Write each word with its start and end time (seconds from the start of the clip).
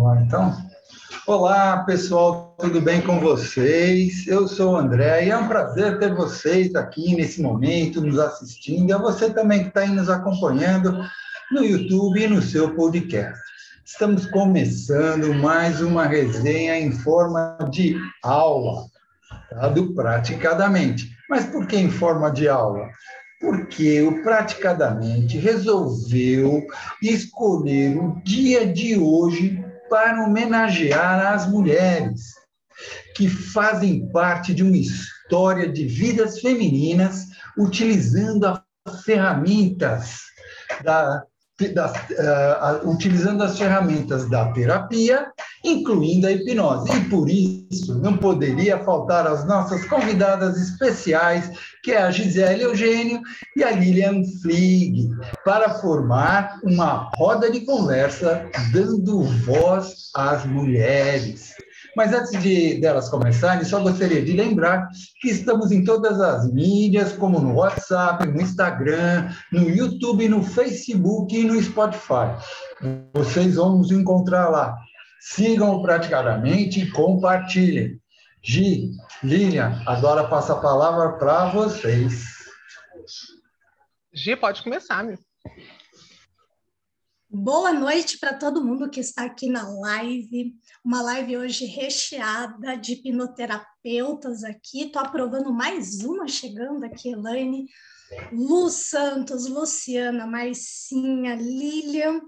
Vamos 0.00 0.16
lá, 0.16 0.22
então. 0.22 0.56
Olá, 1.26 1.84
pessoal, 1.84 2.56
tudo 2.58 2.80
bem 2.80 3.02
com 3.02 3.20
vocês? 3.20 4.26
Eu 4.26 4.48
sou 4.48 4.72
o 4.72 4.76
André 4.76 5.26
e 5.26 5.30
é 5.30 5.36
um 5.36 5.46
prazer 5.46 5.98
ter 5.98 6.14
vocês 6.14 6.74
aqui 6.74 7.14
nesse 7.14 7.42
momento, 7.42 8.00
nos 8.00 8.18
assistindo, 8.18 8.88
e 8.88 8.92
a 8.94 8.98
você 8.98 9.28
também 9.28 9.62
que 9.62 9.68
está 9.68 9.80
aí 9.80 9.90
nos 9.90 10.08
acompanhando 10.08 11.04
no 11.52 11.62
YouTube 11.62 12.18
e 12.18 12.28
no 12.28 12.40
seu 12.40 12.74
podcast. 12.74 13.38
Estamos 13.84 14.24
começando 14.24 15.34
mais 15.34 15.82
uma 15.82 16.06
resenha 16.06 16.78
em 16.78 16.92
forma 16.92 17.58
de 17.70 17.94
aula, 18.22 18.86
tá? 19.50 19.68
do 19.68 19.92
Praticadamente. 19.92 21.10
Mas 21.28 21.44
por 21.44 21.66
que 21.66 21.76
em 21.76 21.90
forma 21.90 22.30
de 22.30 22.48
aula? 22.48 22.88
Porque 23.38 24.00
o 24.00 24.22
Praticadamente 24.22 25.36
resolveu 25.36 26.66
escolher 27.02 27.98
o 27.98 28.18
dia 28.24 28.66
de 28.66 28.96
hoje 28.96 29.62
para 29.90 30.24
homenagear 30.24 31.34
as 31.34 31.46
mulheres 31.46 32.34
que 33.14 33.28
fazem 33.28 34.08
parte 34.10 34.54
de 34.54 34.62
uma 34.62 34.76
história 34.76 35.70
de 35.70 35.84
vidas 35.84 36.40
femininas 36.40 37.26
utilizando 37.58 38.46
as 38.46 39.02
ferramentas 39.04 40.20
da 40.82 41.24
das, 41.74 41.92
uh, 41.92 42.88
utilizando 42.88 43.42
as 43.42 43.58
ferramentas 43.58 44.26
da 44.30 44.50
terapia, 44.52 45.30
incluindo 45.64 46.26
a 46.26 46.32
hipnose. 46.32 46.90
E 46.96 47.00
por 47.08 47.28
isso 47.28 47.98
não 48.00 48.16
poderia 48.16 48.78
faltar 48.78 49.26
as 49.26 49.46
nossas 49.46 49.84
convidadas 49.84 50.56
especiais, 50.56 51.50
que 51.82 51.92
é 51.92 52.02
a 52.02 52.10
Gisele 52.10 52.62
Eugênio 52.62 53.20
e 53.56 53.64
a 53.64 53.70
Lilian 53.70 54.22
Flieg, 54.42 55.10
para 55.44 55.74
formar 55.74 56.58
uma 56.64 57.10
roda 57.16 57.50
de 57.50 57.60
conversa 57.60 58.48
dando 58.72 59.22
voz 59.44 60.10
às 60.14 60.44
mulheres. 60.44 61.54
Mas 61.96 62.12
antes 62.12 62.40
de 62.42 62.80
delas 62.80 63.08
começarem, 63.08 63.64
só 63.64 63.80
gostaria 63.80 64.22
de 64.22 64.32
lembrar 64.32 64.88
que 65.20 65.28
estamos 65.28 65.72
em 65.72 65.82
todas 65.82 66.20
as 66.20 66.50
mídias, 66.52 67.12
como 67.12 67.40
no 67.40 67.54
WhatsApp, 67.54 68.26
no 68.28 68.40
Instagram, 68.40 69.28
no 69.52 69.68
YouTube, 69.68 70.28
no 70.28 70.42
Facebook 70.42 71.36
e 71.36 71.44
no 71.44 71.60
Spotify. 71.60 72.36
Vocês 73.12 73.56
vão 73.56 73.78
nos 73.78 73.90
encontrar 73.90 74.48
lá. 74.48 74.76
Sigam 75.20 75.82
praticadamente 75.82 76.80
e 76.80 76.90
compartilhem. 76.90 78.00
Gi, 78.42 78.92
Lilian, 79.22 79.82
agora 79.86 80.26
passo 80.26 80.52
a 80.52 80.60
palavra 80.60 81.18
para 81.18 81.50
vocês. 81.50 82.24
Gi, 84.12 84.34
pode 84.34 84.62
começar, 84.62 85.04
meu. 85.04 85.18
Boa 87.28 87.72
noite 87.72 88.18
para 88.18 88.34
todo 88.34 88.64
mundo 88.64 88.90
que 88.90 88.98
está 88.98 89.24
aqui 89.24 89.48
na 89.48 89.68
live. 89.68 90.54
Uma 90.84 91.02
live 91.02 91.36
hoje 91.36 91.66
recheada 91.66 92.76
de 92.76 92.94
hipnoterapeutas 92.94 94.42
aqui. 94.42 94.86
Estou 94.86 95.02
aprovando 95.02 95.52
mais 95.52 96.00
uma 96.00 96.26
chegando 96.26 96.82
aqui, 96.82 97.10
Elaine. 97.10 97.66
Lu 98.32 98.68
Santos, 98.68 99.46
Luciana, 99.46 100.26
Marcinha, 100.26 101.36
Lilian, 101.36 102.20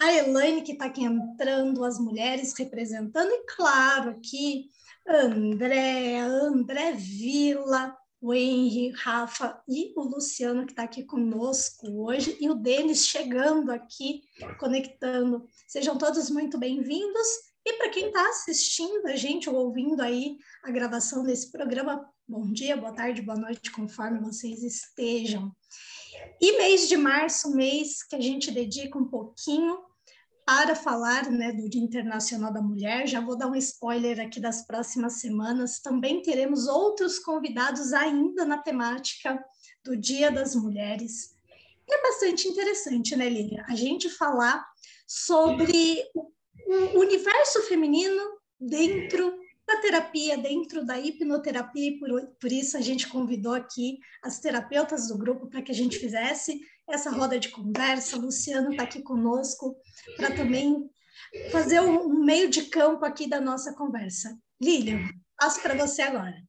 a 0.00 0.12
Elaine 0.12 0.62
que 0.62 0.72
está 0.72 0.86
aqui 0.86 1.02
entrando, 1.02 1.84
as 1.84 1.98
mulheres 1.98 2.54
representando, 2.56 3.30
e 3.30 3.44
claro, 3.46 4.10
aqui 4.10 4.70
André, 5.06 6.18
André 6.18 6.92
Vila, 6.92 7.96
o 8.20 8.34
Henry, 8.34 8.90
Rafa 8.90 9.60
e 9.68 9.92
o 9.96 10.02
Luciano, 10.02 10.66
que 10.66 10.72
está 10.72 10.82
aqui 10.82 11.04
conosco 11.04 11.86
hoje, 12.04 12.36
e 12.40 12.50
o 12.50 12.54
Denis 12.54 13.06
chegando 13.06 13.70
aqui, 13.70 14.22
conectando. 14.58 15.46
Sejam 15.66 15.96
todos 15.96 16.28
muito 16.30 16.58
bem-vindos. 16.58 17.28
E 17.64 17.74
para 17.74 17.90
quem 17.90 18.06
está 18.06 18.28
assistindo 18.28 19.06
a 19.06 19.14
gente 19.14 19.48
ou 19.48 19.56
ouvindo 19.56 20.00
aí 20.00 20.36
a 20.64 20.70
gravação 20.70 21.22
desse 21.22 21.52
programa, 21.52 22.08
bom 22.26 22.50
dia, 22.50 22.76
boa 22.76 22.92
tarde, 22.92 23.22
boa 23.22 23.38
noite, 23.38 23.70
conforme 23.70 24.20
vocês 24.20 24.62
estejam. 24.62 25.54
E 26.40 26.56
mês 26.56 26.88
de 26.88 26.96
março, 26.96 27.54
mês 27.54 28.02
que 28.02 28.14
a 28.14 28.20
gente 28.20 28.50
dedica 28.50 28.96
um 28.96 29.04
pouquinho 29.04 29.78
para 30.46 30.74
falar 30.74 31.30
né, 31.30 31.52
do 31.52 31.68
Dia 31.68 31.82
Internacional 31.82 32.52
da 32.52 32.62
Mulher, 32.62 33.06
já 33.06 33.20
vou 33.20 33.36
dar 33.36 33.48
um 33.48 33.56
spoiler 33.56 34.18
aqui 34.20 34.40
das 34.40 34.66
próximas 34.66 35.20
semanas. 35.20 35.80
Também 35.80 36.22
teremos 36.22 36.66
outros 36.66 37.18
convidados 37.18 37.92
ainda 37.92 38.44
na 38.44 38.56
temática 38.56 39.38
do 39.84 39.96
Dia 39.96 40.30
das 40.30 40.54
Mulheres. 40.54 41.36
E 41.86 41.94
é 41.94 42.02
bastante 42.02 42.48
interessante, 42.48 43.16
né, 43.16 43.28
Lilian? 43.28 43.64
A 43.68 43.74
gente 43.74 44.08
falar 44.08 44.64
sobre 45.06 46.02
o 46.94 46.98
universo 47.00 47.62
feminino 47.62 48.38
dentro 48.60 49.38
da 49.68 49.76
terapia, 49.76 50.38
dentro 50.38 50.82
da 50.84 50.98
hipnoterapia, 50.98 51.90
e 51.90 51.98
por, 51.98 52.08
por 52.40 52.50
isso 52.50 52.76
a 52.76 52.80
gente 52.80 53.06
convidou 53.06 53.52
aqui 53.52 53.98
as 54.22 54.40
terapeutas 54.40 55.08
do 55.08 55.18
grupo 55.18 55.46
para 55.46 55.60
que 55.60 55.70
a 55.70 55.74
gente 55.74 55.98
fizesse 55.98 56.58
essa 56.88 57.10
roda 57.10 57.38
de 57.38 57.50
conversa. 57.50 58.16
O 58.16 58.20
Luciano 58.22 58.70
está 58.70 58.84
aqui 58.84 59.02
conosco 59.02 59.76
para 60.16 60.34
também 60.34 60.88
fazer 61.52 61.80
um 61.80 62.24
meio 62.24 62.48
de 62.48 62.62
campo 62.62 63.04
aqui 63.04 63.28
da 63.28 63.42
nossa 63.42 63.74
conversa. 63.74 64.34
Lilian, 64.60 65.06
passo 65.38 65.60
para 65.60 65.74
você 65.74 66.00
agora. 66.00 66.42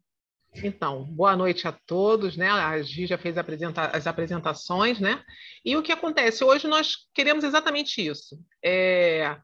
Então, 0.56 1.04
boa 1.04 1.36
noite 1.36 1.68
a 1.68 1.74
todos, 1.74 2.38
né? 2.38 2.50
A 2.50 2.82
Gi 2.82 3.06
já 3.06 3.18
fez 3.18 3.38
apresenta 3.38 3.88
as 3.88 4.08
apresentações, 4.08 5.00
né? 5.00 5.22
E 5.64 5.76
o 5.76 5.84
que 5.84 5.92
acontece? 5.92 6.44
Hoje 6.44 6.68
nós 6.68 6.96
queremos 7.14 7.44
exatamente 7.44 8.02
isso: 8.02 8.40
é 8.64 9.38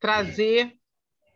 trazer 0.00 0.72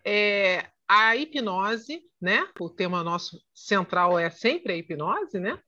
é, 0.05 0.72
a 0.89 1.17
hipnose, 1.17 2.03
né? 2.21 2.47
O 2.61 2.69
tema 2.69 3.03
nosso 3.03 3.41
central 3.55 4.19
é 4.19 4.31
sempre 4.31 4.73
a 4.73 4.77
hipnose, 4.77 5.39
né? 5.39 5.59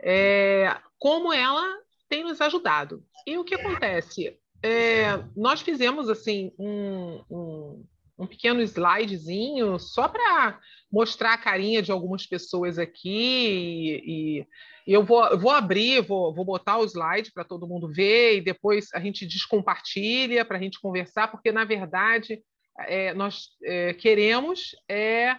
É, 0.00 0.76
como 0.98 1.32
ela 1.32 1.78
tem 2.08 2.24
nos 2.24 2.40
ajudado. 2.40 3.02
E 3.26 3.38
o 3.38 3.44
que 3.44 3.54
acontece? 3.54 4.38
É, 4.62 5.22
nós 5.36 5.60
fizemos 5.60 6.08
assim 6.08 6.52
um, 6.58 7.22
um, 7.30 7.84
um 8.18 8.26
pequeno 8.26 8.60
slidezinho 8.60 9.78
só 9.78 10.08
para 10.08 10.60
mostrar 10.90 11.32
a 11.32 11.38
carinha 11.38 11.82
de 11.82 11.90
algumas 11.90 12.26
pessoas 12.26 12.78
aqui 12.78 14.02
e, 14.04 14.46
e 14.86 14.92
eu 14.92 15.04
vou, 15.04 15.38
vou 15.38 15.50
abrir, 15.50 16.02
vou, 16.02 16.34
vou 16.34 16.44
botar 16.44 16.78
o 16.78 16.84
slide 16.84 17.32
para 17.32 17.44
todo 17.44 17.66
mundo 17.66 17.88
ver 17.88 18.36
e 18.36 18.40
depois 18.40 18.88
a 18.92 19.00
gente 19.00 19.26
descompartilha 19.26 20.44
para 20.44 20.58
a 20.58 20.60
gente 20.60 20.80
conversar, 20.80 21.30
porque 21.30 21.50
na 21.50 21.64
verdade 21.64 22.42
é, 22.78 23.12
nós 23.14 23.50
é, 23.62 23.94
queremos 23.94 24.74
é 24.88 25.38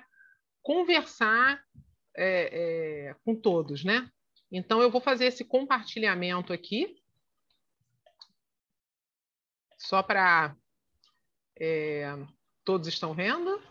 conversar 0.61 1.63
é, 2.15 3.09
é, 3.09 3.15
com 3.25 3.35
todos, 3.35 3.83
né? 3.83 4.09
Então, 4.51 4.81
eu 4.81 4.91
vou 4.91 5.01
fazer 5.01 5.25
esse 5.25 5.43
compartilhamento 5.43 6.53
aqui, 6.53 6.95
só 9.77 10.01
para. 10.03 10.55
É, 11.59 12.15
todos 12.63 12.87
estão 12.87 13.13
vendo? 13.13 13.61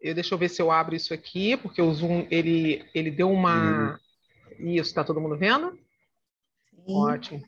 Eu, 0.00 0.14
deixa 0.14 0.34
eu 0.34 0.38
ver 0.38 0.48
se 0.48 0.60
eu 0.62 0.70
abro 0.70 0.94
isso 0.94 1.12
aqui, 1.12 1.56
porque 1.56 1.80
o 1.82 1.92
Zoom 1.92 2.26
ele, 2.30 2.88
ele 2.94 3.10
deu 3.10 3.30
uma. 3.30 3.98
Uhum. 4.58 4.72
Isso, 4.74 4.88
está 4.90 5.04
todo 5.04 5.20
mundo 5.20 5.36
vendo? 5.36 5.72
Sim. 6.70 6.94
Ótimo. 6.94 7.42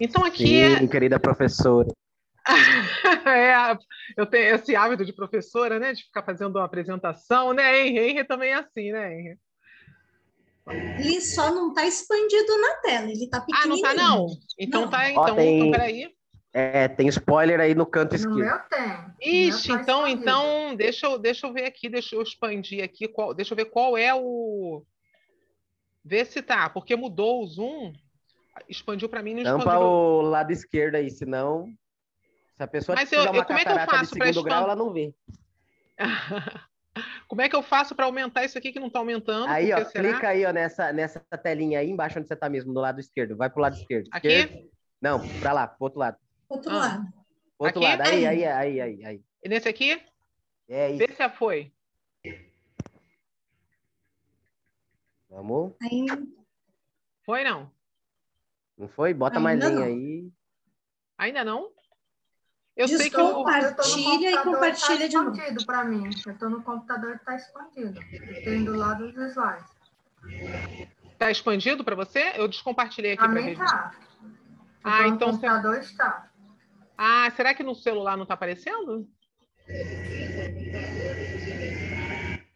Então, 0.00 0.24
aqui. 0.24 0.46
Sim, 0.46 0.84
é... 0.84 0.88
querida 0.88 1.18
professora. 1.18 1.88
é, 3.26 3.78
eu 4.16 4.26
tenho 4.26 4.54
esse 4.54 4.74
hábito 4.74 5.04
de 5.04 5.12
professora, 5.12 5.78
né? 5.78 5.92
De 5.92 6.02
ficar 6.04 6.22
fazendo 6.22 6.56
uma 6.56 6.64
apresentação, 6.64 7.52
né, 7.52 7.86
Henry? 7.86 8.10
Henry 8.10 8.24
também 8.24 8.50
é 8.50 8.54
assim, 8.54 8.92
né, 8.92 9.14
Henry? 9.14 9.38
Ele 10.70 11.20
só 11.20 11.52
não 11.54 11.68
está 11.68 11.86
expandido 11.86 12.60
na 12.60 12.74
tela, 12.76 13.10
ele 13.10 13.24
está 13.24 13.40
pequenininho. 13.40 13.86
Ah, 13.86 13.94
não 13.94 13.94
está 13.94 13.94
não? 13.94 14.26
Então 14.58 14.80
não. 14.82 14.90
tá, 14.90 15.10
então, 15.10 15.22
Ó, 15.22 15.34
tem... 15.34 15.58
então 15.58 15.70
peraí. 15.70 16.14
É, 16.52 16.88
tem 16.88 17.08
spoiler 17.08 17.60
aí 17.60 17.74
no 17.74 17.86
canto 17.86 18.16
esquerdo. 18.16 18.38
No 18.38 18.44
meu 18.44 18.58
tem. 18.68 19.46
Ixi, 19.48 19.68
tá 19.68 19.74
então, 19.74 20.08
então 20.08 20.74
deixa 20.74 21.06
eu, 21.06 21.18
deixa 21.18 21.46
eu 21.46 21.52
ver 21.52 21.66
aqui, 21.66 21.88
deixa 21.88 22.16
eu 22.16 22.22
expandir 22.22 22.82
aqui, 22.82 23.06
qual, 23.06 23.32
deixa 23.34 23.52
eu 23.52 23.56
ver 23.56 23.66
qual 23.66 23.96
é 23.96 24.14
o... 24.14 24.82
Ver 26.04 26.26
se 26.26 26.40
tá, 26.40 26.70
porque 26.70 26.96
mudou 26.96 27.42
o 27.42 27.46
zoom, 27.46 27.92
expandiu 28.68 29.08
para 29.08 29.22
mim 29.22 29.34
no 29.34 29.42
Tampa 29.42 29.78
o 29.78 30.22
lado 30.22 30.50
esquerdo 30.50 30.94
aí, 30.94 31.10
senão 31.10 31.68
se 32.58 32.62
a 32.64 32.66
pessoa 32.66 32.96
Mas 32.96 33.12
eu, 33.12 33.20
eu, 33.20 33.44
como 33.44 33.58
é 33.58 33.64
que 33.64 33.70
eu 33.70 33.78
faço 33.86 34.18
de 34.18 34.24
segundo 34.24 34.42
grau, 34.42 34.64
ela 34.64 34.74
não 34.74 34.92
vê. 34.92 35.14
Como 37.28 37.40
é 37.40 37.48
que 37.48 37.54
eu 37.54 37.62
faço 37.62 37.94
para 37.94 38.06
aumentar 38.06 38.44
isso 38.44 38.58
aqui 38.58 38.72
que 38.72 38.80
não 38.80 38.88
está 38.88 38.98
aumentando? 38.98 39.46
Aí, 39.46 39.72
ó, 39.72 39.84
será? 39.84 40.10
clica 40.10 40.28
aí, 40.30 40.44
ó, 40.44 40.52
nessa, 40.52 40.92
nessa 40.92 41.20
telinha 41.20 41.78
aí 41.78 41.88
embaixo 41.88 42.18
onde 42.18 42.26
você 42.26 42.34
está 42.34 42.48
mesmo, 42.48 42.74
do 42.74 42.80
lado 42.80 42.98
esquerdo. 42.98 43.36
Vai 43.36 43.48
pro 43.48 43.60
lado 43.60 43.76
esquerdo. 43.76 44.08
Aqui? 44.10 44.26
Esquerdo. 44.26 44.68
Não, 45.00 45.20
para 45.38 45.52
lá, 45.52 45.68
pro 45.68 45.84
outro 45.84 46.00
lado. 46.00 46.16
Outro 46.48 46.72
ah. 46.72 46.78
lado. 46.78 47.12
Outro 47.56 47.84
aqui? 47.84 47.88
lado. 47.88 48.08
Aí, 48.08 48.26
aí, 48.26 48.44
aí, 48.44 48.80
aí, 48.80 49.04
aí. 49.04 49.22
E 49.44 49.48
nesse 49.48 49.68
aqui? 49.68 50.02
É 50.68 50.88
isso. 50.88 50.98
Vê 50.98 51.08
se 51.12 51.18
já 51.18 51.30
foi. 51.30 51.72
Vamos. 55.30 55.74
Aí. 55.80 56.06
Foi, 57.24 57.44
não? 57.44 57.70
Não 58.76 58.88
foi? 58.88 59.14
Bota 59.14 59.38
Ainda 59.38 59.44
mais 59.44 59.64
linha 59.64 59.84
aí. 59.84 60.32
Ainda 61.18 61.44
não? 61.44 61.70
Eu 62.78 62.86
sei 62.86 63.10
que 63.10 63.16
eu, 63.16 63.34
Compartilha 63.34 64.30
e 64.30 64.38
compartilha 64.38 64.98
tá 65.00 65.06
de 65.08 65.16
novo. 65.16 65.30
escondido 65.32 65.66
para 65.66 65.84
mim. 65.84 66.08
Eu 66.24 66.32
estou 66.32 66.48
no 66.48 66.62
computador 66.62 67.16
está 67.16 67.34
escondido. 67.34 68.00
Tenho 68.44 68.64
do 68.64 68.76
lado 68.76 69.10
dos 69.12 69.32
slides. 69.32 69.66
tá 71.18 71.28
expandido 71.28 71.82
para 71.82 71.96
você? 71.96 72.34
Eu 72.36 72.46
descompartilhei 72.46 73.14
aqui 73.14 73.24
Para 73.24 73.32
mim 73.34 73.46
ver. 73.46 73.58
tá. 73.58 73.90
Ah, 74.84 75.02
no 75.02 75.08
então 75.08 75.32
você- 75.32 75.40
computador 75.48 75.76
está. 75.78 76.30
Ah, 76.96 77.28
será 77.34 77.52
que 77.52 77.64
no 77.64 77.74
celular 77.74 78.16
não 78.16 78.22
está 78.22 78.34
aparecendo? 78.34 79.08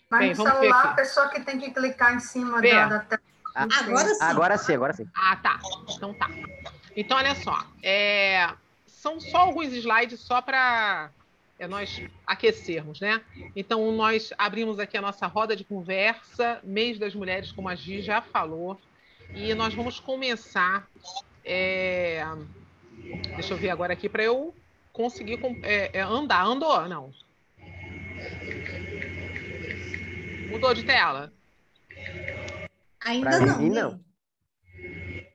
Mas 0.09 0.21
Bem, 0.21 0.29
no 0.31 0.37
celular, 0.37 0.85
a 0.85 0.95
pessoa 0.95 1.29
que 1.31 1.41
tem 1.41 1.59
que 1.59 1.71
clicar 1.73 2.15
em 2.15 2.21
cima 2.21 2.61
Vê. 2.61 2.71
da, 2.71 2.87
da 2.87 3.01
tela. 3.01 3.23
Ah, 3.57 3.63
Agora 3.65 4.15
sim. 4.15 4.23
Agora 4.23 4.59
sim, 4.59 4.75
agora 4.75 4.93
sim. 4.93 5.07
Ah, 5.17 5.37
tá. 5.37 5.59
Então 5.97 6.15
tá. 6.15 6.31
Então, 6.95 7.17
olha 7.17 7.35
só. 7.35 7.59
é, 7.83 8.47
São 9.03 9.19
só 9.19 9.39
alguns 9.39 9.73
slides 9.73 10.21
só 10.21 10.41
para 10.41 11.11
nós 11.69 12.01
aquecermos, 12.25 13.01
né? 13.01 13.21
Então, 13.57 13.91
nós 13.91 14.31
abrimos 14.39 14.79
aqui 14.79 14.97
a 14.97 15.03
nossa 15.03 15.27
roda 15.27 15.57
de 15.57 15.65
conversa, 15.65 16.61
mês 16.63 17.01
das 17.01 17.13
mulheres, 17.13 17.51
como 17.51 17.69
a 17.69 17.75
Gi 17.75 18.01
já 18.01 18.23
falou, 18.23 18.81
e 19.35 19.53
nós 19.57 19.75
vamos 19.75 19.99
começar. 19.99 20.89
é, 21.45 22.23
Deixa 23.35 23.55
eu 23.55 23.59
ver 23.59 23.71
agora 23.71 23.93
aqui 23.93 24.09
para 24.09 24.23
eu 24.23 24.55
conseguir 24.93 25.37
é, 25.65 25.99
é, 25.99 26.01
andar. 26.01 26.45
Andou? 26.45 26.89
Não. 26.89 27.11
Mudou 30.49 30.73
de 30.75 30.85
tela? 30.85 31.33
Ainda 33.01 33.31
Pra 33.31 33.47
não. 33.47 33.59
mim, 33.59 33.71
né? 33.71 33.83
não. 33.83 34.05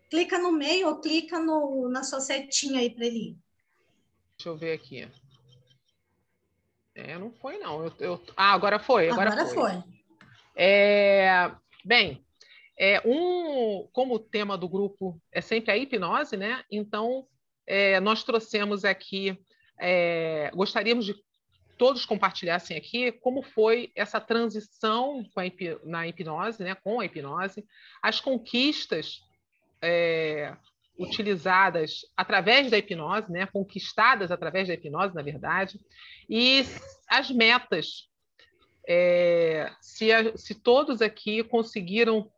Clica 0.10 0.40
no 0.40 0.52
meio 0.54 0.88
ou 0.88 1.02
clica 1.02 1.38
no, 1.40 1.90
na 1.90 2.02
sua 2.04 2.22
setinha 2.22 2.80
aí 2.80 2.90
para 2.96 3.06
ele 3.06 3.31
ir. 3.31 3.47
Deixa 4.38 4.50
eu 4.50 4.56
ver 4.56 4.74
aqui. 4.74 5.07
É, 6.94 7.18
não 7.18 7.31
foi, 7.31 7.57
não. 7.57 7.84
Eu, 7.86 7.94
eu- 8.00 8.24
Ah, 8.36 8.54
agora 8.54 8.78
foi. 8.78 9.10
Agora, 9.10 9.31
Agora 9.31 9.48
foi. 9.48 9.56
foi. 9.74 9.84
É, 10.56 11.51
bem, 11.84 12.24
é, 12.78 13.01
um, 13.04 13.88
como 13.92 14.13
o 14.16 14.19
tema 14.19 14.56
do 14.56 14.69
grupo 14.69 15.19
é 15.31 15.42
sempre 15.42 15.72
a 15.72 15.78
hipnose, 15.78 16.38
né? 16.38 16.63
Então, 16.72 17.28
é, 17.66 18.00
nós 18.00 18.24
trouxemos 18.24 18.86
aqui, 18.86 19.36
é, 19.80 20.51
gostaríamos 20.54 21.06
de 21.06 21.16
todos 21.75 22.06
compartilhassem 22.06 22.78
aqui 22.78 23.12
como 23.12 23.42
foi 23.42 23.92
essa 23.95 24.19
transição 24.19 25.24
com 25.34 25.39
a 25.39 25.44
na 25.84 26.07
hipnose, 26.07 26.63
né? 26.63 26.75
Com 26.75 27.00
a 27.00 27.06
hipnose, 27.06 27.66
as 28.04 28.19
conquistas 28.19 29.19
é, 29.81 30.56
utilizadas 30.98 32.02
através 32.16 32.72
da 32.72 32.78
hipnose, 32.78 33.32
né? 33.32 33.46
Conquistadas 33.48 34.32
através 34.32 34.68
da 34.68 34.74
hipnose, 34.74 35.14
na 35.16 35.22
verdade, 35.22 35.80
e 36.30 36.64
as 37.08 37.30
metas 37.32 38.10
é, 38.88 39.72
se, 39.82 40.12
a- 40.12 40.36
se 40.38 40.56
todos 40.56 41.02
aqui 41.02 41.44
conseguiram 41.44 42.32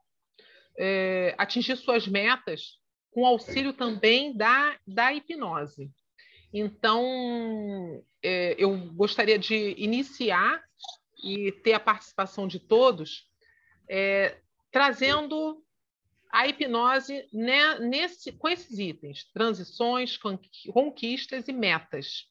é, 0.78 1.36
atingir 1.38 1.76
suas 1.78 2.08
metas 2.08 2.80
com 3.12 3.26
auxílio 3.26 3.74
também 3.74 4.36
da, 4.36 4.78
da 4.88 5.14
hipnose. 5.14 5.92
Então, 6.54 8.04
é, 8.24 8.56
eu 8.58 8.76
gostaria 8.94 9.38
de 9.38 9.76
iniciar 9.78 10.64
e 11.24 11.52
ter 11.52 11.74
a 11.74 11.80
participação 11.80 12.48
de 12.48 12.60
todos, 12.60 13.28
é, 13.88 14.38
trazendo 14.72 15.64
a 16.32 16.48
hipnose 16.48 17.28
né, 17.34 17.80
nesse, 17.80 18.32
com 18.32 18.48
esses 18.48 18.78
itens: 18.78 19.26
transições, 19.34 20.18
conqui- 20.18 20.72
conquistas 20.72 21.48
e 21.48 21.52
metas. 21.52 22.28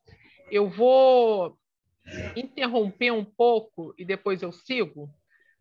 Eu 0.50 0.69
vou 0.69 1.59
interromper 2.35 3.11
um 3.11 3.25
pouco 3.25 3.95
e 3.99 4.05
depois 4.05 4.43
eu 4.43 4.53
sigo 4.53 5.11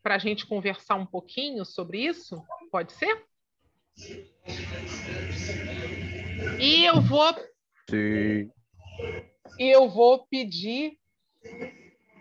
para 0.02 0.16
a 0.16 0.18
gente 0.18 0.46
conversar 0.46 0.96
um 0.96 1.06
pouquinho 1.06 1.66
sobre 1.66 2.06
isso? 2.06 2.42
Pode 2.72 2.94
ser? 2.94 3.26
E 6.58 6.86
eu 6.86 7.02
vou 7.02 7.34
Sim. 7.90 8.52
e 9.60 9.76
eu 9.76 9.90
vou 9.90 10.26
pedir 10.28 10.98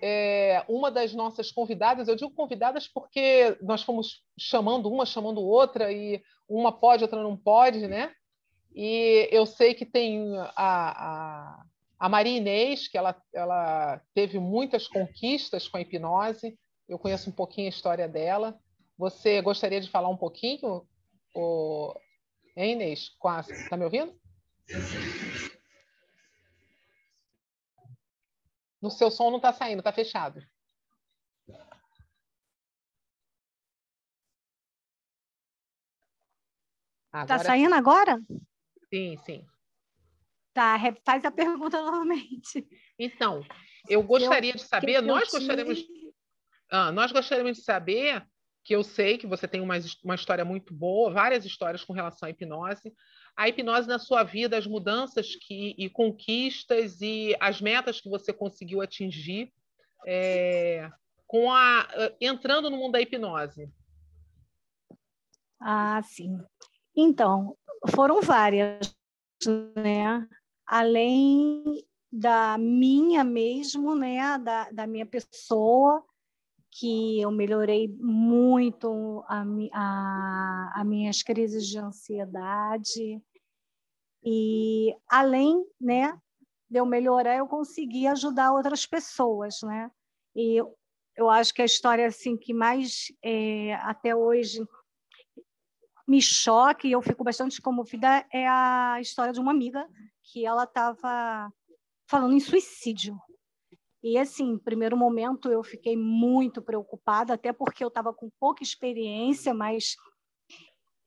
é, 0.03 0.65
uma 0.69 0.91
das 0.91 1.15
nossas 1.15 1.51
convidadas, 1.51 2.09
eu 2.09 2.17
digo 2.17 2.31
convidadas 2.31 2.87
porque 2.87 3.57
nós 3.61 3.83
fomos 3.83 4.23
chamando 4.39 4.91
uma, 4.91 5.07
chamando 5.07 5.41
outra, 5.41 5.93
e 5.93 6.23
uma 6.49 6.73
pode, 6.73 7.03
outra 7.03 7.23
não 7.23 7.37
pode, 7.37 7.87
né? 7.87 8.13
E 8.75 9.29
eu 9.33 9.47
sei 9.47 9.75
que 9.75 9.87
tem 9.87 10.37
a, 10.37 10.53
a, 10.57 11.65
a 11.99 12.09
Maria 12.09 12.37
Inês, 12.37 12.89
que 12.89 12.99
ela, 12.99 13.17
ela 13.33 14.01
teve 14.15 14.39
muitas 14.39 14.87
conquistas 14.87 15.67
com 15.67 15.79
a 15.79 15.81
hipnose, 15.81 16.59
eu 16.89 16.99
conheço 16.99 17.31
um 17.31 17.33
pouquinho 17.33 17.67
a 17.67 17.71
história 17.71 18.07
dela. 18.07 18.59
Você 18.99 19.41
gostaria 19.41 19.81
de 19.81 19.91
falar 19.91 20.09
um 20.09 20.17
pouquinho, 20.17 20.87
o... 21.35 21.95
hein, 22.57 22.73
Inês? 22.73 23.11
Está 23.49 23.77
me 23.77 23.85
ouvindo? 23.85 24.15
No 28.81 28.91
seu 28.91 29.11
som 29.11 29.31
não 29.31 29.39
está 29.39 29.53
saindo, 29.53 29.79
está 29.79 29.93
fechado. 29.93 30.41
Tá 37.11 37.23
Agora 37.23 37.45
saindo 37.45 37.75
agora? 37.75 38.19
sim, 38.93 39.17
sim. 39.25 39.47
Tá, 40.53 40.79
faz 41.05 41.25
a 41.25 41.31
pergunta 41.31 41.81
novamente. 41.83 42.67
Então, 42.99 43.45
eu 43.89 44.03
gostaria 44.03 44.53
de 44.53 44.63
saber, 44.63 44.97
eu 44.97 45.03
nós 45.03 45.31
gostaríamos, 45.31 45.85
ah, 46.71 46.93
nós 46.93 47.13
gostaríamos 47.13 47.59
de 47.59 47.65
saber, 47.65 48.27
que 48.65 48.75
eu 48.75 48.83
sei 48.83 49.17
que 49.17 49.27
você 49.27 49.47
tem 49.47 49.61
uma, 49.61 49.75
uma 50.03 50.15
história 50.15 50.45
muito 50.45 50.75
boa, 50.75 51.13
várias 51.13 51.45
histórias 51.45 51.85
com 51.85 51.93
relação 51.93 52.27
à 52.27 52.31
hipnose. 52.31 52.93
A 53.37 53.49
hipnose 53.49 53.87
na 53.87 53.99
sua 53.99 54.23
vida, 54.23 54.57
as 54.57 54.67
mudanças 54.67 55.37
que, 55.37 55.75
e 55.77 55.91
conquistas 55.91 57.01
e 57.03 57.37
as 57.39 57.61
metas 57.61 58.01
que 58.01 58.09
você 58.09 58.33
conseguiu 58.33 58.81
atingir 58.81 59.53
é, 60.07 60.91
com 61.27 61.53
a, 61.53 61.87
entrando 62.21 62.71
no 62.71 62.77
mundo 62.77 62.93
da 62.93 63.01
hipnose. 63.01 63.71
Ah, 65.61 66.01
sim. 66.03 66.39
Então, 66.97 67.57
foram 67.95 68.23
várias, 68.23 68.97
né? 69.77 70.27
Além 70.67 71.85
da 72.11 72.57
minha 72.59 73.23
mesmo, 73.23 73.95
né? 73.95 74.39
Da, 74.39 74.71
da 74.71 74.87
minha 74.87 75.07
pessoa, 75.07 76.05
que 76.79 77.21
eu 77.21 77.31
melhorei 77.31 77.89
muito 77.99 79.25
a, 79.29 79.45
a, 79.73 80.81
a 80.81 80.85
minhas 80.85 81.23
crises 81.23 81.67
de 81.67 81.79
ansiedade. 81.79 83.23
E 84.23 84.95
além, 85.09 85.65
né? 85.81 86.13
De 86.69 86.79
eu 86.79 86.85
melhorar, 86.85 87.37
eu 87.37 87.47
consegui 87.47 88.07
ajudar 88.07 88.53
outras 88.53 88.85
pessoas, 88.85 89.63
né? 89.63 89.91
E 90.35 90.61
eu, 91.17 91.31
acho 91.31 91.55
que 91.55 91.63
a 91.63 91.65
história 91.65 92.07
assim 92.07 92.37
que 92.37 92.53
mais 92.53 93.07
é, 93.23 93.75
até 93.77 94.15
hoje 94.15 94.61
me 96.07 96.21
choque 96.21 96.89
e 96.89 96.93
eu 96.93 97.01
fico 97.01 97.25
bastante 97.25 97.61
comovida 97.63 98.27
é 98.33 98.47
a 98.47 98.99
história 99.01 99.33
de 99.33 99.41
uma 99.41 99.51
amiga 99.51 99.89
que 100.23 100.45
ela 100.45 100.65
estava 100.65 101.51
falando 102.09 102.35
em 102.35 102.41
suicídio. 102.41 103.17
E 104.09 104.17
assim, 104.17 104.57
primeiro 104.57 104.97
momento 104.97 105.51
eu 105.51 105.65
fiquei 105.65 105.97
muito 105.97 106.63
preocupada, 106.63 107.35
até 107.35 107.53
porque 107.53 107.83
eu 107.83 107.89
estava 107.89 108.15
com 108.15 108.31
pouca 108.39 108.63
experiência, 108.63 109.53
mas 109.53 109.97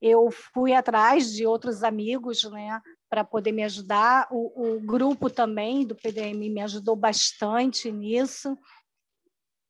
eu 0.02 0.30
fui 0.30 0.74
atrás 0.74 1.32
de 1.32 1.46
outros 1.46 1.82
amigos, 1.82 2.44
né, 2.44 2.78
para 3.08 3.24
poder 3.24 3.52
me 3.52 3.64
ajudar. 3.64 4.28
O, 4.30 4.74
o 4.74 4.80
grupo 4.80 5.30
também 5.30 5.86
do 5.86 5.96
PDM 5.96 6.50
me 6.50 6.60
ajudou 6.60 6.94
bastante 6.94 7.90
nisso. 7.90 8.54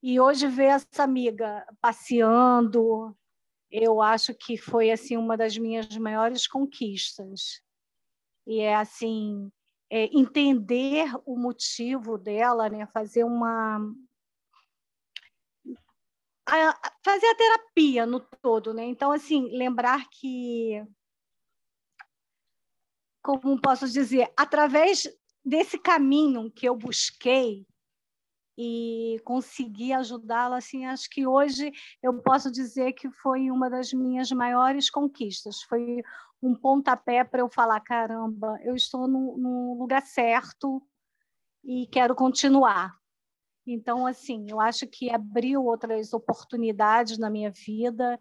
E 0.03 0.19
hoje 0.19 0.49
ver 0.49 0.71
essa 0.73 1.05
amiga 1.05 1.65
passeando, 1.81 3.17
eu 3.71 4.03
acho 4.03 4.35
que 4.35 4.57
foi 4.57 4.91
assim 4.91 5.17
uma 5.17 5.37
das 5.37 5.57
minhas 5.57 5.97
maiores 5.99 6.49
conquistas. 6.49 7.63
E 8.45 8.59
é 8.59 8.75
assim, 8.75 9.53
é, 9.90 10.04
entender 10.16 11.11
o 11.26 11.37
motivo 11.37 12.16
dela, 12.16 12.68
né, 12.68 12.87
fazer 12.87 13.25
uma 13.25 13.80
a- 16.47 16.92
fazer 17.04 17.26
a 17.26 17.35
terapia 17.35 18.06
no 18.06 18.20
todo, 18.20 18.73
né? 18.73 18.85
Então 18.85 19.12
assim, 19.12 19.49
lembrar 19.56 20.09
que 20.09 20.82
como 23.23 23.61
posso 23.61 23.87
dizer, 23.88 24.32
através 24.37 25.06
desse 25.44 25.78
caminho 25.78 26.50
que 26.50 26.66
eu 26.66 26.75
busquei 26.75 27.66
e 28.56 29.20
consegui 29.25 29.92
ajudá-la, 29.92 30.59
assim, 30.59 30.85
acho 30.85 31.09
que 31.09 31.26
hoje 31.26 31.73
eu 32.02 32.20
posso 32.20 32.50
dizer 32.50 32.92
que 32.92 33.11
foi 33.11 33.50
uma 33.50 33.70
das 33.70 33.92
minhas 33.92 34.30
maiores 34.32 34.90
conquistas. 34.90 35.62
Foi 35.62 36.02
um 36.42 36.54
pontapé 36.54 37.23
para 37.25 37.40
eu 37.40 37.49
falar, 37.49 37.80
caramba, 37.80 38.59
eu 38.62 38.75
estou 38.75 39.06
no, 39.06 39.37
no 39.37 39.75
lugar 39.78 40.02
certo 40.06 40.82
e 41.64 41.87
quero 41.87 42.14
continuar. 42.14 42.99
Então, 43.66 44.06
assim, 44.06 44.47
eu 44.50 44.61
acho 44.61 44.87
que 44.87 45.11
abriu 45.11 45.64
outras 45.64 46.12
oportunidades 46.12 47.18
na 47.18 47.28
minha 47.28 47.50
vida. 47.50 48.20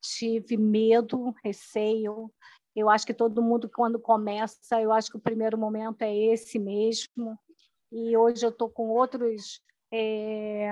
Tive 0.00 0.56
medo, 0.56 1.34
receio. 1.44 2.32
Eu 2.74 2.88
acho 2.88 3.04
que 3.04 3.12
todo 3.12 3.42
mundo, 3.42 3.68
quando 3.68 3.98
começa, 3.98 4.80
eu 4.80 4.92
acho 4.92 5.10
que 5.10 5.16
o 5.16 5.20
primeiro 5.20 5.58
momento 5.58 6.02
é 6.02 6.16
esse 6.16 6.58
mesmo. 6.58 7.36
E 7.90 8.16
hoje 8.16 8.46
eu 8.46 8.50
estou 8.50 8.70
com 8.70 8.88
outros 8.88 9.60
é, 9.92 10.70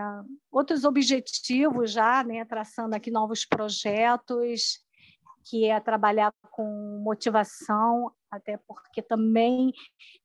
outros 0.50 0.84
objetivos 0.84 1.90
já, 1.92 2.22
né, 2.22 2.44
traçando 2.44 2.94
aqui 2.94 3.10
novos 3.10 3.46
projetos, 3.46 4.84
que 5.48 5.64
é 5.66 5.78
trabalhar 5.78 6.32
com 6.50 7.00
motivação, 7.02 8.12
até 8.30 8.58
porque 8.66 9.00
também, 9.00 9.72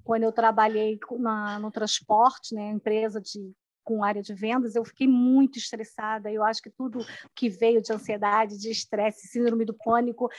quando 0.03 0.23
eu 0.23 0.31
trabalhei 0.31 0.99
na, 1.19 1.59
no 1.59 1.71
transporte, 1.71 2.55
né, 2.55 2.69
empresa 2.69 3.21
de 3.21 3.53
com 3.83 4.03
área 4.03 4.21
de 4.21 4.33
vendas, 4.33 4.75
eu 4.75 4.85
fiquei 4.85 5.07
muito 5.07 5.57
estressada. 5.57 6.31
Eu 6.31 6.43
acho 6.43 6.61
que 6.61 6.69
tudo 6.69 7.05
que 7.35 7.49
veio 7.49 7.81
de 7.81 7.91
ansiedade, 7.91 8.57
de 8.57 8.69
estresse, 8.69 9.27
síndrome 9.27 9.65
do 9.65 9.73
pânico, 9.73 10.29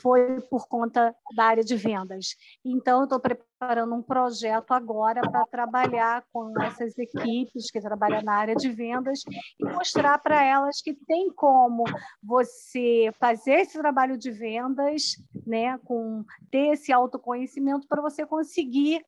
foi 0.00 0.40
por 0.42 0.66
conta 0.68 1.14
da 1.34 1.44
área 1.44 1.64
de 1.64 1.76
vendas. 1.76 2.36
Então, 2.64 2.98
eu 3.00 3.04
estou 3.04 3.20
preparando 3.20 3.94
um 3.94 4.02
projeto 4.02 4.72
agora 4.72 5.20
para 5.22 5.46
trabalhar 5.46 6.24
com 6.32 6.52
essas 6.62 6.96
equipes 6.98 7.70
que 7.70 7.80
trabalham 7.80 8.22
na 8.22 8.34
área 8.34 8.54
de 8.54 8.68
vendas 8.70 9.22
e 9.58 9.64
mostrar 9.64 10.18
para 10.18 10.42
elas 10.42 10.80
que 10.82 10.94
tem 11.06 11.32
como 11.34 11.84
você 12.22 13.10
fazer 13.18 13.60
esse 13.60 13.78
trabalho 13.78 14.18
de 14.18 14.30
vendas, 14.30 15.16
né, 15.46 15.78
com 15.84 16.24
ter 16.50 16.72
esse 16.72 16.92
autoconhecimento 16.92 17.86
para 17.88 18.02
você 18.02 18.26
conseguir 18.26 19.02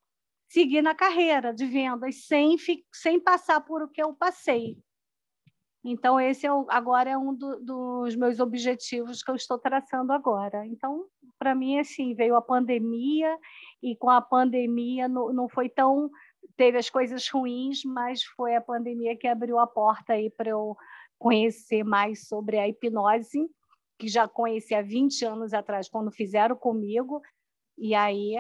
seguir 0.49 0.83
na 0.83 0.95
carreira 0.95 1.52
de 1.52 1.67
vendas 1.67 2.26
sem, 2.26 2.57
sem 2.93 3.21
passar 3.21 3.61
por 3.61 3.83
o 3.83 3.88
que 3.88 4.02
eu 4.02 4.14
passei. 4.14 4.78
Então, 5.85 6.21
esse 6.21 6.47
é 6.47 6.52
o, 6.52 6.67
agora 6.69 7.11
é 7.11 7.17
um 7.17 7.35
do, 7.35 7.61
dos 7.61 8.17
meus 8.17 8.40
objetivos 8.40 9.23
que 9.23 9.31
eu 9.31 9.37
estou 9.37 9.59
traçando 9.59 10.12
agora. 10.12 10.67
Então, 10.67 11.07
para 11.38 11.55
mim, 11.55 11.78
assim, 11.78 12.14
veio 12.14 12.35
a 12.35 12.43
pandemia, 12.43 13.38
e 13.83 13.95
com 13.97 14.11
a 14.11 14.21
pandemia 14.21 15.07
não, 15.07 15.33
não 15.33 15.49
foi 15.49 15.69
tão. 15.69 16.11
Teve 16.57 16.78
as 16.78 16.90
coisas 16.90 17.28
ruins, 17.28 17.85
mas 17.85 18.25
foi 18.25 18.57
a 18.57 18.61
pandemia 18.61 19.17
que 19.17 19.28
abriu 19.28 19.59
a 19.59 19.67
porta 19.67 20.14
aí 20.14 20.31
para 20.31 20.50
eu 20.50 20.76
conhecer 21.19 21.85
mais 21.85 22.26
sobre 22.26 22.59
a 22.59 22.69
hipnose, 22.69 23.49
que 23.99 24.09
já 24.09 24.26
conheci 24.28 24.75
há 24.75 24.83
20 24.83 25.25
anos 25.25 25.55
atrás, 25.55 25.88
quando 25.88 26.11
fizeram 26.11 26.57
comigo, 26.57 27.21
e 27.76 27.95
aí 27.95 28.37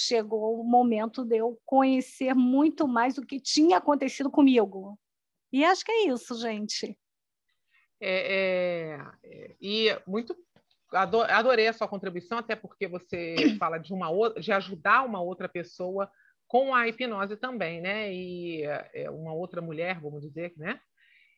chegou 0.00 0.60
o 0.60 0.64
momento 0.64 1.24
de 1.24 1.36
eu 1.36 1.58
conhecer 1.64 2.34
muito 2.34 2.88
mais 2.88 3.18
o 3.18 3.26
que 3.26 3.40
tinha 3.40 3.78
acontecido 3.78 4.30
comigo. 4.30 4.98
E 5.52 5.64
acho 5.64 5.84
que 5.84 5.92
é 5.92 6.08
isso, 6.08 6.40
gente. 6.40 6.98
É, 8.00 8.94
é, 8.94 9.00
é 9.24 9.56
e 9.60 9.88
muito 10.06 10.34
adorei 10.92 11.68
a 11.68 11.72
sua 11.72 11.88
contribuição, 11.88 12.38
até 12.38 12.56
porque 12.56 12.88
você 12.88 13.34
fala 13.58 13.78
de 13.78 13.92
uma 13.92 14.10
outra, 14.10 14.40
de 14.40 14.52
ajudar 14.52 15.04
uma 15.04 15.20
outra 15.20 15.48
pessoa 15.48 16.10
com 16.46 16.74
a 16.74 16.88
hipnose 16.88 17.36
também, 17.36 17.80
né? 17.80 18.12
E 18.12 18.62
é, 18.64 19.08
uma 19.10 19.32
outra 19.32 19.60
mulher, 19.62 20.00
vamos 20.00 20.22
dizer, 20.22 20.52
né? 20.56 20.80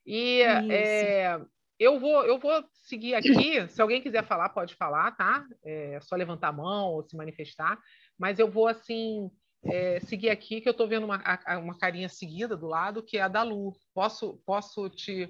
E 0.07 0.41
é, 0.43 1.39
eu 1.79 2.01
vou 2.01 2.25
eu 2.25 2.39
vou 2.39 2.65
seguir 2.73 3.15
aqui. 3.15 3.67
Se 3.69 3.83
alguém 3.83 4.01
quiser 4.01 4.25
falar, 4.25 4.49
pode 4.49 4.75
falar, 4.75 5.13
tá? 5.13 5.47
É 5.63 6.01
só 6.01 6.17
levantar 6.17 6.49
a 6.49 6.53
mão 6.53 6.93
ou 6.93 7.03
se 7.03 7.17
manifestar 7.17 7.79
mas 8.23 8.39
eu 8.39 8.49
vou 8.49 8.69
assim 8.69 9.29
é, 9.65 9.99
seguir 9.99 10.31
aqui 10.31 10.61
que 10.61 10.69
eu 10.69 10.71
estou 10.71 10.87
vendo 10.87 11.03
uma, 11.03 11.21
uma 11.61 11.77
carinha 11.77 12.09
seguida 12.09 12.57
do 12.57 12.69
lado 12.69 13.03
que 13.03 13.19
é 13.19 13.23
a 13.23 13.27
da 13.27 13.43
Lu. 13.43 13.77
Posso 13.93 14.41
posso 14.47 14.89
te 14.89 15.29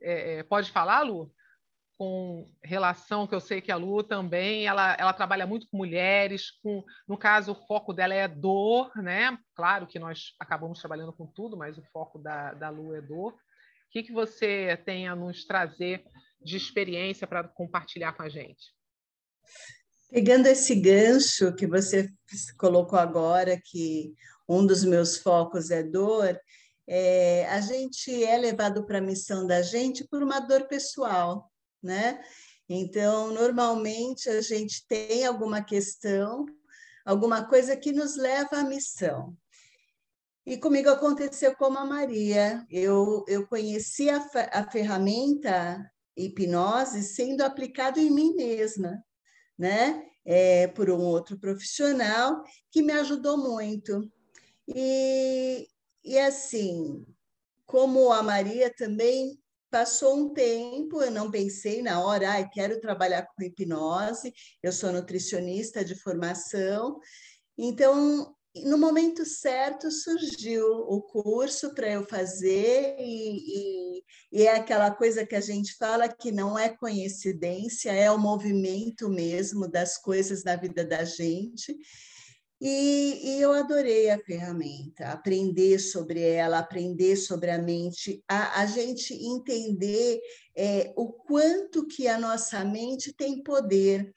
é, 0.00 0.38
é, 0.38 0.42
pode 0.44 0.70
falar, 0.70 1.02
Lu? 1.02 1.34
Com 1.98 2.48
relação 2.62 3.26
que 3.26 3.34
eu 3.34 3.40
sei 3.40 3.60
que 3.60 3.72
a 3.72 3.76
Lu 3.76 4.04
também 4.04 4.68
ela, 4.68 4.94
ela 5.00 5.12
trabalha 5.12 5.48
muito 5.48 5.66
com 5.68 5.76
mulheres, 5.76 6.52
com 6.62 6.84
no 7.08 7.18
caso 7.18 7.50
o 7.50 7.66
foco 7.66 7.92
dela 7.92 8.14
é 8.14 8.28
dor, 8.28 8.92
né? 9.02 9.36
Claro 9.56 9.88
que 9.88 9.98
nós 9.98 10.32
acabamos 10.38 10.78
trabalhando 10.78 11.12
com 11.12 11.26
tudo, 11.26 11.56
mas 11.56 11.76
o 11.76 11.82
foco 11.92 12.20
da, 12.20 12.54
da 12.54 12.70
Lu 12.70 12.94
é 12.94 13.00
dor. 13.00 13.32
O 13.32 13.38
que, 13.90 14.04
que 14.04 14.12
você 14.12 14.80
tem 14.84 15.08
a 15.08 15.16
nos 15.16 15.44
trazer 15.44 16.04
de 16.40 16.56
experiência 16.56 17.26
para 17.26 17.48
compartilhar 17.48 18.12
com 18.12 18.22
a 18.22 18.28
gente? 18.28 18.72
Pegando 20.12 20.46
esse 20.46 20.74
gancho 20.74 21.54
que 21.54 21.66
você 21.66 22.06
colocou 22.58 22.98
agora, 22.98 23.58
que 23.58 24.14
um 24.46 24.66
dos 24.66 24.84
meus 24.84 25.16
focos 25.16 25.70
é 25.70 25.82
dor, 25.82 26.38
é, 26.86 27.46
a 27.48 27.62
gente 27.62 28.22
é 28.22 28.36
levado 28.36 28.84
para 28.84 28.98
a 28.98 29.00
missão 29.00 29.46
da 29.46 29.62
gente 29.62 30.06
por 30.06 30.22
uma 30.22 30.38
dor 30.38 30.68
pessoal, 30.68 31.50
né? 31.82 32.22
Então, 32.68 33.32
normalmente 33.32 34.28
a 34.28 34.42
gente 34.42 34.86
tem 34.86 35.24
alguma 35.24 35.64
questão, 35.64 36.44
alguma 37.06 37.48
coisa 37.48 37.74
que 37.74 37.90
nos 37.90 38.14
leva 38.14 38.58
à 38.58 38.64
missão. 38.64 39.34
E 40.44 40.58
comigo 40.58 40.90
aconteceu 40.90 41.56
como 41.56 41.78
a 41.78 41.86
Maria. 41.86 42.66
Eu, 42.68 43.24
eu 43.26 43.46
conheci 43.46 44.10
a, 44.10 44.22
a 44.52 44.70
ferramenta 44.70 45.90
hipnose 46.14 47.02
sendo 47.02 47.40
aplicado 47.40 47.98
em 47.98 48.10
mim 48.10 48.34
mesma 48.34 49.02
né? 49.62 50.04
É, 50.24 50.66
por 50.68 50.90
um 50.90 50.98
outro 50.98 51.38
profissional 51.38 52.42
que 52.70 52.82
me 52.82 52.92
ajudou 52.92 53.38
muito. 53.38 54.10
E, 54.68 55.68
e 56.04 56.18
assim, 56.18 57.04
como 57.64 58.12
a 58.12 58.22
Maria 58.22 58.72
também 58.74 59.40
passou 59.70 60.16
um 60.16 60.34
tempo, 60.34 61.00
eu 61.00 61.10
não 61.10 61.30
pensei 61.30 61.80
na 61.80 62.04
hora, 62.04 62.38
ah, 62.38 62.48
quero 62.48 62.80
trabalhar 62.80 63.26
com 63.26 63.42
hipnose, 63.42 64.32
eu 64.62 64.72
sou 64.72 64.92
nutricionista 64.92 65.84
de 65.84 65.94
formação, 65.94 66.98
então 67.56 68.34
no 68.56 68.76
momento 68.76 69.24
certo 69.24 69.90
surgiu 69.90 70.66
o 70.66 71.00
curso 71.00 71.74
para 71.74 71.90
eu 71.90 72.04
fazer 72.06 72.96
e, 72.98 73.96
e, 73.98 74.04
e, 74.30 74.42
é 74.46 74.56
aquela 74.56 74.90
coisa 74.90 75.24
que 75.24 75.34
a 75.34 75.40
gente 75.40 75.74
fala 75.76 76.06
que 76.06 76.30
não 76.30 76.58
é 76.58 76.68
coincidência, 76.68 77.90
é 77.92 78.10
o 78.10 78.18
movimento 78.18 79.08
mesmo 79.08 79.66
das 79.66 79.96
coisas 79.96 80.44
na 80.44 80.54
vida 80.56 80.84
da 80.84 81.02
gente. 81.02 81.74
E, 82.64 83.20
e 83.24 83.40
eu 83.40 83.52
adorei 83.52 84.08
a 84.10 84.20
ferramenta, 84.20 85.08
aprender 85.08 85.80
sobre 85.80 86.20
ela, 86.20 86.60
aprender 86.60 87.16
sobre 87.16 87.50
a 87.50 87.58
mente, 87.58 88.22
a, 88.28 88.60
a 88.60 88.66
gente 88.66 89.12
entender 89.14 90.20
é, 90.56 90.92
o 90.96 91.10
quanto 91.10 91.88
que 91.88 92.06
a 92.06 92.16
nossa 92.16 92.64
mente 92.64 93.12
tem 93.12 93.42
poder. 93.42 94.12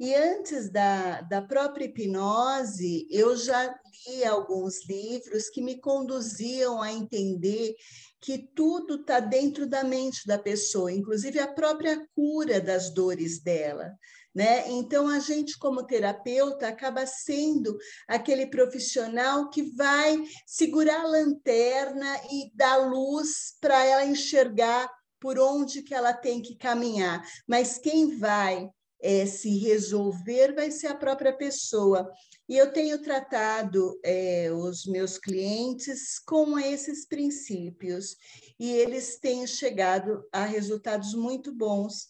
E 0.00 0.14
antes 0.14 0.70
da, 0.70 1.20
da 1.20 1.42
própria 1.42 1.84
hipnose, 1.84 3.06
eu 3.10 3.36
já 3.36 3.78
li 4.08 4.24
alguns 4.24 4.88
livros 4.88 5.50
que 5.50 5.60
me 5.60 5.78
conduziam 5.78 6.80
a 6.80 6.90
entender 6.90 7.74
que 8.18 8.38
tudo 8.38 8.94
está 8.94 9.20
dentro 9.20 9.66
da 9.66 9.84
mente 9.84 10.26
da 10.26 10.38
pessoa, 10.38 10.90
inclusive 10.90 11.38
a 11.38 11.52
própria 11.52 12.02
cura 12.14 12.58
das 12.58 12.88
dores 12.94 13.42
dela. 13.42 13.92
Né? 14.34 14.70
Então, 14.70 15.06
a 15.06 15.18
gente, 15.18 15.58
como 15.58 15.84
terapeuta, 15.84 16.68
acaba 16.68 17.04
sendo 17.04 17.76
aquele 18.08 18.46
profissional 18.46 19.50
que 19.50 19.62
vai 19.74 20.18
segurar 20.46 21.02
a 21.02 21.08
lanterna 21.08 22.22
e 22.32 22.50
dar 22.54 22.76
luz 22.88 23.54
para 23.60 23.84
ela 23.84 24.06
enxergar 24.06 24.90
por 25.20 25.38
onde 25.38 25.82
que 25.82 25.92
ela 25.92 26.14
tem 26.14 26.40
que 26.40 26.56
caminhar. 26.56 27.22
Mas 27.46 27.76
quem 27.76 28.16
vai 28.16 28.66
é, 29.02 29.24
se 29.26 29.58
resolver 29.58 30.54
vai 30.54 30.70
ser 30.70 30.88
a 30.88 30.94
própria 30.94 31.32
pessoa. 31.32 32.10
E 32.48 32.56
eu 32.56 32.72
tenho 32.72 33.00
tratado 33.02 33.98
é, 34.04 34.50
os 34.52 34.84
meus 34.86 35.18
clientes 35.18 36.18
com 36.18 36.58
esses 36.58 37.06
princípios, 37.06 38.16
e 38.58 38.70
eles 38.70 39.18
têm 39.18 39.46
chegado 39.46 40.24
a 40.32 40.44
resultados 40.44 41.14
muito 41.14 41.54
bons. 41.54 42.08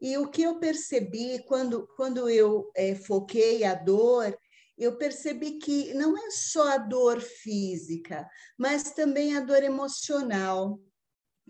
E 0.00 0.16
o 0.18 0.28
que 0.28 0.42
eu 0.42 0.58
percebi 0.58 1.42
quando, 1.46 1.86
quando 1.96 2.28
eu 2.28 2.70
é, 2.74 2.94
foquei 2.94 3.64
a 3.64 3.74
dor, 3.74 4.36
eu 4.76 4.96
percebi 4.96 5.58
que 5.58 5.92
não 5.94 6.16
é 6.16 6.30
só 6.30 6.72
a 6.72 6.78
dor 6.78 7.20
física, 7.20 8.26
mas 8.58 8.90
também 8.92 9.36
a 9.36 9.40
dor 9.40 9.62
emocional, 9.62 10.80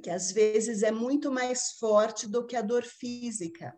que 0.03 0.11
às 0.11 0.33
vezes 0.33 0.83
é 0.83 0.91
muito 0.91 1.31
mais 1.31 1.73
forte 1.79 2.29
do 2.29 2.47
que 2.47 2.57
a 2.57 2.63
dor 2.63 2.83
física. 2.83 3.75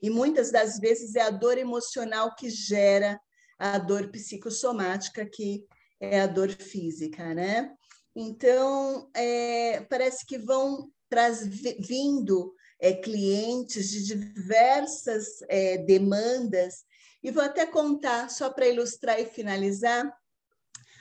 E 0.00 0.10
muitas 0.10 0.50
das 0.50 0.78
vezes 0.78 1.14
é 1.14 1.22
a 1.22 1.30
dor 1.30 1.58
emocional 1.58 2.34
que 2.34 2.48
gera 2.48 3.20
a 3.58 3.78
dor 3.78 4.08
psicossomática, 4.10 5.26
que 5.26 5.64
é 6.00 6.20
a 6.20 6.26
dor 6.26 6.50
física, 6.50 7.34
né? 7.34 7.74
Então, 8.14 9.10
é, 9.14 9.80
parece 9.88 10.24
que 10.24 10.38
vão 10.38 10.90
traz, 11.08 11.46
vindo 11.46 12.54
é, 12.78 12.92
clientes 12.92 13.90
de 13.90 14.04
diversas 14.04 15.42
é, 15.48 15.78
demandas, 15.78 16.84
e 17.22 17.30
vou 17.30 17.42
até 17.42 17.66
contar, 17.66 18.30
só 18.30 18.50
para 18.50 18.68
ilustrar 18.68 19.20
e 19.20 19.26
finalizar, 19.26 20.12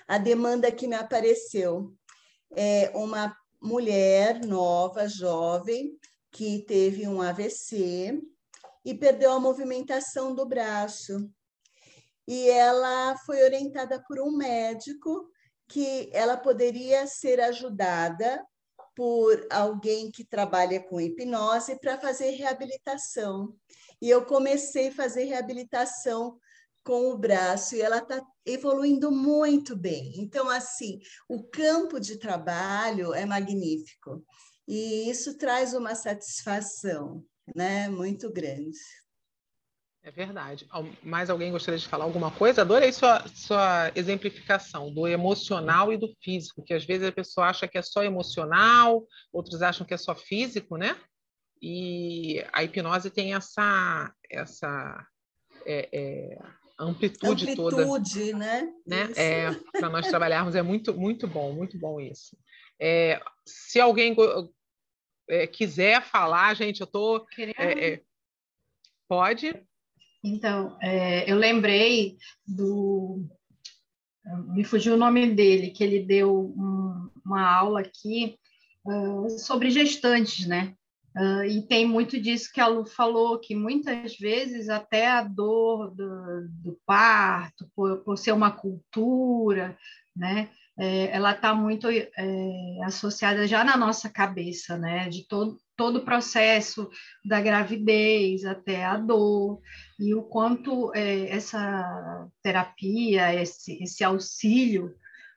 a 0.08 0.18
demanda 0.18 0.72
que 0.72 0.88
me 0.88 0.96
apareceu. 0.96 1.94
É 2.56 2.92
uma 2.96 3.36
mulher 3.62 4.44
nova, 4.46 5.08
jovem, 5.08 5.98
que 6.32 6.64
teve 6.66 7.08
um 7.08 7.22
AVC 7.22 8.20
e 8.88 8.96
perdeu 8.96 9.34
a 9.34 9.40
movimentação 9.40 10.34
do 10.34 10.46
braço. 10.46 11.30
E 12.26 12.50
ela 12.50 13.18
foi 13.26 13.44
orientada 13.44 14.02
por 14.08 14.18
um 14.22 14.32
médico 14.32 15.30
que 15.68 16.10
ela 16.14 16.38
poderia 16.38 17.06
ser 17.06 17.42
ajudada 17.42 18.42
por 18.96 19.46
alguém 19.52 20.10
que 20.10 20.24
trabalha 20.24 20.80
com 20.80 21.02
hipnose 21.02 21.78
para 21.82 22.00
fazer 22.00 22.32
reabilitação. 22.32 23.54
E 24.02 24.10
eu 24.10 24.26
comecei 24.26 24.88
a 24.88 24.94
fazer 24.94 25.26
reabilitação 25.26 26.40
com 26.82 27.12
o 27.12 27.18
braço 27.18 27.76
e 27.76 27.82
ela 27.82 27.98
está 27.98 28.26
evoluindo 28.46 29.12
muito 29.12 29.76
bem. 29.76 30.14
Então, 30.16 30.50
assim, 30.50 31.02
o 31.28 31.44
campo 31.44 32.00
de 32.00 32.18
trabalho 32.18 33.14
é 33.14 33.26
magnífico 33.26 34.24
e 34.66 35.10
isso 35.10 35.38
traz 35.38 35.74
uma 35.74 35.94
satisfação, 35.94 37.26
né, 37.56 37.90
muito 37.90 38.32
grande. 38.32 38.78
É 40.04 40.12
verdade. 40.12 40.66
Mais 41.04 41.30
alguém 41.30 41.52
gostaria 41.52 41.78
de 41.78 41.88
falar 41.88 42.06
alguma 42.06 42.32
coisa? 42.32 42.62
Adorei 42.62 42.94
sua, 42.94 43.28
sua 43.28 43.92
exemplificação 43.94 44.90
do 44.94 45.06
emocional 45.06 45.92
e 45.92 45.98
do 45.98 46.08
físico, 46.24 46.64
que 46.64 46.74
às 46.74 46.86
vezes 46.86 47.10
a 47.10 47.12
pessoa 47.12 47.48
acha 47.48 47.68
que 47.68 47.78
é 47.78 47.82
só 47.82 48.04
emocional, 48.04 49.06
outros 49.34 49.62
acham 49.62 49.86
que 49.86 49.94
é 49.94 49.98
só 49.98 50.16
físico, 50.16 50.78
né? 50.78 50.96
E 51.62 52.42
a 52.54 52.64
hipnose 52.64 53.10
tem 53.10 53.34
essa, 53.34 54.14
essa 54.32 55.06
é, 55.66 55.90
é, 55.92 56.40
amplitude, 56.80 57.44
amplitude 57.44 57.56
toda. 57.76 57.86
né? 58.34 58.72
né? 58.86 59.12
É, 59.18 59.52
Para 59.78 59.90
nós 59.90 60.08
trabalharmos 60.08 60.56
é 60.56 60.62
muito, 60.62 60.94
muito 60.94 61.28
bom, 61.28 61.52
muito 61.52 61.78
bom 61.78 62.00
isso. 62.00 62.38
É, 62.80 63.20
se 63.46 63.80
alguém 63.80 64.16
é, 65.30 65.48
quiser 65.48 66.02
falar, 66.02 66.56
gente, 66.56 66.82
eu 66.82 66.86
estou. 66.86 67.26
É, 67.38 67.94
é, 67.94 68.02
pode? 69.08 69.54
Então, 70.24 70.78
eu 71.26 71.38
lembrei 71.38 72.18
do. 72.46 73.24
Me 74.48 74.64
fugiu 74.64 74.96
o 74.96 74.98
nome 74.98 75.34
dele, 75.34 75.72
que 75.72 75.84
ele 75.84 76.00
deu 76.00 76.54
um, 76.58 77.10
uma 77.26 77.50
aula 77.50 77.80
aqui 77.82 78.38
uh, 78.88 79.30
sobre 79.40 79.70
gestantes, 79.70 80.48
né? 80.48 80.74
Uh, 81.16 81.44
e 81.46 81.62
tem 81.64 81.86
muito 81.86 82.20
disso 82.22 82.52
que 82.54 82.62
a 82.62 82.68
Lu 82.68 82.86
falou, 82.86 83.40
que 83.40 83.56
muitas 83.56 84.16
vezes 84.18 84.70
até 84.70 85.08
a 85.08 85.24
dor 85.24 85.90
do, 85.96 86.48
do 86.50 86.80
parto, 86.86 87.68
por, 87.76 88.04
por, 88.04 88.18
ser 88.18 88.34
uma 88.34 88.52
cultura, 88.52 89.76
né, 90.16 90.50
é, 90.80 91.16
ela 91.16 91.32
está 91.32 91.56
muito 91.56 91.88
é, 91.90 92.06
associada 92.84 93.48
já 93.48 93.64
na 93.64 93.76
nossa 93.76 94.10
cabeça, 94.10 94.78
né, 94.78 95.10
de 95.10 95.28
todo, 95.28 95.58
todo 95.76 95.98
o 95.98 96.06
processo 96.06 96.90
da 97.26 97.42
gravidez 97.42 98.46
até 98.46 98.86
a 98.86 98.96
dor, 98.98 99.60
e 100.00 100.14
o 100.14 100.24
quanto 100.24 100.92
é, 100.96 101.30
essa 101.30 102.28
terapia, 102.44 103.34
esse, 103.34 103.82
esse 103.82 104.04
auxílio 104.04 104.94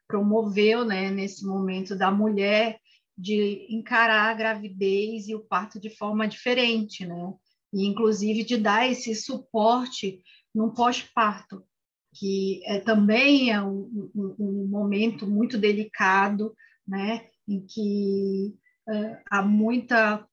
promoveu 0.06 0.85
né, 0.85 1.11
nesse 1.11 1.47
momento 1.47 1.97
da 1.97 2.11
mulher 2.11 2.78
de 3.16 3.66
encarar 3.70 4.30
a 4.30 4.35
gravidez 4.35 5.28
e 5.28 5.35
o 5.35 5.44
parto 5.44 5.78
de 5.78 5.90
forma 5.90 6.26
diferente, 6.26 7.06
né? 7.06 7.32
E, 7.73 7.87
inclusive, 7.87 8.42
de 8.42 8.56
dar 8.56 8.90
esse 8.90 9.14
suporte 9.14 10.23
no 10.54 10.73
pós-parto, 10.73 11.62
que 12.12 12.62
é, 12.64 12.80
também 12.80 13.52
é 13.52 13.62
um, 13.62 14.10
um, 14.14 14.36
um, 14.38 14.66
momento 14.68 15.26
muito 15.26 15.56
delicado, 15.56 16.54
né? 16.86 17.28
Em 17.49 17.64
que 17.66 18.54
é, 18.88 19.23
há 19.30 19.42
muita... 19.42 20.26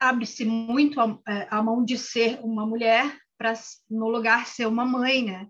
abre-se 0.00 0.44
muito 0.44 1.00
a, 1.00 1.18
é, 1.28 1.48
a, 1.50 1.62
mão 1.62 1.84
de 1.84 1.96
ser 1.96 2.40
uma 2.42 2.66
mulher 2.66 3.16
para, 3.36 3.54
no 3.88 4.08
lugar, 4.08 4.46
ser 4.46 4.66
uma 4.66 4.84
mãe, 4.84 5.24
né? 5.24 5.48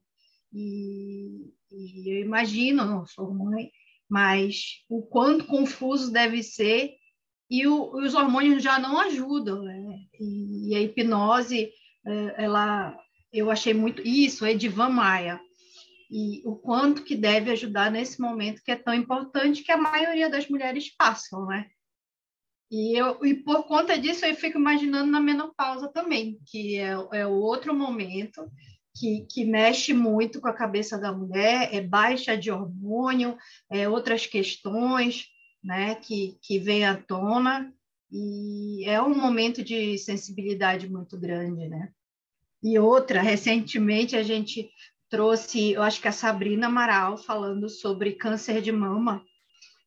E, 0.52 1.52
e 1.70 2.14
eu 2.14 2.24
imagino, 2.24 2.84
não 2.84 3.06
sou 3.06 3.32
mãe, 3.32 3.70
mas 4.08 4.84
o 4.88 5.02
quanto 5.02 5.46
confuso 5.46 6.12
deve 6.12 6.42
ser 6.42 6.94
e 7.50 7.66
o, 7.66 7.96
os 7.96 8.14
hormônios 8.14 8.62
já 8.62 8.78
não 8.78 9.00
ajudam, 9.00 9.62
né? 9.62 10.00
E, 10.20 10.70
e, 10.70 10.74
a 10.76 10.80
hipnose, 10.80 11.70
ela, 12.36 12.94
eu 13.32 13.50
achei 13.50 13.74
muito 13.74 14.02
isso, 14.02 14.46
Edivan 14.46 14.90
Maia, 14.90 15.40
e 16.10 16.42
o 16.44 16.56
quanto 16.56 17.04
que 17.04 17.14
deve 17.14 17.50
ajudar 17.50 17.90
nesse 17.90 18.20
momento 18.20 18.62
que 18.62 18.70
é 18.70 18.76
tão 18.76 18.94
importante 18.94 19.62
que 19.62 19.72
a 19.72 19.76
maioria 19.76 20.30
das 20.30 20.48
mulheres 20.48 20.94
passam, 20.96 21.46
né? 21.46 21.68
E, 22.70 22.96
eu, 22.98 23.24
e 23.24 23.34
por 23.34 23.64
conta 23.64 23.98
disso 23.98 24.26
eu 24.26 24.34
fico 24.34 24.58
imaginando 24.58 25.10
na 25.10 25.20
menopausa 25.20 25.88
também, 25.88 26.38
que 26.46 26.76
é, 26.76 26.92
é 27.12 27.26
outro 27.26 27.74
momento 27.74 28.50
que, 28.94 29.26
que 29.30 29.44
mexe 29.44 29.94
muito 29.94 30.40
com 30.40 30.48
a 30.48 30.54
cabeça 30.54 30.98
da 30.98 31.12
mulher, 31.12 31.74
é 31.74 31.80
baixa 31.80 32.36
de 32.36 32.50
hormônio, 32.50 33.36
é 33.70 33.88
outras 33.88 34.26
questões 34.26 35.26
né, 35.62 35.94
que, 35.94 36.36
que 36.42 36.58
vêm 36.58 36.84
à 36.84 36.96
tona, 36.96 37.72
e 38.10 38.84
é 38.86 39.00
um 39.02 39.14
momento 39.14 39.62
de 39.62 39.98
sensibilidade 39.98 40.88
muito 40.90 41.18
grande, 41.18 41.68
né? 41.68 41.92
E 42.62 42.78
outra, 42.78 43.22
recentemente 43.22 44.16
a 44.16 44.22
gente 44.22 44.70
trouxe, 45.08 45.72
eu 45.72 45.82
acho 45.82 46.00
que 46.00 46.08
a 46.08 46.12
Sabrina 46.12 46.66
Amaral 46.66 47.16
falando 47.16 47.68
sobre 47.68 48.12
câncer 48.12 48.60
de 48.60 48.72
mama, 48.72 49.24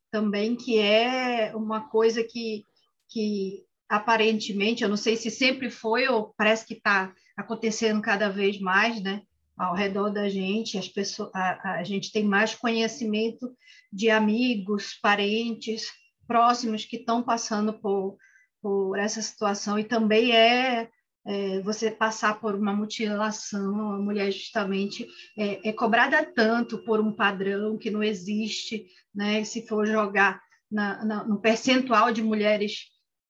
também 0.10 0.56
que 0.56 0.80
é 0.80 1.56
uma 1.56 1.90
coisa 1.90 2.24
que, 2.24 2.66
que 3.10 3.64
aparentemente, 3.90 4.84
eu 4.84 4.90
não 4.90 4.98
sei 4.98 5.16
se 5.16 5.30
sempre 5.30 5.70
foi 5.70 6.08
ou 6.08 6.34
parece 6.38 6.66
que 6.66 6.74
está 6.74 7.14
acontecendo 7.36 8.02
cada 8.02 8.30
vez 8.30 8.60
mais, 8.60 9.02
né? 9.02 9.22
Ao 9.58 9.76
redor 9.76 10.10
da 10.10 10.28
gente, 10.28 10.78
as 10.78 10.88
pessoas, 10.88 11.30
a, 11.36 11.80
a 11.80 11.84
gente 11.84 12.12
tem 12.12 12.24
mais 12.24 12.56
conhecimento 12.56 13.54
de 13.92 14.10
amigos, 14.10 14.98
parentes 15.02 15.88
próximos 16.26 16.86
que 16.86 16.96
estão 16.96 17.22
passando 17.22 17.74
por, 17.74 18.18
por 18.62 18.98
essa 18.98 19.22
situação 19.22 19.78
e 19.78 19.84
também 19.84 20.32
é, 20.32 20.90
é, 21.26 21.62
você 21.62 21.92
passar 21.92 22.40
por 22.40 22.56
uma 22.56 22.74
mutilação, 22.74 23.94
a 23.94 24.00
mulher 24.00 24.32
justamente 24.32 25.08
é, 25.38 25.70
é, 25.70 25.74
cobrada 25.74 26.26
tanto 26.26 26.84
por 26.84 27.00
um 27.00 27.14
padrão 27.14 27.78
que 27.78 27.92
não 27.92 28.04
existe, 28.04 28.88
né? 29.14 29.44
Se 29.44 29.68
for 29.68 29.86
jogar 29.86 30.42
na, 30.70 31.06
na, 31.06 31.24
no 31.24 31.40
percentual 31.40 32.12
de 32.12 32.24
mulheres 32.24 32.88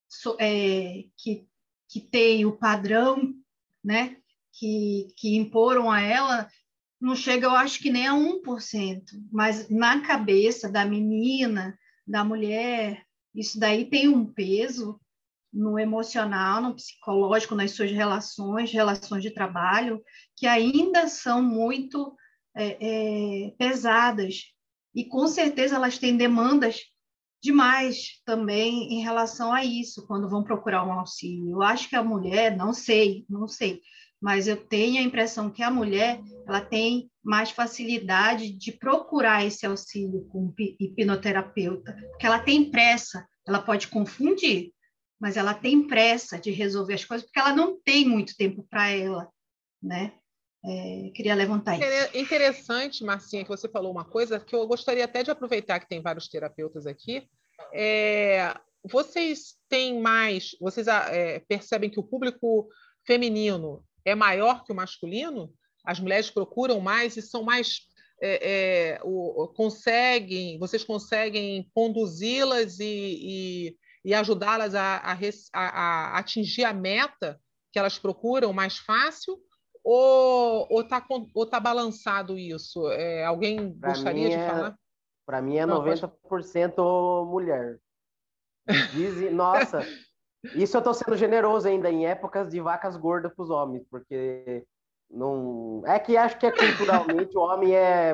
so, 0.08 0.38
é, 0.40 1.04
que, 1.18 1.46
que 1.90 2.00
tem 2.00 2.46
o 2.46 2.58
padrão 2.58 3.34
né, 3.84 4.18
que, 4.54 5.08
que 5.18 5.36
imporam 5.36 5.90
a 5.90 6.02
ela, 6.02 6.48
não 7.00 7.16
chega, 7.16 7.48
eu 7.48 7.56
acho 7.56 7.80
que 7.80 7.90
nem 7.90 8.08
a 8.08 8.14
1%, 8.14 9.02
mas 9.32 9.70
na 9.70 10.02
cabeça 10.02 10.70
da 10.70 10.86
menina, 10.86 11.78
da 12.06 12.24
mulher, 12.24 13.04
isso 13.34 13.60
daí 13.60 13.86
tem 13.86 14.08
um 14.08 14.26
peso 14.26 15.00
no 15.54 15.78
emocional, 15.78 16.62
no 16.62 16.76
psicológico, 16.76 17.56
nas 17.56 17.72
suas 17.72 17.92
relações, 17.92 18.72
relações 18.72 19.22
de 19.22 19.32
trabalho, 19.32 20.02
que 20.38 20.48
ainda 20.48 21.08
são 21.08 21.42
muito 21.42 22.16
é, 22.56 22.78
é, 22.80 23.52
pesadas. 23.58 24.46
E 24.96 25.06
com 25.06 25.28
certeza 25.28 25.76
elas 25.76 25.98
têm 25.98 26.16
demandas 26.16 26.80
demais 27.42 28.22
também 28.26 28.94
em 28.94 29.02
relação 29.02 29.52
a 29.52 29.64
isso, 29.64 30.06
quando 30.06 30.30
vão 30.30 30.44
procurar 30.44 30.86
um 30.86 30.94
auxílio. 30.94 31.52
Eu 31.52 31.62
acho 31.62 31.90
que 31.90 31.96
a 31.96 32.04
mulher, 32.04 32.56
não 32.56 32.72
sei, 32.72 33.26
não 33.28 33.48
sei, 33.48 33.82
mas 34.22 34.48
eu 34.48 34.56
tenho 34.56 35.00
a 35.00 35.04
impressão 35.04 35.50
que 35.50 35.64
a 35.64 35.72
mulher 35.72 36.22
ela 36.48 36.62
tem 36.62 37.10
mais 37.24 37.50
facilidade 37.50 38.52
de 38.52 38.72
procurar 38.72 39.44
esse 39.46 39.66
auxílio 39.66 40.28
com 40.30 40.54
hipnoterapeuta, 40.80 41.94
porque 42.12 42.26
ela 42.26 42.40
tem 42.40 42.70
pressa, 42.70 43.28
ela 43.48 43.60
pode 43.60 43.88
confundir, 43.88 44.72
mas 45.22 45.38
ela 45.38 45.54
tem 45.54 45.88
pressa 45.88 46.40
de 46.40 46.50
resolver 46.50 46.96
as 46.96 47.06
coisas, 47.06 47.24
porque 47.24 47.40
ela 47.40 47.56
não 47.56 47.80
tem 47.80 48.10
muito 48.10 48.36
tempo 48.36 48.66
para 48.68 48.90
ela, 48.90 49.30
né? 49.82 50.14
É, 50.66 51.12
queria 51.14 51.36
levantar 51.36 51.78
isso. 51.78 52.18
Interessante, 52.18 53.04
Marcinha, 53.04 53.44
que 53.44 53.50
você 53.50 53.70
falou 53.70 53.92
uma 53.92 54.04
coisa 54.04 54.40
que 54.40 54.56
eu 54.56 54.66
gostaria 54.68 55.06
até 55.06 55.22
de 55.22 55.30
aproveitar 55.30 55.80
que 55.80 55.88
tem 55.88 56.02
vários 56.02 56.28
terapeutas 56.28 56.88
aqui. 56.88 57.28
É, 57.72 58.56
vocês 58.84 59.58
têm 59.70 60.02
mais, 60.02 60.56
vocês 60.60 60.88
ah, 60.88 61.08
é, 61.12 61.40
percebem 61.40 61.90
que 61.90 62.00
o 62.00 62.04
público 62.04 62.68
feminino 63.06 63.86
é 64.04 64.16
maior 64.16 64.64
que 64.64 64.72
o 64.72 64.76
masculino? 64.76 65.54
As 65.86 66.00
mulheres 66.00 66.32
procuram 66.32 66.80
mais 66.80 67.16
e 67.16 67.22
são 67.22 67.44
mais 67.44 67.82
é, 68.22 68.96
é, 68.96 69.00
o, 69.04 69.48
conseguem, 69.56 70.58
vocês 70.58 70.84
conseguem 70.84 71.70
conduzi-las 71.74 72.80
e, 72.80 72.86
e, 72.86 73.78
e 74.04 74.14
ajudá-las 74.14 74.76
a, 74.76 74.98
a, 74.98 75.18
a, 75.54 76.18
atingir 76.18 76.64
a 76.64 76.74
meta 76.74 77.40
que 77.72 77.80
elas 77.80 78.00
procuram 78.00 78.52
mais 78.52 78.78
fácil? 78.78 79.40
ou, 79.84 80.68
ou, 80.70 80.84
tá, 80.84 81.06
ou 81.34 81.46
tá 81.46 81.60
balançado 81.60 82.38
isso? 82.38 82.90
É, 82.92 83.26
alguém 83.26 83.74
pra 83.74 83.90
gostaria 83.90 84.30
de 84.30 84.36
é, 84.36 84.50
falar? 84.50 84.76
Para 85.26 85.42
mim 85.42 85.58
é 85.58 85.66
Não, 85.66 85.84
90% 85.84 86.76
pode... 86.76 87.30
mulher. 87.30 87.80
Dizem, 88.92 89.32
nossa, 89.34 89.82
isso 90.56 90.78
eu 90.78 90.80
estou 90.80 90.94
sendo 90.94 91.18
generoso 91.18 91.68
ainda 91.68 91.90
em 91.90 92.06
épocas 92.06 92.50
de 92.50 92.60
vacas 92.60 92.96
gordas 92.96 93.34
para 93.34 93.44
os 93.44 93.50
homens, 93.50 93.84
porque 93.90 94.64
não 95.10 95.84
é 95.86 96.00
que 96.00 96.16
acho 96.16 96.38
que 96.38 96.46
é 96.46 96.52
culturalmente 96.52 97.38
o 97.38 97.42
homem 97.42 97.76
é 97.76 98.14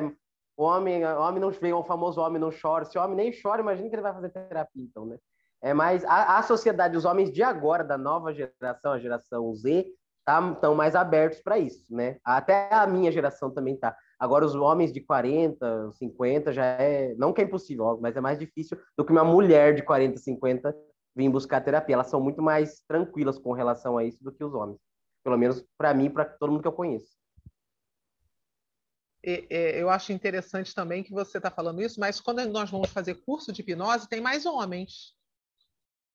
o 0.56 0.64
homem, 0.64 1.04
o 1.04 1.20
homem 1.20 1.40
não 1.40 1.50
vem 1.52 1.72
o 1.72 1.84
famoso 1.84 2.20
homem 2.20 2.40
não 2.40 2.50
chora. 2.50 2.84
Se 2.84 2.98
o 2.98 3.02
homem 3.02 3.16
nem 3.16 3.42
chora, 3.42 3.62
imagina 3.62 3.88
que 3.88 3.94
ele 3.94 4.02
vai 4.02 4.12
fazer 4.12 4.30
terapia, 4.30 4.82
então, 4.82 5.06
né? 5.06 5.16
É 5.60 5.74
mais 5.74 6.04
a, 6.04 6.38
a 6.38 6.42
sociedade, 6.42 6.96
os 6.96 7.04
homens 7.04 7.32
de 7.32 7.42
agora, 7.42 7.82
da 7.82 7.98
nova 7.98 8.32
geração, 8.32 8.92
a 8.92 8.98
geração 8.98 9.54
Z, 9.54 9.86
estão 10.18 10.54
tá, 10.54 10.74
mais 10.74 10.94
abertos 10.94 11.40
para 11.40 11.58
isso, 11.58 11.94
né? 11.94 12.18
Até 12.24 12.72
a 12.72 12.86
minha 12.86 13.10
geração 13.10 13.50
também 13.50 13.76
tá. 13.76 13.96
Agora 14.18 14.44
os 14.44 14.54
homens 14.54 14.92
de 14.92 15.00
40, 15.00 15.92
50 15.92 16.52
já 16.52 16.64
é, 16.64 17.14
não 17.16 17.32
que 17.32 17.40
é 17.40 17.44
impossível, 17.44 17.98
mas 18.00 18.16
é 18.16 18.20
mais 18.20 18.38
difícil 18.38 18.78
do 18.96 19.04
que 19.04 19.12
uma 19.12 19.24
mulher 19.24 19.74
de 19.74 19.82
40, 19.82 20.18
50 20.18 20.76
vir 21.16 21.28
buscar 21.30 21.60
terapia. 21.60 21.94
Elas 21.94 22.08
são 22.08 22.20
muito 22.20 22.42
mais 22.42 22.80
tranquilas 22.86 23.38
com 23.38 23.52
relação 23.52 23.96
a 23.96 24.04
isso 24.04 24.22
do 24.22 24.32
que 24.32 24.44
os 24.44 24.54
homens. 24.54 24.78
Pelo 25.24 25.38
menos 25.38 25.64
para 25.76 25.94
mim 25.94 26.10
para 26.10 26.24
todo 26.24 26.50
mundo 26.50 26.62
que 26.62 26.68
eu 26.68 26.72
conheço. 26.72 27.16
Eu 29.22 29.90
acho 29.90 30.12
interessante 30.12 30.74
também 30.74 31.02
que 31.02 31.12
você 31.12 31.38
está 31.38 31.50
falando 31.50 31.82
isso, 31.82 31.98
mas 31.98 32.20
quando 32.20 32.44
nós 32.46 32.70
vamos 32.70 32.90
fazer 32.90 33.14
curso 33.14 33.52
de 33.52 33.62
hipnose, 33.62 34.08
tem 34.08 34.20
mais 34.20 34.46
homens. 34.46 35.17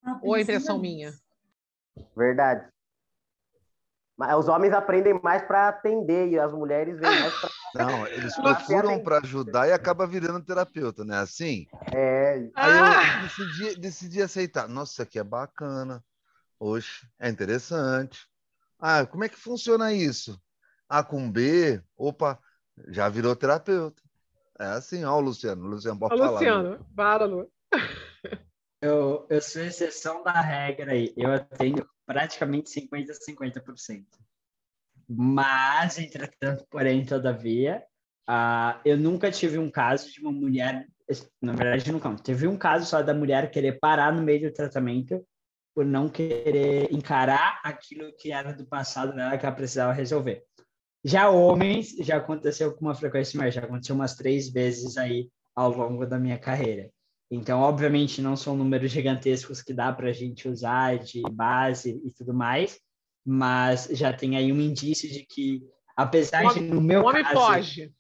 Ah, 0.04 0.20
Ou 0.22 0.34
a 0.34 0.42
impressão 0.42 0.78
minha? 0.80 1.14
Verdade. 2.16 2.68
Mas 4.18 4.36
os 4.38 4.48
homens 4.48 4.74
aprendem 4.74 5.20
mais 5.24 5.42
para 5.44 5.70
atender 5.70 6.30
e 6.30 6.40
as 6.40 6.54
mulheres 6.54 7.00
vêm 7.00 7.20
mais 7.20 7.34
para. 7.40 7.50
Não, 7.74 8.06
eles 8.08 8.36
procuram 8.36 9.02
para 9.02 9.18
ajudar 9.18 9.68
e 9.68 9.72
acaba 9.72 10.06
virando 10.06 10.46
terapeuta, 10.46 11.04
né? 11.04 11.18
Assim? 11.18 11.66
É. 11.92 12.50
Aí 12.56 12.78
eu 12.78 12.84
ah! 12.84 13.22
decidi, 13.24 13.76
decidi 13.80 14.22
aceitar. 14.22 14.68
Nossa, 14.68 14.92
isso 14.92 15.02
aqui 15.02 15.18
é 15.18 15.24
bacana. 15.24 16.04
Oxe, 16.60 17.08
é 17.20 17.30
interessante. 17.30 18.28
Ah, 18.80 19.06
como 19.06 19.24
é 19.24 19.30
que 19.30 19.40
funciona 19.40 19.92
isso? 19.92 20.40
A 20.88 21.04
com 21.04 21.32
B, 21.32 21.82
opa, 21.98 22.38
já 22.90 23.10
virou 23.10 23.36
terapeuta. 23.36 24.02
É 24.60 24.66
assim, 24.66 25.04
ó, 25.04 25.18
o 25.18 25.22
Luciano. 25.22 25.66
O 25.66 25.70
Luciano 25.70 26.00
pode 26.00 26.14
ó, 26.14 26.18
falar. 26.18 26.32
Luciano, 26.34 26.86
para, 26.96 27.26
Lu. 27.26 27.50
Eu, 28.84 29.26
eu 29.30 29.42
sou 29.42 29.62
exceção 29.62 30.22
da 30.24 30.42
regra 30.42 30.92
aí. 30.92 31.14
Eu 31.16 31.40
tenho 31.58 31.88
praticamente 32.06 32.70
50% 32.70 33.12
a 33.12 33.64
50%. 33.64 34.06
Mas, 35.08 35.98
entretanto, 35.98 36.66
porém, 36.70 37.06
todavia, 37.06 37.82
uh, 38.30 38.78
eu 38.84 38.98
nunca 38.98 39.32
tive 39.32 39.58
um 39.58 39.72
caso 39.72 40.12
de 40.12 40.20
uma 40.20 40.34
mulher, 40.34 40.86
na 41.42 41.54
verdade, 41.54 41.94
nunca, 41.94 42.14
teve 42.16 42.46
um 42.46 42.58
caso 42.58 42.86
só 42.86 43.02
da 43.02 43.14
mulher 43.14 43.50
querer 43.52 43.80
parar 43.80 44.12
no 44.12 44.22
meio 44.22 44.50
do 44.50 44.54
tratamento 44.54 45.26
por 45.74 45.86
não 45.86 46.10
querer 46.10 46.94
encarar 46.94 47.62
aquilo 47.64 48.14
que 48.18 48.34
era 48.34 48.52
do 48.52 48.66
passado 48.66 49.16
dela 49.16 49.38
que 49.38 49.46
ela 49.46 49.56
precisava 49.56 49.94
resolver. 49.94 50.44
Já 51.06 51.30
homens, 51.30 51.96
já 52.00 52.18
aconteceu 52.18 52.76
com 52.76 52.82
uma 52.82 52.96
frequência 52.96 53.38
maior, 53.38 53.52
já 53.52 53.62
aconteceu 53.62 53.96
umas 53.96 54.16
três 54.16 54.52
vezes 54.52 54.98
aí 54.98 55.30
ao 55.56 55.72
longo 55.72 56.06
da 56.06 56.20
minha 56.20 56.38
carreira. 56.38 56.92
Então, 57.32 57.62
obviamente, 57.62 58.22
não 58.22 58.36
são 58.36 58.56
números 58.56 58.92
gigantescos 58.92 59.62
que 59.62 59.74
dá 59.74 59.92
para 59.92 60.10
a 60.10 60.14
gente 60.14 60.48
usar 60.48 61.00
de 61.00 61.22
base 61.32 62.02
e 62.06 62.12
tudo 62.12 62.34
mais, 62.34 62.80
mas 63.26 63.88
já 63.92 64.14
tem 64.14 64.38
aí 64.38 64.52
um 64.52 64.60
indício 64.60 65.10
de 65.10 65.26
que, 65.26 65.64
apesar 65.96 66.54
de 66.54 66.60
no 66.60 66.82
meu 66.82 67.04
homem 67.04 67.24
caso, 67.24 67.36
foge. 67.36 67.92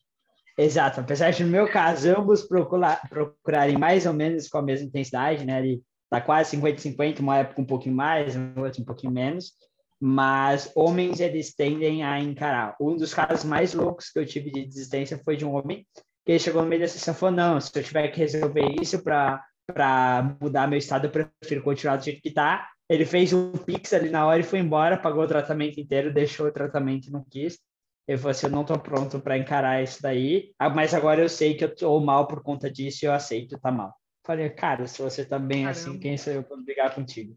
Exato, 0.58 1.00
apesar 1.00 1.32
de 1.32 1.44
no 1.44 1.50
meu 1.50 1.68
caso 1.68 2.10
ambos 2.16 2.44
procurar, 2.44 3.02
procurarem 3.10 3.78
mais 3.78 4.06
ou 4.06 4.14
menos 4.14 4.48
com 4.48 4.60
a 4.60 4.62
mesma 4.62 4.86
intensidade, 4.86 5.46
né? 5.46 5.60
Ele 5.60 5.82
tá 6.10 6.22
quase 6.22 6.56
50-50, 6.56 7.22
uma 7.22 7.40
época 7.40 7.62
um 7.62 7.66
pouquinho 7.66 7.96
mais, 7.96 8.36
outra 8.56 8.82
um 8.82 8.86
pouquinho 8.86 9.12
menos, 9.12 9.54
mas 10.00 10.72
homens 10.76 11.20
eles 11.20 11.56
tendem 11.56 12.04
a 12.04 12.20
encarar. 12.20 12.76
Um 12.80 12.96
dos 12.96 13.14
casos 13.14 13.44
mais 13.44 13.74
loucos 13.74 14.12
que 14.12 14.20
eu 14.20 14.26
tive 14.26 14.52
de 14.52 14.66
desistência 14.66 15.20
foi 15.24 15.36
de 15.36 15.44
um 15.46 15.56
homem 15.56 15.88
ele 16.26 16.40
chegou 16.40 16.62
no 16.62 16.70
meio 16.70 16.82
da 16.82 16.88
sessão 16.88 17.14
e 17.14 17.18
falou: 17.18 17.36
Não, 17.36 17.60
se 17.60 17.72
eu 17.78 17.84
tiver 17.84 18.08
que 18.10 18.20
resolver 18.20 18.76
isso 18.82 19.04
para 19.04 20.38
mudar 20.42 20.68
meu 20.68 20.80
estado, 20.80 21.08
eu 21.08 21.12
prefiro 21.12 21.64
continuar 21.64 21.98
do 21.98 22.04
jeito 22.04 22.22
que 22.22 22.30
está. 22.30 22.70
Ele 22.90 23.06
fez 23.06 23.34
um 23.34 23.52
pix 23.52 23.94
ali 23.94 24.10
na 24.10 24.26
hora 24.26 24.40
e 24.40 24.44
foi 24.44 24.60
embora, 24.60 24.98
pagou 24.98 25.24
o 25.24 25.28
tratamento 25.28 25.80
inteiro, 25.80 26.14
deixou 26.14 26.48
o 26.48 26.52
tratamento 26.52 27.08
e 27.08 27.12
não 27.12 27.24
quis. 27.30 27.60
Ele 28.08 28.18
falou 28.18 28.32
assim: 28.32 28.46
Eu 28.48 28.52
não 28.52 28.62
estou 28.62 28.80
pronto 28.80 29.20
para 29.20 29.38
encarar 29.38 29.84
isso 29.84 30.02
daí, 30.02 30.54
ah, 30.58 30.70
mas 30.70 30.94
agora 30.94 31.22
eu 31.22 31.30
sei 31.30 31.56
que 31.56 31.64
eu 31.64 31.70
estou 31.70 32.00
mal 32.00 32.28
por 32.28 32.42
conta 32.42 32.72
disso 32.72 33.04
e 33.04 33.08
eu 33.08 33.14
aceito, 33.14 33.60
tá 33.60 33.72
mal. 33.72 33.94
Falei, 34.26 34.50
cara, 34.50 34.88
se 34.88 35.02
você 35.02 35.26
tá 35.26 35.38
bem 35.38 35.68
assim, 35.68 35.82
Caramba. 35.82 35.98
assim, 35.98 36.00
quem 36.00 36.18
sou 36.18 36.34
eu 36.34 36.44
para 36.44 36.58
brigar 36.58 36.96
contigo? 36.96 37.36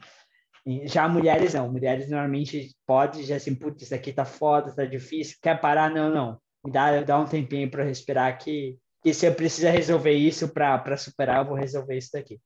E 0.64 0.87
já 0.87 1.09
mulheres 1.09 1.55
não, 1.55 1.70
mulheres 1.70 2.09
normalmente 2.09 2.77
podem 2.87 3.25
já 3.25 3.37
assim, 3.37 3.55
putz, 3.55 3.83
isso 3.83 3.94
aqui 3.94 4.12
tá 4.12 4.25
foda, 4.25 4.75
tá 4.75 4.85
difícil, 4.85 5.37
quer 5.42 5.61
parar? 5.61 5.90
Não, 5.90 6.11
não 6.11 6.40
me 6.66 6.72
dá, 6.72 7.00
dá 7.02 7.18
um 7.18 7.26
tempinho 7.26 7.70
para 7.70 7.85
respirar 7.85 8.38
que, 8.38 8.79
que 9.02 9.14
se 9.14 9.26
eu 9.26 9.35
precisar 9.35 9.70
resolver 9.70 10.12
isso 10.12 10.48
para 10.48 10.96
superar, 10.96 11.38
eu 11.38 11.46
vou 11.46 11.57
resolver 11.57 11.96
isso 11.96 12.11
daqui. 12.12 12.40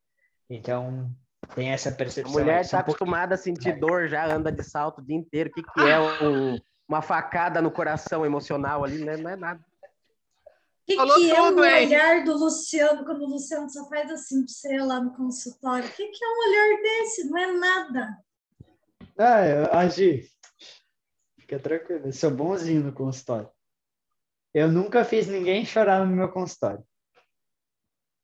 Então, 0.48 1.11
tem 1.54 1.70
essa 1.70 1.90
percepção. 1.90 2.37
A 2.37 2.40
mulher 2.40 2.61
está 2.61 2.78
um 2.78 2.80
acostumada 2.80 3.35
a 3.35 3.38
sentir 3.38 3.78
dor, 3.78 4.09
já 4.09 4.26
anda 4.26 4.52
de 4.52 4.62
salto 4.62 5.00
o 5.00 5.04
dia 5.04 5.16
inteiro. 5.16 5.50
O 5.50 5.52
que, 5.52 5.62
que 5.62 5.80
é 5.80 5.98
um, 5.98 6.59
uma 6.88 7.00
facada 7.00 7.62
no 7.62 7.70
coração 7.70 8.26
emocional 8.26 8.85
ali? 8.85 9.04
Né? 9.04 9.16
Não 9.16 9.30
é 9.30 9.37
nada. 9.37 9.61
O 9.61 10.87
que, 10.87 10.96
que 10.96 11.30
é 11.30 11.40
o 11.40 11.56
olhar 11.56 12.24
do 12.24 12.37
Luciano 12.37 13.04
quando 13.04 13.22
o 13.22 13.28
Luciano 13.28 13.70
só 13.70 13.88
faz 13.88 14.11
assim 14.11 14.44
para 14.44 14.52
você 14.52 14.78
lá 14.80 15.00
no 15.00 15.14
consultório? 15.14 15.88
O 15.88 15.92
que, 15.92 16.09
que 16.09 16.24
é 16.24 16.28
um 16.28 16.48
olhar 16.48 16.83
desse? 16.83 17.30
Não 17.30 17.38
é 17.38 17.52
nada. 17.52 18.18
Ah, 19.16 19.78
Agi, 19.78 20.28
fica 21.38 21.61
tranquilo, 21.61 22.06
eu 22.06 22.12
sou 22.12 22.30
bonzinho 22.30 22.83
no 22.83 22.92
consultório. 22.92 23.48
Eu 24.52 24.70
nunca 24.70 25.04
fiz 25.04 25.26
ninguém 25.26 25.64
chorar 25.64 26.04
no 26.04 26.14
meu 26.14 26.28
consultório. 26.28 26.84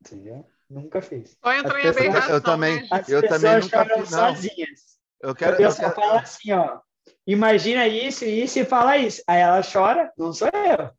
Entendeu? 0.00 0.46
Nunca 0.68 1.00
fiz. 1.00 1.38
Em 1.44 1.88
aberração, 1.88 2.34
Eu 2.34 2.40
também, 2.40 2.82
né? 2.82 2.88
As 2.90 3.08
eu 3.08 3.26
também 3.26 3.60
nunca 3.60 3.84
fiz, 3.84 4.10
não. 4.10 4.34
sozinhas. 4.34 4.80
Eu 5.20 5.34
quero... 5.34 5.56
Eu, 5.56 5.60
eu 5.60 5.70
só 5.70 5.90
falo 5.92 6.18
assim, 6.18 6.52
ó. 6.52 6.80
Imagina 7.26 7.86
isso, 7.86 8.24
isso 8.24 8.58
e 8.58 8.64
fala 8.64 8.96
isso. 8.96 9.22
Aí 9.26 9.40
ela 9.40 9.60
chora, 9.62 10.12
não 10.16 10.32
sou 10.32 10.48
eu. 10.48 10.90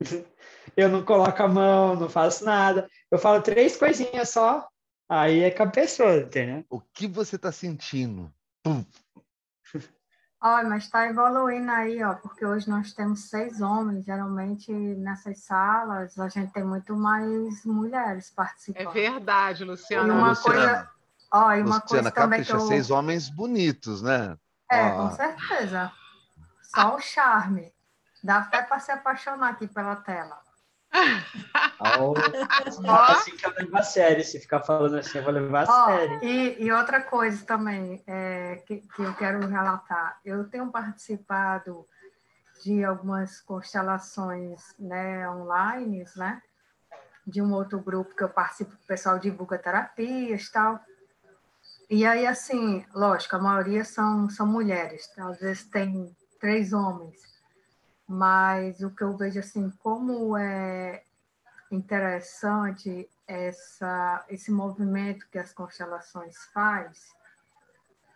Eu 0.76 0.88
não 0.88 1.04
coloco 1.04 1.42
a 1.42 1.48
mão, 1.48 1.96
não 1.96 2.08
faço 2.08 2.44
nada. 2.44 2.88
Eu 3.10 3.18
falo 3.18 3.42
três 3.42 3.76
coisinhas 3.76 4.28
só, 4.28 4.64
aí 5.08 5.40
é 5.40 5.50
com 5.50 5.64
a 5.64 5.70
pessoa, 5.70 6.18
entendeu? 6.18 6.64
O 6.70 6.80
que 6.80 7.08
você 7.08 7.34
está 7.34 7.50
sentindo? 7.50 8.32
Pum. 8.62 8.84
Olha, 10.40 10.68
mas 10.68 10.84
está 10.84 11.06
evoluindo 11.06 11.68
aí, 11.70 12.02
ó, 12.04 12.14
porque 12.14 12.46
hoje 12.46 12.70
nós 12.70 12.92
temos 12.92 13.28
seis 13.28 13.60
homens, 13.60 14.04
geralmente 14.04 14.70
nessas 14.70 15.40
salas 15.40 16.16
a 16.16 16.28
gente 16.28 16.52
tem 16.52 16.62
muito 16.62 16.94
mais 16.94 17.64
mulheres 17.64 18.30
participando. 18.30 18.86
É 18.86 18.92
verdade, 18.92 19.64
Luciana. 19.64 20.14
E 20.14 20.16
uma 20.16 20.28
Luciana, 20.28 20.56
coisa, 20.56 20.90
ó, 21.32 21.52
e 21.54 21.62
uma 21.62 21.76
Luciana 21.76 21.86
coisa 21.86 22.10
também 22.12 22.44
que 22.44 22.52
eu... 22.52 22.60
seis 22.60 22.88
homens 22.88 23.28
bonitos, 23.28 24.00
né? 24.00 24.38
É, 24.70 24.86
ó. 24.86 25.08
com 25.08 25.16
certeza. 25.16 25.90
Só 26.62 26.94
o 26.94 27.00
charme. 27.00 27.72
Dá 28.22 28.38
até 28.38 28.62
para 28.62 28.78
se 28.78 28.92
apaixonar 28.92 29.50
aqui 29.50 29.66
pela 29.66 29.96
tela. 29.96 30.38
Assim 33.04 33.36
que 33.36 33.46
eu 33.46 33.52
levo 33.52 33.76
a 33.76 33.82
sério. 33.82 34.24
Se 34.24 34.40
ficar 34.40 34.60
falando 34.60 34.96
assim, 34.96 35.18
eu 35.18 35.24
vou 35.24 35.32
levar 35.32 35.68
a 35.68 35.84
oh, 35.84 35.86
sério. 35.86 36.24
E, 36.24 36.64
e, 36.64 36.72
outra 36.72 37.00
coisa 37.00 37.44
também 37.44 38.02
é, 38.06 38.62
que, 38.66 38.78
que 38.78 39.02
eu 39.02 39.14
quero 39.14 39.46
relatar. 39.46 40.18
Eu 40.24 40.48
tenho 40.48 40.70
participado 40.70 41.86
de 42.64 42.84
algumas 42.84 43.40
constelações 43.40 44.74
né, 44.78 45.28
online, 45.30 46.04
né? 46.16 46.42
De 47.26 47.42
um 47.42 47.52
outro 47.52 47.78
grupo 47.78 48.16
que 48.16 48.24
eu 48.24 48.28
participo, 48.28 48.74
o 48.74 48.86
pessoal 48.86 49.18
divulga 49.18 49.58
terapias 49.58 50.44
e 50.44 50.52
tal. 50.52 50.80
E 51.90 52.06
aí, 52.06 52.26
assim, 52.26 52.84
lógico, 52.94 53.36
a 53.36 53.38
maioria 53.38 53.84
são, 53.84 54.28
são 54.28 54.46
mulheres, 54.46 55.10
às 55.18 55.38
vezes 55.38 55.64
tem 55.64 56.14
três 56.38 56.72
homens 56.72 57.27
mas 58.08 58.80
o 58.80 58.90
que 58.90 59.02
eu 59.04 59.14
vejo 59.14 59.38
assim 59.38 59.70
como 59.82 60.34
é 60.36 61.02
interessante 61.70 63.06
essa 63.26 64.24
esse 64.30 64.50
movimento 64.50 65.28
que 65.30 65.38
as 65.38 65.52
constelações 65.52 66.34
faz 66.54 67.12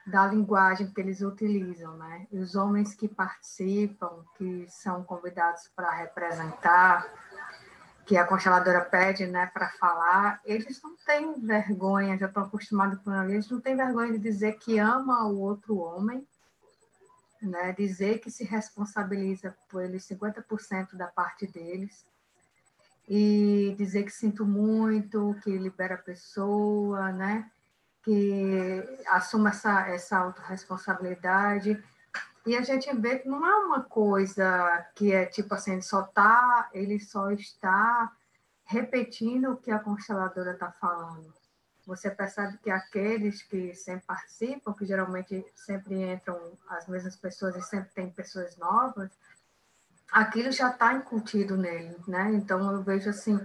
da 0.06 0.26
linguagem 0.26 0.90
que 0.90 1.00
eles 1.00 1.20
utilizam, 1.20 1.96
né? 1.96 2.26
E 2.32 2.38
os 2.38 2.56
homens 2.56 2.92
que 2.94 3.06
participam, 3.06 4.24
que 4.36 4.66
são 4.68 5.04
convidados 5.04 5.70
para 5.76 5.90
representar, 5.92 7.06
que 8.04 8.16
a 8.16 8.26
consteladora 8.26 8.80
pede, 8.80 9.26
né, 9.26 9.46
para 9.46 9.68
falar, 9.70 10.40
eles 10.44 10.82
não 10.82 10.96
têm 11.06 11.40
vergonha, 11.40 12.18
já 12.18 12.26
estão 12.26 12.42
acostumados 12.42 12.98
com 13.00 13.14
eles, 13.22 13.48
não 13.48 13.60
têm 13.60 13.76
vergonha 13.76 14.12
de 14.12 14.18
dizer 14.18 14.58
que 14.58 14.78
ama 14.78 15.28
o 15.28 15.38
outro 15.38 15.78
homem 15.78 16.26
né? 17.46 17.72
dizer 17.72 18.18
que 18.20 18.30
se 18.30 18.44
responsabiliza 18.44 19.56
por 19.68 19.82
eles 19.82 20.06
50% 20.08 20.94
da 20.94 21.06
parte 21.06 21.46
deles, 21.46 22.04
e 23.08 23.74
dizer 23.76 24.04
que 24.04 24.10
sinto 24.10 24.44
muito, 24.44 25.36
que 25.42 25.50
libera 25.58 25.94
a 25.94 25.98
pessoa, 25.98 27.10
né? 27.12 27.50
que 28.02 28.82
assuma 29.08 29.50
essa, 29.50 29.88
essa 29.88 30.18
autorresponsabilidade. 30.18 31.82
E 32.44 32.56
a 32.56 32.62
gente 32.62 32.94
vê 32.96 33.20
que 33.20 33.28
não 33.28 33.46
é 33.46 33.54
uma 33.64 33.82
coisa 33.82 34.86
que 34.94 35.12
é 35.12 35.24
tipo 35.24 35.54
assim, 35.54 35.80
só 35.80 36.02
tá, 36.02 36.68
ele 36.72 36.98
só 36.98 37.30
está 37.30 38.12
repetindo 38.64 39.52
o 39.52 39.56
que 39.56 39.70
a 39.70 39.78
consteladora 39.78 40.52
está 40.52 40.72
falando. 40.72 41.32
Você 41.86 42.10
percebe 42.10 42.58
que 42.58 42.70
aqueles 42.70 43.42
que 43.42 43.74
sempre 43.74 44.06
participam, 44.06 44.72
que 44.72 44.86
geralmente 44.86 45.44
sempre 45.54 46.12
entram 46.12 46.56
as 46.68 46.86
mesmas 46.86 47.16
pessoas 47.16 47.56
e 47.56 47.62
sempre 47.62 47.90
tem 47.92 48.10
pessoas 48.10 48.56
novas, 48.56 49.10
aquilo 50.10 50.52
já 50.52 50.70
está 50.70 50.92
incutido 50.92 51.56
nele, 51.56 51.96
né? 52.06 52.30
Então 52.34 52.70
eu 52.72 52.82
vejo 52.82 53.10
assim 53.10 53.38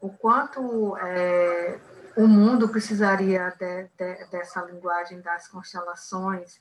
o 0.00 0.10
quanto 0.10 0.96
é, 0.96 1.78
o 2.16 2.26
mundo 2.26 2.68
precisaria 2.68 3.50
de, 3.58 3.84
de, 3.96 4.26
dessa 4.30 4.62
linguagem 4.62 5.20
das 5.20 5.46
constelações, 5.48 6.60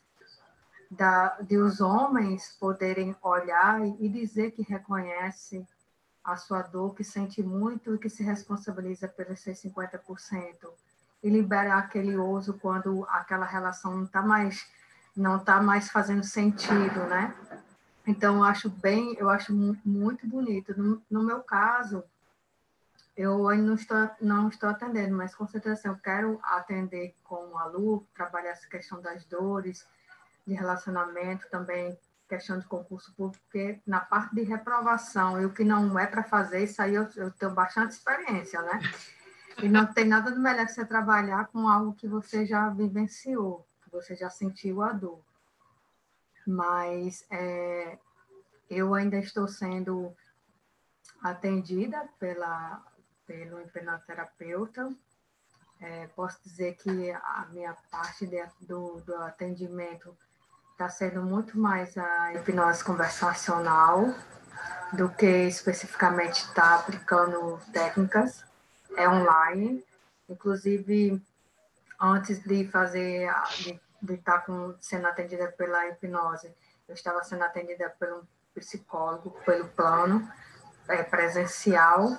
da, 0.91 1.37
de 1.41 1.57
os 1.57 1.81
homens 1.81 2.55
poderem 2.59 3.15
olhar 3.21 3.85
e, 3.85 4.05
e 4.05 4.09
dizer 4.09 4.51
que 4.51 4.61
reconhece 4.61 5.67
a 6.23 6.35
sua 6.37 6.61
dor, 6.61 6.95
que 6.95 7.03
sente 7.03 7.41
muito 7.43 7.95
e 7.95 7.99
que 7.99 8.09
se 8.09 8.23
responsabiliza 8.23 9.07
pelos 9.07 9.39
seus 9.39 9.61
50%, 9.61 9.99
e 11.25 11.29
liberar 11.29 11.79
aquele 11.79 12.15
oso 12.15 12.53
quando 12.61 13.03
aquela 13.09 13.47
relação 13.47 13.95
não 13.95 14.03
está 14.03 14.21
mais 14.21 14.63
não 15.15 15.37
está 15.37 15.59
mais 15.59 15.89
fazendo 15.89 16.23
sentido, 16.23 16.99
né? 17.07 17.33
Então, 18.05 18.35
eu 18.35 18.43
acho 18.43 18.69
bem, 18.69 19.15
eu 19.17 19.29
acho 19.29 19.51
muito 19.53 20.27
bonito. 20.27 20.77
No, 20.77 21.01
no 21.09 21.23
meu 21.23 21.41
caso, 21.41 22.03
eu 23.15 23.47
ainda 23.47 23.65
não 23.65 23.75
estou, 23.75 24.09
não 24.21 24.49
estou 24.49 24.69
atendendo, 24.69 25.15
mas 25.15 25.33
com 25.33 25.47
certeza 25.47 25.87
eu 25.87 25.95
quero 25.95 26.37
atender 26.43 27.15
com 27.23 27.57
a 27.57 27.65
Lu, 27.65 28.05
trabalhar 28.13 28.51
essa 28.51 28.67
questão 28.67 29.01
das 29.01 29.23
dores, 29.23 29.87
de 30.45 30.53
relacionamento, 30.53 31.49
também 31.49 31.97
questão 32.27 32.59
de 32.59 32.65
concurso 32.65 33.13
público, 33.15 33.41
porque 33.45 33.79
na 33.87 34.01
parte 34.01 34.35
de 34.35 34.41
reprovação 34.41 35.41
e 35.41 35.45
o 35.45 35.53
que 35.53 35.63
não 35.63 35.97
é 35.97 36.05
para 36.05 36.23
fazer, 36.23 36.63
isso 36.65 36.81
aí 36.81 36.93
eu, 36.93 37.07
eu 37.15 37.31
tenho 37.31 37.53
bastante 37.53 37.91
experiência, 37.91 38.61
né? 38.61 38.81
E 39.61 39.69
não 39.69 39.85
tem 39.85 40.05
nada 40.05 40.31
de 40.31 40.39
melhor 40.39 40.65
que 40.65 40.73
você 40.73 40.85
trabalhar 40.85 41.47
com 41.47 41.67
algo 41.67 41.93
que 41.93 42.07
você 42.07 42.45
já 42.45 42.69
vivenciou, 42.69 43.65
que 43.83 43.91
você 43.91 44.15
já 44.15 44.29
sentiu 44.29 44.81
a 44.81 44.91
dor 44.91 45.21
mas 46.45 47.25
é, 47.31 47.97
eu 48.69 48.93
ainda 48.93 49.17
estou 49.17 49.47
sendo 49.47 50.15
atendida 51.21 52.07
pela, 52.19 52.83
pelo 53.25 53.59
hipnoterapeuta. 53.61 54.93
É, 55.81 56.07
posso 56.07 56.39
dizer 56.43 56.75
que 56.75 57.11
a 57.11 57.47
minha 57.51 57.75
parte 57.91 58.25
de, 58.27 58.41
do, 58.61 59.01
do 59.01 59.15
atendimento 59.15 60.15
está 60.71 60.87
sendo 60.87 61.21
muito 61.21 61.57
mais 61.57 61.97
a 61.97 62.33
hipnose 62.33 62.83
conversacional 62.83 64.13
do 64.93 65.09
que 65.09 65.47
especificamente 65.47 66.43
estar 66.43 66.61
tá 66.61 66.75
aplicando 66.75 67.59
técnicas. 67.73 68.45
É 68.95 69.07
online. 69.07 69.83
Inclusive, 70.27 71.21
antes 71.99 72.39
de 72.43 72.67
fazer, 72.67 73.31
de 73.57 73.79
de 74.05 74.13
estar 74.13 74.39
com, 74.45 74.75
sendo 74.79 75.07
atendida 75.07 75.51
pela 75.51 75.89
hipnose. 75.89 76.53
Eu 76.87 76.93
estava 76.93 77.23
sendo 77.23 77.43
atendida 77.43 77.93
um 78.01 78.21
psicólogo, 78.53 79.31
pelo 79.45 79.67
plano 79.69 80.29
é, 80.87 81.03
presencial, 81.03 82.17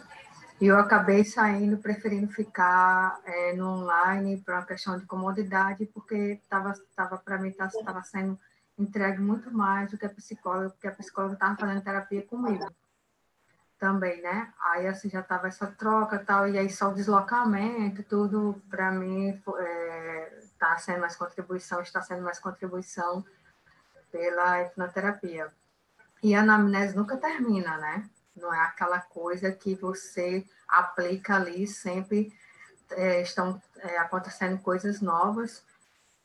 e 0.61 0.67
eu 0.67 0.79
acabei 0.79 1.25
saindo, 1.25 1.79
preferindo 1.79 2.29
ficar 2.33 3.21
é, 3.25 3.53
no 3.55 3.69
online 3.69 4.39
por 4.39 4.55
uma 4.55 4.65
questão 4.65 4.99
de 4.99 5.07
comodidade, 5.07 5.87
porque 5.87 6.41
estava 6.43 6.75
tava, 6.95 7.19
para 7.19 7.39
mim 7.39 7.49
estava 7.49 8.03
sendo 8.03 8.39
entregue 8.79 9.21
muito 9.21 9.51
mais 9.51 9.91
do 9.91 9.97
que 9.97 10.05
a 10.05 10.11
psicóloga, 10.11 10.71
porque 10.71 10.89
a 10.89 10.93
psicóloga 10.93 11.35
estava 11.35 11.57
fazendo 11.57 11.83
terapia 11.83 12.23
comigo 12.23 12.67
também, 13.79 14.23
né? 14.23 14.53
Aí 14.61 14.87
assim 14.87 15.09
já 15.09 15.23
tava 15.23 15.49
essa 15.49 15.67
troca 15.67 16.19
tal, 16.19 16.49
e 16.49 16.59
aí 16.59 16.71
só 16.71 16.91
o 16.91 16.95
deslocamento, 16.95 18.03
tudo 18.05 18.61
para 18.71 18.91
mim 18.91 19.43
é, 19.59 20.39
tá 20.59 20.77
sendo 20.79 21.01
mais 21.01 21.17
contribuição, 21.17 21.81
está 21.81 22.01
sendo 22.03 22.23
mais 22.23 22.39
contribuição 22.39 23.25
pela 24.11 24.63
hipnoterapia. 24.63 25.53
E 26.23 26.35
a 26.35 26.41
anamnese 26.41 26.97
nunca 26.97 27.17
termina, 27.17 27.77
né? 27.79 28.09
Não 28.35 28.53
é 28.53 28.61
aquela 28.61 29.01
coisa 29.01 29.53
que 29.53 29.75
você 29.75 30.45
aplica 30.69 31.37
ali, 31.37 31.67
sempre 31.67 32.33
é, 32.91 33.21
estão 33.23 33.61
é, 33.79 33.99
acontecendo 33.99 34.59
coisas 34.59 35.01
novas. 35.01 35.65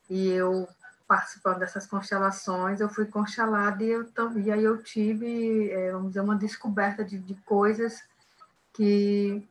E 0.08 0.28
eu 0.30 0.68
participando 1.12 1.58
dessas 1.58 1.86
constelações, 1.86 2.80
eu 2.80 2.88
fui 2.88 3.04
constelada 3.04 3.84
e, 3.84 3.90
eu, 3.90 4.08
e 4.38 4.50
aí 4.50 4.64
eu 4.64 4.82
tive, 4.82 5.70
é, 5.70 5.92
vamos 5.92 6.08
dizer, 6.08 6.20
uma 6.20 6.34
descoberta 6.34 7.04
de, 7.04 7.18
de 7.18 7.34
coisas 7.42 8.02
que 8.72 9.46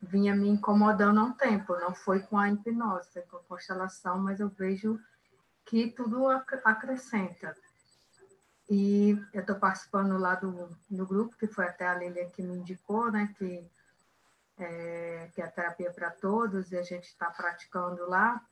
vinha 0.00 0.34
me 0.34 0.48
incomodando 0.48 1.20
há 1.20 1.24
um 1.24 1.32
tempo. 1.32 1.78
Não 1.78 1.94
foi 1.94 2.20
com 2.20 2.38
a 2.38 2.48
hipnose, 2.48 3.12
foi 3.12 3.20
com 3.30 3.36
a 3.36 3.40
constelação, 3.40 4.20
mas 4.20 4.40
eu 4.40 4.48
vejo 4.48 4.98
que 5.66 5.90
tudo 5.90 6.28
acrescenta. 6.64 7.54
E 8.70 9.22
eu 9.34 9.42
estou 9.42 9.56
participando 9.56 10.16
lá 10.16 10.34
do, 10.36 10.66
do 10.90 11.04
grupo, 11.04 11.36
que 11.36 11.46
foi 11.46 11.66
até 11.66 11.86
a 11.86 11.94
Lilian 11.94 12.30
que 12.30 12.42
me 12.42 12.56
indicou, 12.56 13.12
né, 13.12 13.34
que, 13.36 13.62
é, 14.58 15.28
que 15.34 15.42
é 15.42 15.44
a 15.44 15.50
terapia 15.50 15.90
para 15.90 16.10
todos, 16.10 16.72
e 16.72 16.78
a 16.78 16.82
gente 16.82 17.04
está 17.04 17.26
praticando 17.26 18.08
lá. 18.08 18.42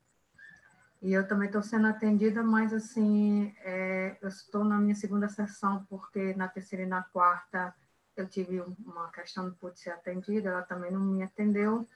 E 1.01 1.13
eu 1.13 1.27
também 1.27 1.47
estou 1.47 1.63
sendo 1.63 1.87
atendida, 1.87 2.43
mas 2.43 2.71
assim, 2.73 3.55
é, 3.61 4.17
eu 4.21 4.27
estou 4.29 4.63
na 4.63 4.77
minha 4.77 4.93
segunda 4.93 5.27
sessão, 5.27 5.83
porque 5.89 6.35
na 6.35 6.47
terceira 6.47 6.85
e 6.85 6.87
na 6.87 7.01
quarta 7.01 7.73
eu 8.15 8.27
tive 8.27 8.61
uma 8.61 9.09
questão, 9.11 9.45
não 9.45 9.53
pude 9.53 9.79
ser 9.79 9.89
atendida, 9.89 10.49
ela 10.49 10.61
também 10.61 10.91
não 10.91 10.99
me 10.99 11.23
atendeu. 11.23 11.87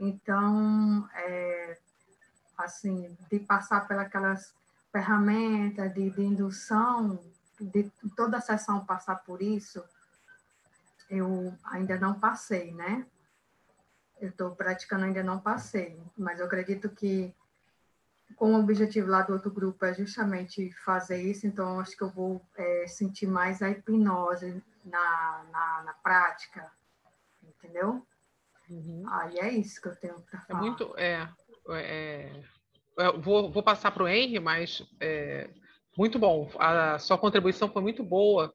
Então, 0.00 1.08
é, 1.14 1.78
assim, 2.58 3.16
de 3.30 3.38
passar 3.38 3.86
pelas 3.86 4.52
ferramentas 4.90 5.94
de, 5.94 6.10
de 6.10 6.22
indução, 6.22 7.18
de 7.60 7.90
toda 8.16 8.38
a 8.38 8.40
sessão 8.40 8.84
passar 8.84 9.16
por 9.16 9.40
isso, 9.40 9.82
eu 11.08 11.54
ainda 11.64 11.96
não 11.98 12.18
passei, 12.18 12.72
né? 12.72 13.06
Eu 14.20 14.30
estou 14.30 14.56
praticando, 14.56 15.04
ainda 15.04 15.22
não 15.22 15.38
passei, 15.38 16.00
mas 16.16 16.40
eu 16.40 16.46
acredito 16.46 16.88
que 16.88 17.34
com 18.36 18.54
o 18.54 18.60
objetivo 18.60 19.08
lá 19.08 19.22
do 19.22 19.32
outro 19.32 19.50
grupo 19.50 19.84
é 19.84 19.94
justamente 19.94 20.72
fazer 20.84 21.22
isso, 21.22 21.46
então 21.46 21.80
acho 21.80 21.96
que 21.96 22.02
eu 22.02 22.10
vou 22.10 22.44
é, 22.56 22.86
sentir 22.86 23.26
mais 23.26 23.62
a 23.62 23.70
hipnose 23.70 24.62
na, 24.84 25.44
na, 25.50 25.82
na 25.84 25.92
prática, 25.94 26.70
entendeu? 27.42 28.06
Uhum. 28.68 29.04
Aí 29.08 29.38
é 29.38 29.50
isso 29.50 29.80
que 29.80 29.88
eu 29.88 29.96
tenho 29.96 30.20
para 30.22 30.40
falar. 30.40 30.58
É 30.58 30.62
muito, 30.62 30.94
é, 30.96 31.28
é, 31.70 32.42
é 32.98 33.12
vou, 33.18 33.50
vou 33.50 33.62
passar 33.62 33.90
para 33.90 34.04
o 34.04 34.08
Henry, 34.08 34.40
mas 34.40 34.82
é, 35.00 35.50
muito 35.96 36.18
bom, 36.18 36.50
a 36.58 36.98
sua 36.98 37.16
contribuição 37.16 37.70
foi 37.70 37.82
muito 37.82 38.02
boa, 38.02 38.52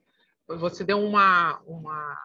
você 0.47 0.83
deu 0.83 0.99
uma, 0.99 1.59
uma, 1.59 2.17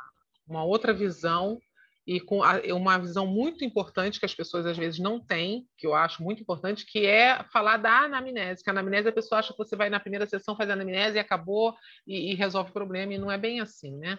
uma 0.48 0.64
outra 0.64 0.92
visão 0.92 1.60
e 2.06 2.20
com 2.20 2.40
uma 2.74 2.98
visão 2.98 3.26
muito 3.26 3.64
importante 3.64 4.20
que 4.20 4.26
as 4.26 4.34
pessoas 4.34 4.66
às 4.66 4.76
vezes 4.76 5.00
não 5.00 5.18
têm, 5.18 5.66
que 5.78 5.86
eu 5.86 5.94
acho 5.94 6.22
muito 6.22 6.42
importante, 6.42 6.84
que 6.84 7.06
é 7.06 7.42
falar 7.44 7.78
da 7.78 8.00
anamnese. 8.00 8.62
Que 8.62 8.68
a 8.68 8.72
anamnese 8.72 9.08
a 9.08 9.12
pessoa 9.12 9.38
acha 9.38 9.52
que 9.52 9.58
você 9.58 9.74
vai 9.74 9.88
na 9.88 9.98
primeira 9.98 10.26
sessão 10.26 10.56
fazer 10.56 10.72
a 10.72 10.74
anamnese 10.74 11.16
e 11.16 11.20
acabou 11.20 11.74
e, 12.06 12.32
e 12.32 12.34
resolve 12.34 12.70
o 12.70 12.74
problema, 12.74 13.14
e 13.14 13.18
não 13.18 13.30
é 13.30 13.38
bem 13.38 13.60
assim, 13.60 13.96
né? 13.96 14.18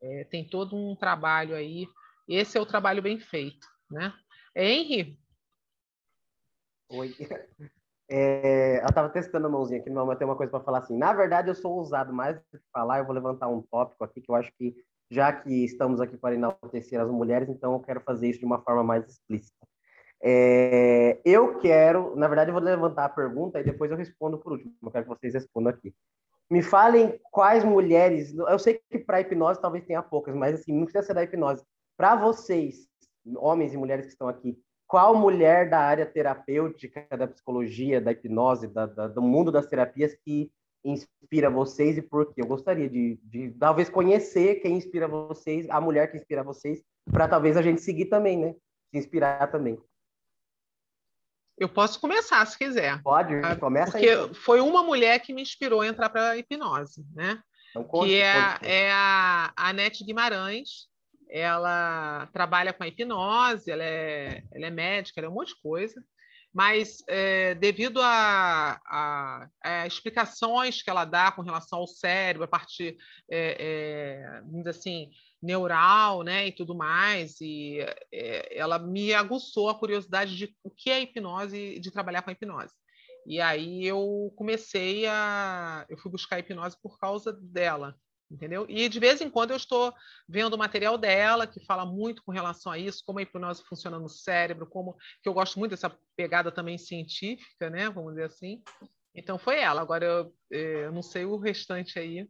É, 0.00 0.24
tem 0.24 0.46
todo 0.48 0.74
um 0.74 0.96
trabalho 0.96 1.54
aí. 1.54 1.86
Esse 2.26 2.56
é 2.56 2.60
o 2.60 2.66
trabalho 2.66 3.02
bem 3.02 3.18
feito, 3.18 3.66
né? 3.90 4.14
É, 4.54 4.70
Henry? 4.70 5.18
Oi. 6.90 7.14
É, 8.08 8.78
eu 8.82 8.86
estava 8.86 9.08
testando 9.08 9.48
a 9.48 9.50
mãozinha 9.50 9.80
aqui, 9.80 9.90
mas 9.90 10.16
tem 10.16 10.26
uma 10.26 10.36
coisa 10.36 10.48
para 10.48 10.62
falar 10.62 10.78
assim. 10.78 10.96
Na 10.96 11.12
verdade, 11.12 11.48
eu 11.48 11.54
sou 11.56 11.72
ousado 11.72 12.12
mais 12.12 12.36
do 12.36 12.42
que 12.42 12.64
falar. 12.72 12.98
Eu 12.98 13.04
vou 13.04 13.12
levantar 13.12 13.48
um 13.48 13.62
tópico 13.62 14.04
aqui 14.04 14.20
que 14.20 14.30
eu 14.30 14.36
acho 14.36 14.52
que 14.56 14.76
já 15.10 15.32
que 15.32 15.64
estamos 15.64 16.00
aqui 16.00 16.16
para 16.16 16.34
enaltecer 16.34 17.00
as 17.00 17.10
mulheres, 17.10 17.48
então 17.48 17.72
eu 17.72 17.80
quero 17.80 18.00
fazer 18.00 18.28
isso 18.28 18.40
de 18.40 18.46
uma 18.46 18.60
forma 18.60 18.82
mais 18.82 19.06
explícita. 19.06 19.66
É, 20.22 21.20
eu 21.24 21.58
quero, 21.58 22.16
na 22.16 22.26
verdade, 22.26 22.50
eu 22.50 22.54
vou 22.54 22.62
levantar 22.62 23.04
a 23.04 23.08
pergunta 23.08 23.60
e 23.60 23.64
depois 23.64 23.90
eu 23.90 23.96
respondo 23.96 24.38
por 24.38 24.52
último. 24.52 24.72
Eu 24.82 24.90
quero 24.90 25.04
que 25.04 25.10
vocês 25.10 25.34
respondam 25.34 25.72
aqui. 25.72 25.94
Me 26.50 26.62
falem 26.62 27.20
quais 27.30 27.64
mulheres. 27.64 28.34
Eu 28.36 28.58
sei 28.58 28.80
que 28.90 28.98
para 28.98 29.20
hipnose 29.20 29.60
talvez 29.60 29.84
tenha 29.84 30.02
poucas, 30.02 30.34
mas 30.34 30.60
assim, 30.60 30.72
não 30.72 30.84
precisa 30.84 31.04
ser 31.04 31.14
da 31.14 31.22
hipnose. 31.22 31.64
Para 31.96 32.16
vocês, 32.16 32.88
homens 33.36 33.74
e 33.74 33.76
mulheres 33.76 34.06
que 34.06 34.12
estão 34.12 34.28
aqui, 34.28 34.58
qual 34.86 35.14
mulher 35.16 35.68
da 35.68 35.80
área 35.80 36.06
terapêutica, 36.06 37.06
da 37.16 37.26
psicologia, 37.26 38.00
da 38.00 38.12
hipnose, 38.12 38.68
da, 38.68 38.86
da, 38.86 39.08
do 39.08 39.20
mundo 39.20 39.50
das 39.50 39.66
terapias 39.66 40.14
que 40.24 40.50
inspira 40.90 41.50
vocês 41.50 41.98
e 41.98 42.02
por 42.02 42.32
quê? 42.32 42.40
Eu 42.40 42.46
gostaria 42.46 42.88
de, 42.88 43.18
de 43.24 43.50
talvez 43.58 43.88
conhecer 43.88 44.56
quem 44.56 44.76
inspira 44.76 45.08
vocês, 45.08 45.68
a 45.68 45.80
mulher 45.80 46.10
que 46.10 46.16
inspira 46.16 46.42
vocês, 46.42 46.82
para 47.10 47.28
talvez 47.28 47.56
a 47.56 47.62
gente 47.62 47.80
seguir 47.80 48.06
também, 48.06 48.38
né? 48.38 48.54
Se 48.90 48.98
inspirar 48.98 49.50
também. 49.50 49.78
Eu 51.58 51.68
posso 51.68 51.98
começar, 52.00 52.44
se 52.46 52.56
quiser. 52.56 53.02
Pode, 53.02 53.34
ah, 53.36 53.56
começa 53.56 53.92
Porque 53.92 54.08
aí. 54.08 54.34
foi 54.34 54.60
uma 54.60 54.82
mulher 54.82 55.18
que 55.20 55.32
me 55.32 55.42
inspirou 55.42 55.80
a 55.80 55.86
entrar 55.86 56.10
para 56.10 56.30
a 56.30 56.36
hipnose, 56.36 57.04
né? 57.14 57.42
Então, 57.70 57.82
conte, 57.82 58.08
que 58.08 58.20
é, 58.20 58.52
conte. 58.52 58.66
é 58.66 58.92
a 58.92 59.52
Anete 59.56 60.04
Guimarães. 60.04 60.86
Ela 61.28 62.28
trabalha 62.32 62.72
com 62.72 62.84
a 62.84 62.88
hipnose, 62.88 63.70
ela 63.70 63.82
é, 63.82 64.44
ela 64.52 64.66
é 64.66 64.70
médica, 64.70 65.18
ela 65.18 65.26
é 65.26 65.30
um 65.30 65.34
monte 65.34 65.54
de 65.54 65.60
coisa 65.60 66.00
mas 66.56 67.04
é, 67.06 67.54
devido 67.54 68.00
a, 68.00 68.80
a, 68.86 69.50
a, 69.62 69.86
explicações 69.86 70.80
que 70.80 70.88
ela 70.88 71.04
dá 71.04 71.30
com 71.30 71.42
relação 71.42 71.80
ao 71.80 71.86
cérebro, 71.86 72.44
a 72.44 72.48
parte, 72.48 72.96
é, 73.30 74.40
é, 74.64 74.70
assim, 74.70 75.10
neural, 75.42 76.22
né, 76.22 76.46
e 76.46 76.52
tudo 76.52 76.74
mais, 76.74 77.42
e 77.42 77.80
é, 78.10 78.58
ela 78.58 78.78
me 78.78 79.12
aguçou 79.12 79.68
a 79.68 79.78
curiosidade 79.78 80.34
de 80.34 80.56
o 80.64 80.70
que 80.70 80.88
é 80.88 81.02
hipnose, 81.02 81.78
de 81.78 81.90
trabalhar 81.90 82.22
com 82.22 82.30
a 82.30 82.32
hipnose. 82.32 82.72
E 83.26 83.38
aí 83.38 83.86
eu 83.86 84.32
comecei 84.34 85.04
a, 85.06 85.84
eu 85.90 85.98
fui 85.98 86.10
buscar 86.10 86.36
a 86.36 86.38
hipnose 86.38 86.74
por 86.80 86.98
causa 86.98 87.34
dela, 87.34 87.94
entendeu? 88.30 88.66
E 88.68 88.88
de 88.88 88.98
vez 88.98 89.20
em 89.20 89.30
quando 89.30 89.50
eu 89.50 89.56
estou 89.56 89.92
vendo 90.28 90.54
o 90.54 90.58
material 90.58 90.98
dela, 90.98 91.46
que 91.46 91.64
fala 91.64 91.86
muito 91.86 92.22
com 92.24 92.32
relação 92.32 92.72
a 92.72 92.78
isso, 92.78 93.02
como 93.06 93.18
a 93.18 93.22
hipnose 93.22 93.64
funciona 93.64 93.98
no 93.98 94.08
cérebro, 94.08 94.66
como 94.66 94.96
que 95.22 95.28
eu 95.28 95.34
gosto 95.34 95.58
muito 95.58 95.70
dessa 95.70 95.96
pegada 96.16 96.50
também 96.50 96.78
científica, 96.78 97.70
né? 97.70 97.88
Vamos 97.88 98.14
dizer 98.14 98.24
assim. 98.24 98.62
Então 99.14 99.38
foi 99.38 99.60
ela. 99.60 99.80
Agora 99.80 100.04
eu, 100.04 100.34
eh, 100.52 100.84
eu 100.86 100.92
não 100.92 101.02
sei 101.02 101.24
o 101.24 101.38
restante 101.38 101.98
aí. 101.98 102.28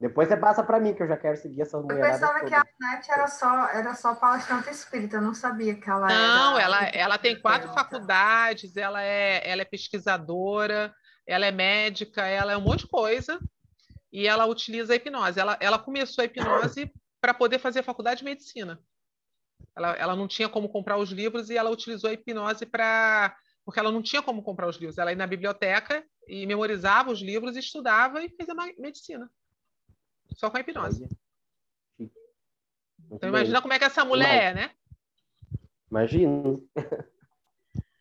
Depois 0.00 0.28
você 0.28 0.36
passa 0.36 0.62
para 0.62 0.80
mim, 0.80 0.94
que 0.94 1.02
eu 1.02 1.06
já 1.06 1.16
quero 1.16 1.36
seguir 1.36 1.60
essa 1.60 1.78
mulher. 1.78 1.98
Eu 1.98 2.10
pensava 2.10 2.40
que 2.42 2.54
a 2.54 2.64
net 2.80 3.10
era 3.10 3.26
só, 3.26 3.68
era 3.68 3.94
só 3.94 4.14
palestrante 4.14 4.70
espírita, 4.70 5.16
eu 5.16 5.20
não 5.20 5.34
sabia 5.34 5.74
que 5.74 5.90
ela 5.90 6.06
não, 6.06 6.14
era. 6.14 6.34
Não, 6.34 6.58
ela, 6.58 6.84
ela 6.86 7.18
tem 7.18 7.38
quatro 7.38 7.70
faculdades, 7.74 8.78
ela 8.78 9.02
é, 9.02 9.46
ela 9.46 9.60
é 9.60 9.64
pesquisadora, 9.66 10.94
ela 11.26 11.44
é 11.44 11.50
médica, 11.50 12.26
ela 12.26 12.52
é 12.52 12.56
um 12.56 12.62
monte 12.62 12.80
de 12.80 12.88
coisa 12.88 13.38
e 14.12 14.26
ela 14.26 14.46
utiliza 14.46 14.92
a 14.92 14.96
hipnose. 14.96 15.38
Ela, 15.38 15.56
ela 15.60 15.78
começou 15.78 16.22
a 16.22 16.24
hipnose 16.24 16.92
para 17.20 17.34
poder 17.34 17.58
fazer 17.58 17.80
a 17.80 17.84
faculdade 17.84 18.18
de 18.18 18.24
medicina. 18.24 18.82
Ela, 19.76 19.92
ela 19.96 20.16
não 20.16 20.26
tinha 20.26 20.48
como 20.48 20.68
comprar 20.68 20.96
os 20.96 21.10
livros 21.10 21.50
e 21.50 21.56
ela 21.56 21.70
utilizou 21.70 22.10
a 22.10 22.12
hipnose 22.12 22.66
para. 22.66 23.36
Porque 23.64 23.78
ela 23.78 23.92
não 23.92 24.02
tinha 24.02 24.22
como 24.22 24.42
comprar 24.42 24.68
os 24.68 24.76
livros. 24.76 24.98
Ela 24.98 25.12
ia 25.12 25.16
na 25.16 25.26
biblioteca 25.26 26.04
e 26.26 26.46
memorizava 26.46 27.10
os 27.10 27.20
livros, 27.20 27.56
estudava 27.56 28.22
e 28.24 28.28
fez 28.30 28.48
a 28.48 28.54
medicina. 28.78 29.30
Só 30.34 30.50
com 30.50 30.56
a 30.56 30.60
hipnose. 30.60 31.08
então 33.10 33.28
imagina 33.28 33.60
como 33.60 33.74
é 33.74 33.78
que 33.78 33.84
essa 33.84 34.04
mulher 34.04 34.50
é, 34.50 34.54
né? 34.54 34.70
Imagino. 35.90 36.68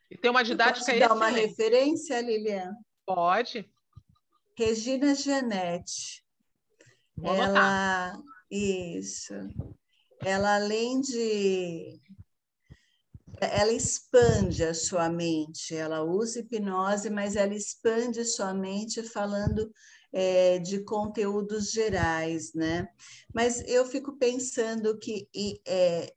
E 0.09 0.17
tem 0.17 0.31
uma 0.31 0.43
didática 0.43 0.85
Posso 0.85 0.99
dar 0.99 1.13
uma 1.13 1.27
referência, 1.27 2.19
Lilian? 2.21 2.73
Pode. 3.05 3.69
Regina. 4.59 5.13
Vou 7.15 7.33
ela, 7.33 8.21
isso. 8.51 9.33
Ela 10.21 10.55
além 10.55 10.99
de 10.99 11.97
ela 13.39 13.71
expande 13.71 14.65
a 14.65 14.73
sua 14.73 15.09
mente, 15.09 15.73
ela 15.73 16.03
usa 16.03 16.41
hipnose, 16.41 17.09
mas 17.09 17.37
ela 17.37 17.53
expande 17.53 18.25
sua 18.25 18.53
mente 18.53 19.01
falando 19.01 19.71
é, 20.11 20.59
de 20.59 20.83
conteúdos 20.83 21.71
gerais, 21.71 22.53
né? 22.53 22.89
Mas 23.33 23.63
eu 23.65 23.85
fico 23.85 24.17
pensando 24.17 24.97
que 24.99 25.29
é, 25.65 26.13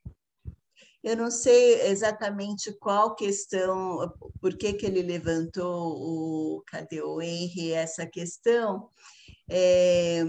eu 1.02 1.16
não 1.16 1.30
sei 1.30 1.82
exatamente 1.82 2.72
qual 2.78 3.14
questão, 3.14 4.14
por 4.40 4.56
que, 4.56 4.72
que 4.74 4.86
ele 4.86 5.02
levantou 5.02 5.96
o 5.96 6.62
cadê 6.66 7.02
o 7.02 7.20
Henry 7.20 7.72
essa 7.72 8.06
questão. 8.06 8.88
É, 9.48 10.22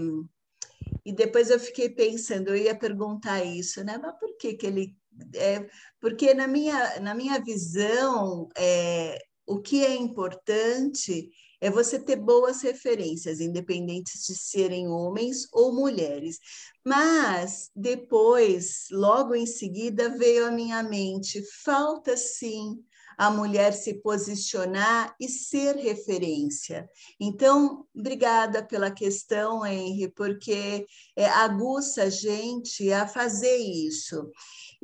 e 1.04 1.12
depois 1.12 1.50
eu 1.50 1.60
fiquei 1.60 1.88
pensando, 1.88 2.48
eu 2.48 2.56
ia 2.56 2.74
perguntar 2.74 3.44
isso, 3.44 3.84
né? 3.84 3.98
Mas 3.98 4.18
por 4.18 4.36
que, 4.36 4.54
que 4.54 4.66
ele. 4.66 4.96
É, 5.34 5.64
porque 6.00 6.34
na 6.34 6.48
minha, 6.48 6.98
na 7.00 7.14
minha 7.14 7.38
visão, 7.40 8.48
é, 8.56 9.18
o 9.46 9.60
que 9.60 9.84
é 9.84 9.94
importante 9.94 11.30
é 11.60 11.70
você 11.70 11.98
ter 11.98 12.16
boas 12.16 12.62
referências, 12.62 13.40
independentes 13.40 14.26
de 14.26 14.34
serem 14.36 14.88
homens 14.88 15.46
ou 15.52 15.74
mulheres. 15.74 16.38
Mas 16.84 17.70
depois, 17.74 18.88
logo 18.90 19.34
em 19.34 19.46
seguida, 19.46 20.10
veio 20.10 20.46
à 20.46 20.50
minha 20.50 20.82
mente: 20.82 21.42
falta 21.64 22.16
sim 22.16 22.84
a 23.16 23.30
mulher 23.30 23.72
se 23.72 23.94
posicionar 23.94 25.14
e 25.20 25.28
ser 25.28 25.76
referência. 25.76 26.88
Então, 27.18 27.86
obrigada 27.94 28.62
pela 28.62 28.90
questão, 28.90 29.64
Henry, 29.64 30.08
porque 30.08 30.86
é, 31.16 31.26
aguça 31.26 32.04
a 32.04 32.10
gente 32.10 32.92
a 32.92 33.06
fazer 33.06 33.56
isso. 33.56 34.30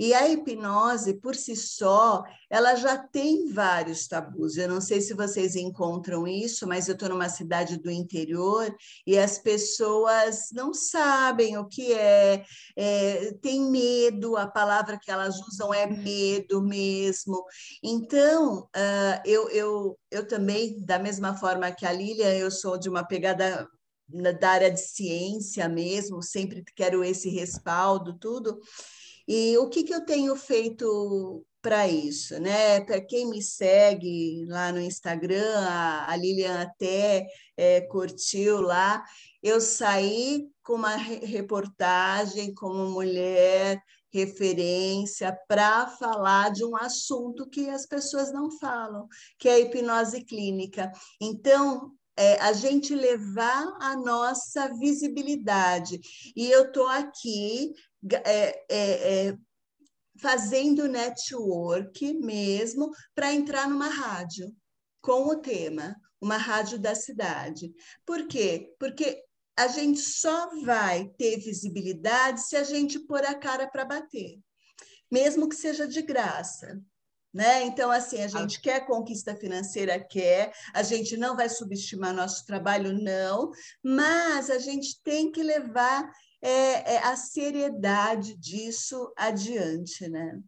E 0.00 0.14
a 0.14 0.26
hipnose, 0.26 1.12
por 1.20 1.36
si 1.36 1.54
só, 1.54 2.22
ela 2.48 2.74
já 2.74 2.96
tem 2.96 3.52
vários 3.52 4.08
tabus. 4.08 4.56
Eu 4.56 4.66
não 4.66 4.80
sei 4.80 4.98
se 5.02 5.12
vocês 5.12 5.54
encontram 5.54 6.26
isso, 6.26 6.66
mas 6.66 6.88
eu 6.88 6.94
estou 6.94 7.10
numa 7.10 7.28
cidade 7.28 7.76
do 7.76 7.90
interior 7.90 8.74
e 9.06 9.18
as 9.18 9.36
pessoas 9.36 10.48
não 10.54 10.72
sabem 10.72 11.58
o 11.58 11.66
que 11.66 11.92
é, 11.92 12.42
é 12.74 13.34
tem 13.42 13.70
medo, 13.70 14.38
a 14.38 14.46
palavra 14.46 14.98
que 14.98 15.10
elas 15.10 15.38
usam 15.46 15.74
é 15.74 15.86
medo 15.86 16.62
mesmo. 16.62 17.44
Então, 17.84 18.60
uh, 18.74 19.20
eu, 19.26 19.50
eu, 19.50 19.98
eu 20.10 20.26
também, 20.26 20.82
da 20.82 20.98
mesma 20.98 21.36
forma 21.36 21.70
que 21.72 21.84
a 21.84 21.92
Lília, 21.92 22.34
eu 22.34 22.50
sou 22.50 22.78
de 22.78 22.88
uma 22.88 23.04
pegada 23.06 23.68
da 24.40 24.50
área 24.50 24.70
de 24.70 24.80
ciência 24.80 25.68
mesmo, 25.68 26.22
sempre 26.22 26.64
quero 26.74 27.04
esse 27.04 27.28
respaldo, 27.28 28.18
tudo. 28.18 28.58
E 29.32 29.56
o 29.58 29.68
que, 29.68 29.84
que 29.84 29.94
eu 29.94 30.04
tenho 30.04 30.34
feito 30.34 31.46
para 31.62 31.86
isso, 31.86 32.36
né? 32.40 32.80
Para 32.80 33.00
quem 33.00 33.30
me 33.30 33.40
segue 33.40 34.44
lá 34.48 34.72
no 34.72 34.80
Instagram, 34.80 35.56
a, 35.68 36.10
a 36.10 36.16
Lilian 36.16 36.60
até 36.60 37.28
é, 37.56 37.80
curtiu 37.82 38.60
lá, 38.60 39.04
eu 39.40 39.60
saí 39.60 40.48
com 40.64 40.72
uma 40.72 40.96
reportagem 40.96 42.52
como 42.52 42.90
mulher 42.90 43.80
referência 44.12 45.38
para 45.46 45.86
falar 45.86 46.50
de 46.50 46.64
um 46.64 46.76
assunto 46.76 47.48
que 47.48 47.70
as 47.70 47.86
pessoas 47.86 48.32
não 48.32 48.50
falam, 48.58 49.06
que 49.38 49.48
é 49.48 49.52
a 49.52 49.60
hipnose 49.60 50.24
clínica. 50.24 50.90
Então, 51.20 51.92
é, 52.20 52.38
a 52.38 52.52
gente 52.52 52.94
levar 52.94 53.78
a 53.80 53.96
nossa 53.96 54.68
visibilidade. 54.74 55.98
E 56.37 56.50
eu 56.50 56.66
estou 56.66 56.87
aqui 56.87 57.72
é, 58.26 58.64
é, 58.68 59.28
é, 59.28 59.38
fazendo 60.20 60.87
network 60.87 62.12
mesmo 62.12 62.90
para 63.14 63.33
entrar 63.33 63.66
numa 63.66 63.88
rádio 63.88 64.54
com 65.00 65.28
o 65.28 65.37
tema, 65.37 65.96
uma 66.20 66.37
rádio 66.37 66.78
da 66.78 66.94
cidade. 66.94 67.72
Por 68.04 68.28
quê? 68.28 68.70
Porque 68.78 69.24
a 69.56 69.66
gente 69.68 70.00
só 70.00 70.50
vai 70.62 71.09
ter 71.16 71.38
visibilidade 71.38 72.46
se 72.46 72.54
a 72.54 72.64
gente 72.64 72.98
pôr 72.98 73.24
a 73.24 73.35
cara 73.35 73.66
para 73.66 73.87
bater, 73.87 74.38
mesmo 75.11 75.48
que 75.48 75.56
seja 75.56 75.88
de 75.88 76.02
graça. 76.02 76.83
Né? 77.32 77.62
Então, 77.62 77.92
assim, 77.92 78.20
a 78.22 78.28
gente 78.28 78.58
ah. 78.58 78.60
quer 78.60 78.86
conquista 78.86 79.36
financeira, 79.36 80.00
quer, 80.00 80.52
a 80.74 80.82
gente 80.82 81.16
não 81.16 81.36
vai 81.36 81.48
subestimar 81.48 82.12
nosso 82.12 82.44
trabalho, 82.44 82.92
não, 82.92 83.52
mas 83.84 84.50
a 84.50 84.59
gente 84.59 85.00
tem 85.02 85.30
que 85.30 85.40
levar 85.40 86.11
é, 86.42 86.94
é 86.94 86.98
a 87.05 87.14
seriedade 87.16 88.36
disso 88.36 89.12
adiante, 89.16 90.09
né? 90.09 90.40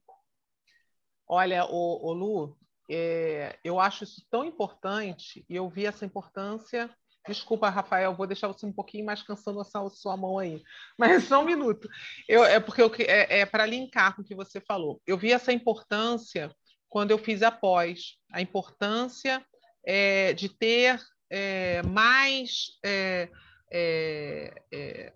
Olha, 1.29 1.65
o, 1.67 2.11
o 2.11 2.13
Lu, 2.13 2.59
é, 2.91 3.59
eu 3.65 3.79
acho 3.79 4.05
isso 4.05 4.23
tão 4.31 4.45
importante 4.45 5.45
e 5.49 5.57
eu 5.57 5.69
vi 5.69 5.87
essa 5.87 6.05
importância. 6.05 6.91
Desculpa, 7.27 7.71
Rafael, 7.71 8.15
vou 8.15 8.27
deixar 8.27 8.49
você 8.49 8.67
um 8.67 8.73
pouquinho 8.73 9.07
mais 9.07 9.23
cansando 9.23 9.61
a 9.61 9.91
sua 9.91 10.17
mão 10.17 10.39
aí, 10.39 10.61
mas 10.99 11.25
só 11.25 11.41
um 11.41 11.45
minuto. 11.45 11.89
Eu, 12.29 12.45
é 12.45 12.59
porque 12.59 12.83
eu, 12.83 12.93
é, 12.99 13.41
é 13.41 13.47
para 13.47 13.65
linkar 13.65 14.17
com 14.17 14.23
o 14.23 14.25
que 14.25 14.35
você 14.35 14.61
falou. 14.61 15.01
Eu 15.07 15.17
vi 15.17 15.33
essa 15.33 15.53
importância 15.53 16.55
quando 16.93 17.11
eu 17.11 17.17
fiz 17.17 17.43
a 17.43 17.51
pós, 17.51 18.19
a 18.31 18.43
importância 18.43 19.43
é, 19.83 20.35
de 20.35 20.51
ter 20.51 21.01
é, 21.31 21.81
mais 21.85 22.79
é, 22.85 23.31
é, 23.73 24.63
é 24.71 25.13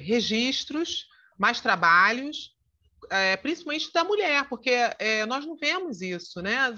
registros, 0.00 1.06
mais 1.38 1.60
trabalhos 1.60 2.54
principalmente 3.40 3.92
da 3.92 4.02
mulher, 4.02 4.48
porque 4.48 4.74
nós 5.28 5.46
não 5.46 5.54
vemos 5.54 6.02
isso, 6.02 6.42
né? 6.42 6.74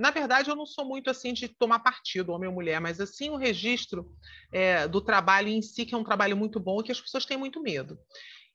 Na 0.00 0.10
verdade, 0.10 0.50
eu 0.50 0.56
não 0.56 0.66
sou 0.66 0.84
muito 0.84 1.08
assim 1.08 1.32
de 1.32 1.46
tomar 1.46 1.78
partido, 1.78 2.32
homem 2.32 2.48
ou 2.48 2.54
mulher, 2.54 2.80
mas 2.80 2.98
assim 2.98 3.30
o 3.30 3.36
registro 3.36 4.10
do 4.90 5.00
trabalho 5.00 5.46
em 5.46 5.62
si, 5.62 5.86
que 5.86 5.94
é 5.94 5.98
um 5.98 6.02
trabalho 6.02 6.36
muito 6.36 6.58
bom 6.58 6.82
que 6.82 6.90
as 6.90 7.00
pessoas 7.00 7.24
têm 7.24 7.36
muito 7.36 7.62
medo. 7.62 7.96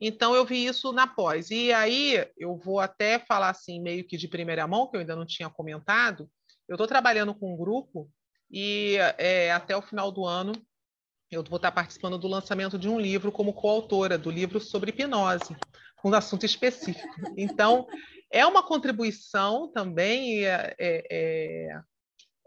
Então, 0.02 0.34
eu 0.34 0.46
vi 0.46 0.66
isso 0.66 0.92
na 0.94 1.06
pós. 1.06 1.52
E 1.52 1.74
aí, 1.74 2.26
eu 2.38 2.56
vou 2.58 2.80
até 2.80 3.20
falar 3.20 3.50
assim, 3.50 3.82
meio 3.82 4.06
que 4.06 4.18
de 4.18 4.28
primeira 4.28 4.66
mão, 4.68 4.88
que 4.88 4.96
eu 4.96 5.02
ainda 5.02 5.16
não 5.16 5.26
tinha 5.26 5.50
comentado. 5.50 6.30
Eu 6.68 6.76
estou 6.76 6.88
trabalhando 6.88 7.34
com 7.34 7.54
um 7.54 7.58
grupo 7.58 8.10
e 8.52 8.96
é, 9.18 9.52
até 9.52 9.76
o 9.76 9.82
final 9.82 10.12
do 10.12 10.26
ano 10.26 10.54
eu 11.32 11.44
vou 11.44 11.58
estar 11.58 11.72
participando 11.72 12.18
do 12.18 12.28
lançamento 12.28 12.78
de 12.78 12.90
um 12.90 13.00
livro 13.00 13.32
como 13.32 13.54
coautora 13.54 14.18
do 14.18 14.32
livro 14.32 14.60
sobre 14.60 14.90
hipnose, 14.90 15.56
um 16.04 16.14
assunto 16.14 16.46
específico. 16.46 17.08
Então, 17.38 17.88
é 18.32 18.46
uma 18.46 18.64
contribuição 18.64 19.72
também 19.72 20.46
é, 20.46 20.76
é, 20.80 21.04
é, 21.12 21.82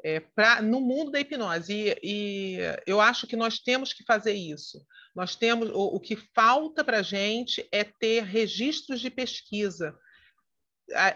é 0.05 0.21
pra, 0.21 0.61
no 0.61 0.81
mundo 0.81 1.13
da 1.13 1.21
hipnose. 1.21 1.73
E, 1.73 1.99
e, 2.03 2.59
eu 2.87 3.01
acho 3.01 3.27
que 3.27 3.37
nós 3.37 3.61
temos 3.61 3.93
que 3.93 4.05
fazer 4.05 4.33
isso. 4.33 4.85
Nós 5.15 5.37
temos 5.37 5.69
o, 5.71 5.97
o 5.97 6.01
que 6.01 6.17
falta 6.17 6.83
para 6.83 6.99
a 6.99 7.03
gente 7.03 7.67
é 7.71 7.85
ter 7.85 8.25
registros 8.25 9.01
de 9.01 9.11
pesquisa. 9.11 9.97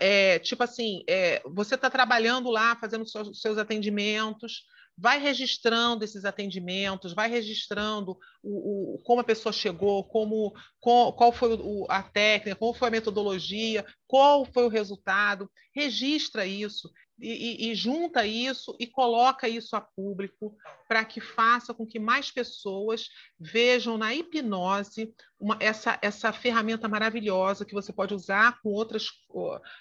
É, 0.00 0.38
tipo 0.38 0.62
assim, 0.62 1.02
é, 1.08 1.42
você 1.44 1.74
está 1.74 1.90
trabalhando 1.90 2.50
lá, 2.50 2.76
fazendo 2.76 3.06
seus, 3.06 3.40
seus 3.40 3.58
atendimentos, 3.58 4.64
vai 4.96 5.18
registrando 5.18 6.04
esses 6.04 6.24
atendimentos, 6.24 7.12
vai 7.12 7.28
registrando 7.28 8.16
o, 8.42 8.94
o 8.94 8.98
como 9.02 9.20
a 9.20 9.24
pessoa 9.24 9.52
chegou, 9.52 10.04
como 10.04 10.54
qual, 10.80 11.12
qual 11.12 11.32
foi 11.32 11.54
o, 11.54 11.86
a 11.90 12.02
técnica, 12.02 12.56
qual 12.56 12.72
foi 12.72 12.88
a 12.88 12.92
metodologia, 12.92 13.84
qual 14.06 14.46
foi 14.46 14.64
o 14.64 14.70
resultado, 14.70 15.50
registra 15.74 16.46
isso 16.46 16.90
e, 17.18 17.68
e, 17.68 17.70
e 17.70 17.74
junta 17.74 18.26
isso 18.26 18.76
e 18.78 18.86
coloca 18.86 19.48
isso 19.48 19.74
a 19.74 19.80
público 19.80 20.56
para 20.86 21.04
que 21.04 21.20
faça 21.20 21.72
com 21.72 21.86
que 21.86 21.98
mais 21.98 22.30
pessoas 22.30 23.08
vejam 23.38 23.96
na 23.96 24.14
hipnose 24.14 25.14
uma, 25.38 25.56
essa, 25.60 25.98
essa 26.02 26.32
ferramenta 26.32 26.88
maravilhosa 26.88 27.64
que 27.64 27.74
você 27.74 27.92
pode 27.92 28.14
usar 28.14 28.60
com 28.60 28.70
outras, 28.70 29.08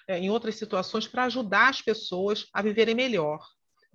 é, 0.08 0.18
em 0.18 0.30
outras 0.30 0.56
situações 0.56 1.06
para 1.06 1.24
ajudar 1.24 1.68
as 1.68 1.82
pessoas 1.82 2.46
a 2.52 2.62
viverem 2.62 2.94
melhor 2.94 3.40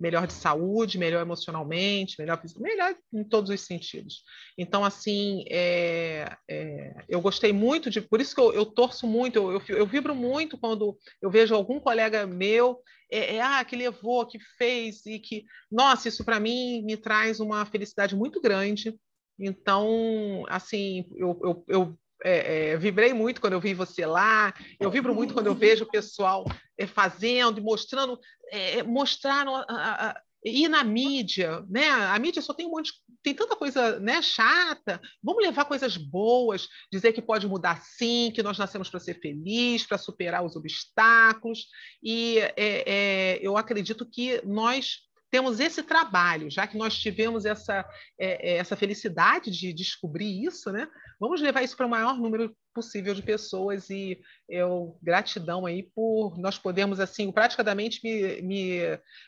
melhor 0.02 0.26
de 0.26 0.32
saúde, 0.32 0.98
melhor 0.98 1.22
emocionalmente, 1.22 2.16
melhor 2.18 2.42
melhor 2.58 2.94
em 3.14 3.22
todos 3.22 3.50
os 3.50 3.60
sentidos. 3.60 4.24
Então, 4.58 4.84
assim, 4.84 5.44
é, 5.48 6.36
é, 6.50 7.04
eu 7.08 7.20
gostei 7.20 7.52
muito 7.52 7.88
de, 7.88 8.00
por 8.00 8.20
isso 8.20 8.34
que 8.34 8.40
eu, 8.40 8.52
eu 8.52 8.66
torço 8.66 9.06
muito, 9.06 9.36
eu, 9.36 9.52
eu, 9.52 9.76
eu, 9.76 9.86
vibro 9.86 10.12
muito 10.12 10.58
quando 10.58 10.98
eu 11.22 11.30
vejo 11.30 11.54
algum 11.54 11.78
colega 11.78 12.26
meu 12.26 12.80
é, 13.10 13.36
é, 13.36 13.40
ah, 13.40 13.64
que 13.64 13.76
levou, 13.76 14.26
que 14.26 14.40
fez 14.58 15.06
e 15.06 15.20
que, 15.20 15.44
nossa, 15.70 16.08
isso 16.08 16.24
para 16.24 16.40
mim 16.40 16.82
me 16.82 16.96
traz 16.96 17.38
uma 17.38 17.64
felicidade 17.64 18.16
muito 18.16 18.40
grande. 18.40 18.98
Então, 19.38 20.44
assim, 20.48 21.06
eu, 21.16 21.40
eu, 21.44 21.64
eu 21.68 21.98
é, 22.24 22.70
é, 22.70 22.76
vibrei 22.76 23.12
muito 23.12 23.40
quando 23.40 23.54
eu 23.54 23.60
vi 23.60 23.74
você 23.74 24.06
lá, 24.06 24.52
eu 24.78 24.90
vibro 24.90 25.14
muito 25.14 25.34
quando 25.34 25.46
eu 25.46 25.54
vejo 25.54 25.84
o 25.84 25.90
pessoal 25.90 26.44
é, 26.78 26.86
fazendo 26.86 27.62
mostrando, 27.62 28.18
é, 28.50 28.78
é 28.78 28.82
mostrando 28.82 29.54
a, 29.54 29.64
a, 29.68 30.20
ir 30.44 30.68
na 30.68 30.82
mídia, 30.82 31.64
né? 31.68 31.88
A 31.88 32.18
mídia 32.18 32.42
só 32.42 32.52
tem 32.52 32.66
um 32.66 32.70
monte, 32.70 32.92
tem 33.22 33.34
tanta 33.34 33.54
coisa, 33.54 34.00
né, 34.00 34.20
chata. 34.20 35.00
Vamos 35.22 35.44
levar 35.44 35.64
coisas 35.66 35.96
boas, 35.96 36.68
dizer 36.90 37.12
que 37.12 37.22
pode 37.22 37.46
mudar 37.46 37.80
sim, 37.82 38.32
que 38.34 38.42
nós 38.42 38.58
nascemos 38.58 38.90
para 38.90 38.98
ser 38.98 39.20
feliz, 39.20 39.86
para 39.86 39.98
superar 39.98 40.44
os 40.44 40.56
obstáculos. 40.56 41.68
E 42.02 42.38
é, 42.38 42.54
é, 42.56 43.38
eu 43.40 43.56
acredito 43.56 44.04
que 44.04 44.42
nós 44.44 45.02
temos 45.32 45.60
esse 45.60 45.82
trabalho, 45.82 46.50
já 46.50 46.66
que 46.66 46.76
nós 46.76 46.94
tivemos 46.94 47.46
essa, 47.46 47.88
é, 48.20 48.52
é, 48.52 48.56
essa 48.58 48.76
felicidade 48.76 49.50
de 49.50 49.72
descobrir 49.72 50.44
isso, 50.44 50.70
né? 50.70 50.86
Vamos 51.22 51.40
levar 51.40 51.62
isso 51.62 51.76
para 51.76 51.86
o 51.86 51.88
maior 51.88 52.18
número 52.18 52.52
possível 52.74 53.14
de 53.14 53.22
pessoas 53.22 53.88
e 53.88 54.20
eu 54.48 54.98
gratidão 55.00 55.64
aí 55.64 55.84
por 55.94 56.36
nós 56.36 56.58
podermos 56.58 56.98
assim 56.98 57.30
praticamente 57.30 58.00
me, 58.02 58.42
me 58.42 58.80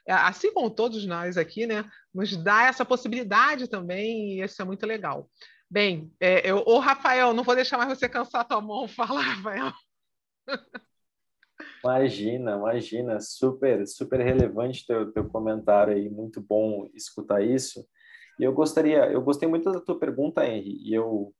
assim 0.08 0.52
como 0.52 0.68
todos 0.68 1.06
nós 1.06 1.36
aqui, 1.36 1.68
né? 1.68 1.88
Nos 2.12 2.36
dar 2.36 2.68
essa 2.68 2.84
possibilidade 2.84 3.68
também 3.68 4.32
e 4.32 4.42
isso 4.42 4.60
é 4.60 4.64
muito 4.64 4.84
legal. 4.84 5.30
Bem, 5.70 6.12
é, 6.18 6.50
eu, 6.50 6.64
ô 6.66 6.80
Rafael, 6.80 7.32
não 7.32 7.44
vou 7.44 7.54
deixar 7.54 7.78
mais 7.78 7.96
você 7.96 8.08
cansar 8.08 8.40
a 8.40 8.44
tua 8.44 8.60
mão, 8.60 8.88
fala, 8.90 9.20
Rafael. 9.20 9.72
Imagina, 11.84 12.56
imagina, 12.56 13.20
super, 13.20 13.86
super 13.86 14.18
relevante 14.18 14.84
teu, 14.84 15.12
teu 15.12 15.28
comentário 15.28 15.94
aí, 15.94 16.10
muito 16.10 16.40
bom 16.40 16.90
escutar 16.92 17.40
isso. 17.40 17.86
E 18.36 18.42
eu 18.42 18.52
gostaria, 18.52 19.12
eu 19.12 19.22
gostei 19.22 19.48
muito 19.48 19.70
da 19.70 19.80
tua 19.80 19.96
pergunta, 19.96 20.44
Henry, 20.44 20.76
e 20.82 20.92
eu 20.92 21.32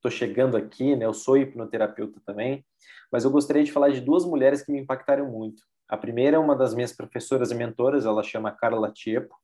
tô 0.00 0.10
chegando 0.10 0.56
aqui, 0.56 0.96
né? 0.96 1.06
Eu 1.06 1.14
sou 1.14 1.36
hipnoterapeuta 1.36 2.20
também, 2.24 2.64
mas 3.10 3.24
eu 3.24 3.30
gostaria 3.30 3.64
de 3.64 3.72
falar 3.72 3.90
de 3.90 4.00
duas 4.00 4.24
mulheres 4.24 4.62
que 4.62 4.72
me 4.72 4.80
impactaram 4.80 5.26
muito. 5.30 5.62
A 5.88 5.96
primeira 5.96 6.36
é 6.36 6.40
uma 6.40 6.54
das 6.54 6.74
minhas 6.74 6.92
professoras 6.92 7.50
e 7.50 7.54
mentoras, 7.54 8.06
ela 8.06 8.22
chama 8.22 8.52
Carla 8.52 8.92
Tiepo. 8.92 9.34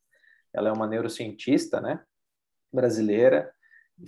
Ela 0.55 0.69
é 0.69 0.73
uma 0.73 0.87
neurocientista, 0.87 1.81
né? 1.81 2.01
Brasileira. 2.73 3.53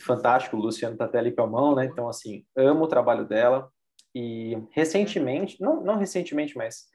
Fantástico, 0.01 0.57
o 0.57 0.61
Luciano 0.61 0.96
tá 0.96 1.07
até 1.07 1.18
ali 1.18 1.32
com 1.32 1.42
a 1.42 1.46
mão, 1.46 1.74
né? 1.74 1.84
Então, 1.84 2.09
assim, 2.09 2.44
amo 2.57 2.84
o 2.84 2.88
trabalho 2.88 3.26
dela 3.26 3.70
e 4.14 4.57
recentemente, 4.72 5.61
não, 5.61 5.82
não 5.82 5.96
recentemente, 5.96 6.57
mas 6.57 6.86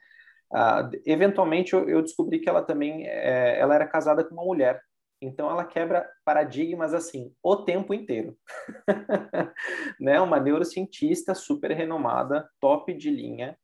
uh, 0.54 0.90
eventualmente 1.06 1.74
eu, 1.74 1.88
eu, 1.90 2.02
descobri 2.02 2.40
que 2.40 2.50
ela 2.50 2.62
também 2.62 3.08
é, 3.08 3.60
ela 3.60 3.76
era 3.76 3.88
casada 3.88 4.24
com 4.24 4.34
uma 4.34 4.46
mulher. 4.46 4.82
Então 5.24 5.50
ela 5.50 5.66
quebra 5.66 6.10
paradigmas 6.26 6.94
assim 6.94 7.34
o 7.42 7.56
tempo 7.56 7.94
inteiro. 7.94 8.38
né? 10.00 10.20
Uma 10.20 10.40
neurocientista 10.40 11.34
super 11.34 11.72
renomada, 11.72 12.50
top 12.60 12.94
de 12.94 13.10
linha, 13.10 13.58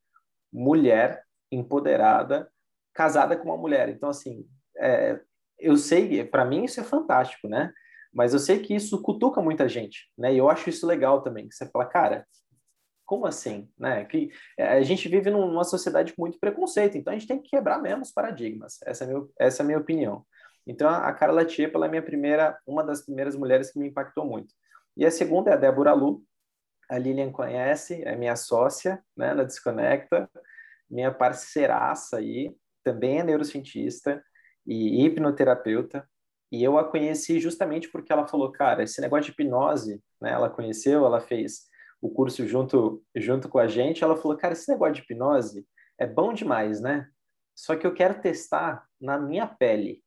mulher, 0.51 1.24
empoderada, 1.51 2.49
casada 2.93 3.36
com 3.36 3.49
uma 3.49 3.57
mulher. 3.57 3.89
Então 3.89 4.10
assim, 4.10 4.47
é, 4.78 5.20
eu 5.57 5.76
sei, 5.76 6.24
para 6.24 6.45
mim 6.45 6.64
isso 6.64 6.80
é 6.80 6.84
fantástico, 6.84 7.47
né? 7.47 7.74
Mas 8.14 8.34
eu 8.34 8.39
sei 8.39 8.60
que 8.60 8.74
isso 8.74 9.01
cutuca 9.01 9.41
muita 9.41 9.68
gente, 9.68 10.10
né? 10.18 10.34
E 10.34 10.38
eu 10.38 10.49
acho 10.49 10.70
isso 10.70 10.88
legal 10.88 11.22
também, 11.22 11.47
que 11.47 11.53
você 11.53 11.70
fala, 11.70 11.86
cara, 11.86 12.26
como 13.05 13.26
assim? 13.26 13.68
Né? 13.78 14.05
Que 14.05 14.30
é, 14.57 14.68
a 14.68 14.82
gente 14.84 15.10
vive 15.10 15.30
numa 15.32 15.64
sociedade 15.64 16.14
com 16.14 16.22
muito 16.22 16.39
preconceito, 16.39 16.97
então 16.97 17.12
a 17.12 17.18
gente 17.18 17.28
tem 17.28 17.41
que 17.41 17.49
quebrar 17.49 17.82
mesmo 17.82 18.03
os 18.03 18.12
paradigmas. 18.12 18.78
Essa 18.86 19.03
é 19.03 19.07
meu, 19.07 19.32
essa 19.39 19.62
é 19.62 19.64
a 19.64 19.66
minha 19.66 19.80
opinião. 19.80 20.26
Então 20.70 20.88
a 20.88 21.11
Carla 21.13 21.43
Tiepa 21.43 21.80
é 21.80 21.86
a 21.86 21.89
minha 21.89 22.03
primeira, 22.03 22.55
uma 22.63 22.84
das 22.84 23.01
primeiras 23.01 23.36
mulheres 23.36 23.72
que 23.72 23.80
me 23.80 23.88
impactou 23.88 24.24
muito. 24.24 24.53
E 24.95 25.03
a 25.03 25.09
segunda 25.09 25.49
é 25.49 25.53
a 25.55 25.57
Débora 25.57 25.93
Lu. 25.93 26.24
A 26.88 26.95
Lilian 26.95 27.32
conhece, 27.32 28.03
é 28.03 28.15
minha 28.15 28.36
sócia, 28.36 29.03
né, 29.17 29.34
na 29.34 29.43
Desconecta, 29.43 30.30
minha 30.88 31.11
parceiraça 31.11 32.17
aí, 32.17 32.55
também 32.84 33.20
é 33.20 33.24
neurocientista 33.24 34.24
e 34.65 35.03
hipnoterapeuta. 35.03 36.07
E 36.51 36.63
eu 36.63 36.78
a 36.78 36.84
conheci 36.84 37.39
justamente 37.39 37.89
porque 37.89 38.13
ela 38.13 38.28
falou, 38.28 38.51
cara, 38.51 38.84
esse 38.84 39.01
negócio 39.01 39.26
de 39.26 39.32
hipnose, 39.32 40.03
né, 40.22 40.32
ela 40.32 40.51
conheceu, 40.51 41.03
ela 41.03 41.20
fez 41.20 41.67
o 41.99 42.11
curso 42.11 42.45
junto, 42.45 43.03
junto 43.15 43.49
com 43.49 43.57
a 43.57 43.67
gente, 43.67 44.03
ela 44.03 44.15
falou, 44.15 44.38
cara, 44.38 44.53
esse 44.53 44.72
negócio 44.72 44.93
de 44.95 45.01
hipnose 45.01 45.65
é 45.97 46.05
bom 46.05 46.32
demais, 46.32 46.80
né? 46.80 47.09
Só 47.55 47.76
que 47.76 47.88
eu 47.88 47.93
quero 47.93 48.22
testar 48.22 48.86
na 49.01 49.17
minha 49.17 49.47
pele. 49.47 50.03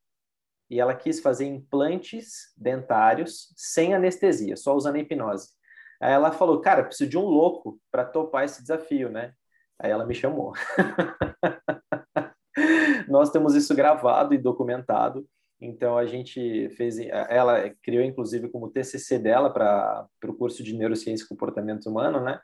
E 0.72 0.80
ela 0.80 0.94
quis 0.94 1.20
fazer 1.20 1.44
implantes 1.44 2.50
dentários 2.56 3.52
sem 3.54 3.92
anestesia, 3.92 4.56
só 4.56 4.74
usando 4.74 4.96
hipnose. 4.96 5.50
Aí 6.00 6.14
ela 6.14 6.32
falou, 6.32 6.62
cara, 6.62 6.82
preciso 6.82 7.10
de 7.10 7.18
um 7.18 7.26
louco 7.26 7.78
para 7.90 8.06
topar 8.06 8.46
esse 8.46 8.62
desafio, 8.62 9.10
né? 9.10 9.34
Aí 9.78 9.90
ela 9.90 10.06
me 10.06 10.14
chamou. 10.14 10.54
Nós 13.06 13.28
temos 13.28 13.54
isso 13.54 13.74
gravado 13.74 14.32
e 14.32 14.38
documentado. 14.38 15.28
Então 15.60 15.98
a 15.98 16.06
gente 16.06 16.70
fez, 16.70 16.98
ela 16.98 17.68
criou 17.82 18.02
inclusive 18.02 18.48
como 18.48 18.70
TCC 18.70 19.18
dela 19.18 19.52
para 19.52 20.08
o 20.24 20.34
curso 20.34 20.62
de 20.62 20.74
neurociência 20.74 21.26
e 21.26 21.28
comportamento 21.28 21.84
humano, 21.84 22.22
né? 22.22 22.40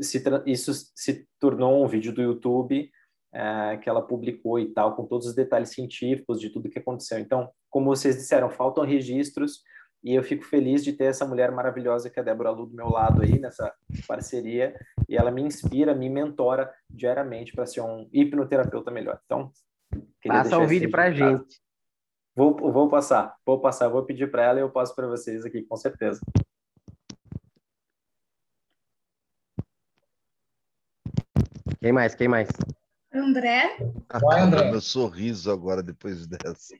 Se, 0.00 0.20
isso 0.44 0.72
se 0.96 1.24
tornou 1.38 1.84
um 1.84 1.86
vídeo 1.86 2.12
do 2.12 2.20
YouTube 2.20 2.90
é, 3.32 3.76
que 3.76 3.88
ela 3.88 4.02
publicou 4.02 4.58
e 4.58 4.72
tal, 4.72 4.96
com 4.96 5.06
todos 5.06 5.26
os 5.28 5.34
detalhes 5.34 5.70
científicos 5.70 6.40
de 6.40 6.50
tudo 6.50 6.68
que 6.68 6.78
aconteceu. 6.78 7.18
Então, 7.18 7.48
como 7.68 7.86
vocês 7.86 8.16
disseram, 8.16 8.50
faltam 8.50 8.84
registros 8.84 9.62
e 10.02 10.14
eu 10.14 10.22
fico 10.22 10.44
feliz 10.44 10.82
de 10.82 10.92
ter 10.92 11.04
essa 11.04 11.26
mulher 11.26 11.52
maravilhosa 11.52 12.08
que 12.08 12.18
é 12.18 12.22
a 12.22 12.24
Débora 12.24 12.50
Lu 12.50 12.66
do 12.66 12.74
meu 12.74 12.88
lado 12.88 13.22
aí 13.22 13.38
nessa 13.38 13.72
parceria 14.06 14.74
e 15.08 15.16
ela 15.16 15.30
me 15.30 15.42
inspira, 15.42 15.94
me 15.94 16.08
mentora 16.08 16.72
diariamente 16.88 17.52
para 17.52 17.66
ser 17.66 17.82
um 17.82 18.08
hipnoterapeuta 18.12 18.90
melhor. 18.90 19.20
Então, 19.24 19.52
passa 20.26 20.58
o 20.58 20.66
vídeo 20.66 20.90
para 20.90 21.12
gente. 21.12 21.60
Vou, 22.34 22.56
vou 22.56 22.88
passar, 22.88 23.36
vou 23.44 23.60
passar, 23.60 23.88
vou 23.88 24.04
pedir 24.04 24.30
para 24.30 24.44
ela 24.44 24.58
e 24.58 24.62
eu 24.62 24.70
passo 24.70 24.94
para 24.94 25.06
vocês 25.06 25.44
aqui, 25.44 25.62
com 25.62 25.76
certeza. 25.76 26.20
Quem 31.80 31.92
mais? 31.92 32.14
Quem 32.14 32.28
mais? 32.28 32.48
André. 33.12 33.76
Vai, 34.20 34.40
André. 34.40 34.70
Meu 34.70 34.80
sorriso 34.80 35.50
agora 35.50 35.82
depois 35.82 36.26
dessa. 36.26 36.74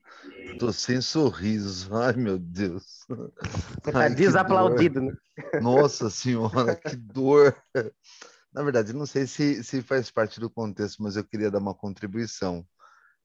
Tô 0.59 0.73
sem 0.73 1.01
sorriso. 1.01 1.95
Ai, 1.95 2.13
meu 2.15 2.39
Deus. 2.39 3.05
Você 3.09 3.93
tá 3.93 4.01
Ai, 4.01 4.15
desaplaudido, 4.15 5.01
né? 5.01 5.13
Nossa 5.61 6.09
senhora, 6.09 6.77
que 6.77 6.95
dor. 6.95 7.57
Na 8.53 8.63
verdade, 8.63 8.93
não 8.93 9.07
sei 9.07 9.27
se, 9.27 9.63
se 9.65 9.83
faz 9.83 10.11
parte 10.11 10.39
do 10.39 10.49
contexto, 10.49 11.03
mas 11.03 11.17
eu 11.17 11.25
queria 11.25 11.51
dar 11.51 11.59
uma 11.59 11.75
contribuição. 11.75 12.67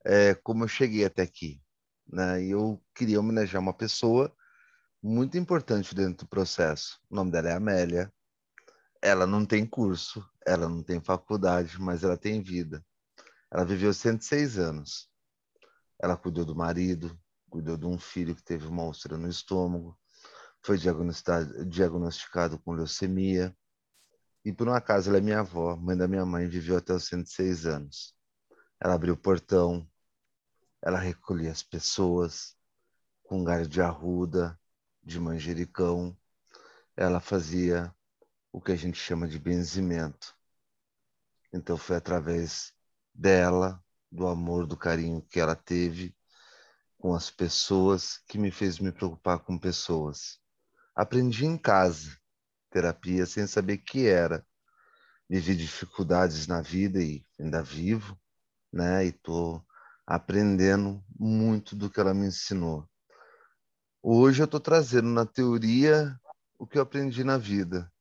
É, 0.03 0.33
como 0.35 0.63
eu 0.63 0.67
cheguei 0.67 1.05
até 1.05 1.21
aqui, 1.21 1.61
né? 2.07 2.43
E 2.43 2.51
eu 2.51 2.81
queria 2.93 3.19
homenagear 3.19 3.61
uma 3.61 3.73
pessoa 3.73 4.31
muito 5.01 5.37
importante 5.37 5.93
dentro 5.93 6.25
do 6.25 6.29
processo. 6.29 6.99
O 7.09 7.15
nome 7.15 7.31
dela 7.31 7.49
é 7.49 7.53
Amélia. 7.53 8.11
Ela 9.01 9.27
não 9.27 9.45
tem 9.45 9.65
curso, 9.65 10.27
ela 10.45 10.67
não 10.67 10.81
tem 10.81 10.99
faculdade, 10.99 11.79
mas 11.79 12.03
ela 12.03 12.17
tem 12.17 12.41
vida. 12.41 12.83
Ela 13.55 13.63
viveu 13.63 13.93
106 13.93 14.59
anos. 14.59 15.09
Ela 15.97 16.17
cuidou 16.17 16.43
do 16.43 16.53
marido, 16.53 17.17
cuidou 17.49 17.77
de 17.77 17.85
um 17.85 17.97
filho 17.97 18.35
que 18.35 18.43
teve 18.43 18.67
uma 18.67 18.83
úlcera 18.83 19.17
no 19.17 19.29
estômago, 19.29 19.97
foi 20.61 20.77
diagnosticado, 20.77 22.59
com 22.59 22.73
leucemia. 22.73 23.55
E 24.43 24.51
por 24.51 24.67
um 24.67 24.73
acaso 24.73 25.09
ela 25.09 25.19
é 25.19 25.21
minha 25.21 25.39
avó, 25.39 25.73
mãe 25.77 25.95
da 25.95 26.05
minha 26.05 26.25
mãe, 26.25 26.49
viveu 26.49 26.75
até 26.75 26.91
os 26.91 27.05
106 27.05 27.65
anos. 27.65 28.13
Ela 28.77 28.95
abriu 28.95 29.13
o 29.13 29.17
portão, 29.17 29.89
ela 30.81 30.99
recolhia 30.99 31.53
as 31.53 31.63
pessoas 31.63 32.57
com 33.23 33.41
galho 33.41 33.69
de 33.69 33.81
arruda, 33.81 34.59
de 35.01 35.17
manjericão. 35.17 36.13
Ela 36.93 37.21
fazia 37.21 37.95
o 38.51 38.59
que 38.59 38.73
a 38.73 38.75
gente 38.75 38.97
chama 38.97 39.29
de 39.29 39.39
benzimento. 39.39 40.35
Então 41.53 41.77
foi 41.77 41.95
através 41.95 42.74
dela, 43.15 43.81
do 44.11 44.27
amor, 44.27 44.67
do 44.67 44.75
carinho 44.75 45.21
que 45.21 45.39
ela 45.39 45.55
teve 45.55 46.15
com 46.97 47.13
as 47.13 47.29
pessoas 47.29 48.17
que 48.27 48.37
me 48.37 48.51
fez 48.51 48.79
me 48.79 48.91
preocupar 48.91 49.39
com 49.39 49.57
pessoas. 49.57 50.39
Aprendi 50.95 51.45
em 51.45 51.57
casa 51.57 52.17
terapia 52.71 53.25
sem 53.25 53.47
saber 53.47 53.77
que 53.77 54.05
era. 54.05 54.45
Vivi 55.29 55.55
dificuldades 55.55 56.45
na 56.45 56.61
vida 56.61 57.01
e 57.01 57.25
ainda 57.39 57.63
vivo, 57.63 58.19
né? 58.71 59.05
E 59.05 59.11
tô 59.11 59.63
aprendendo 60.05 61.03
muito 61.17 61.75
do 61.75 61.89
que 61.89 61.99
ela 61.99 62.13
me 62.13 62.27
ensinou. 62.27 62.87
Hoje 64.03 64.41
eu 64.41 64.45
estou 64.45 64.59
trazendo 64.59 65.09
na 65.09 65.25
teoria 65.25 66.19
o 66.59 66.67
que 66.67 66.77
eu 66.77 66.81
aprendi 66.81 67.23
na 67.23 67.37
vida. 67.37 67.91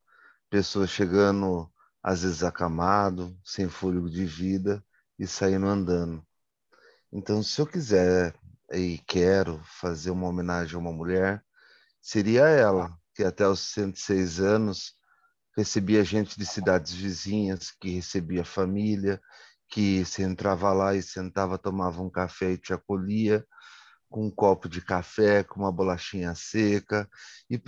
Pessoas 0.50 0.90
chegando 0.90 1.70
às 2.02 2.22
vezes 2.22 2.42
acamado, 2.42 3.38
sem 3.44 3.68
fôlego 3.68 4.10
de 4.10 4.26
vida 4.26 4.84
e 5.18 5.26
saindo 5.26 5.66
andando. 5.66 6.24
Então, 7.12 7.42
se 7.42 7.60
eu 7.60 7.66
quiser 7.66 8.34
e 8.72 8.98
quero 9.06 9.60
fazer 9.64 10.10
uma 10.10 10.28
homenagem 10.28 10.76
a 10.76 10.78
uma 10.78 10.92
mulher, 10.92 11.44
seria 12.00 12.46
ela, 12.48 12.96
que 13.14 13.22
até 13.22 13.46
os 13.46 13.60
106 13.60 14.40
anos 14.40 14.94
recebia 15.56 16.04
gente 16.04 16.38
de 16.38 16.44
cidades 16.44 16.92
vizinhas, 16.92 17.70
que 17.70 17.90
recebia 17.90 18.44
família, 18.44 19.20
que 19.68 20.04
se 20.04 20.22
entrava 20.22 20.72
lá 20.72 20.94
e 20.94 21.02
sentava, 21.02 21.58
tomava 21.58 22.02
um 22.02 22.10
café 22.10 22.52
e 22.52 22.58
te 22.58 22.72
acolhia 22.72 23.46
com 24.14 24.26
um 24.26 24.30
copo 24.30 24.68
de 24.68 24.80
café, 24.80 25.42
com 25.42 25.60
uma 25.60 25.72
bolachinha 25.72 26.34
seca, 26.36 27.08
e 27.50 27.60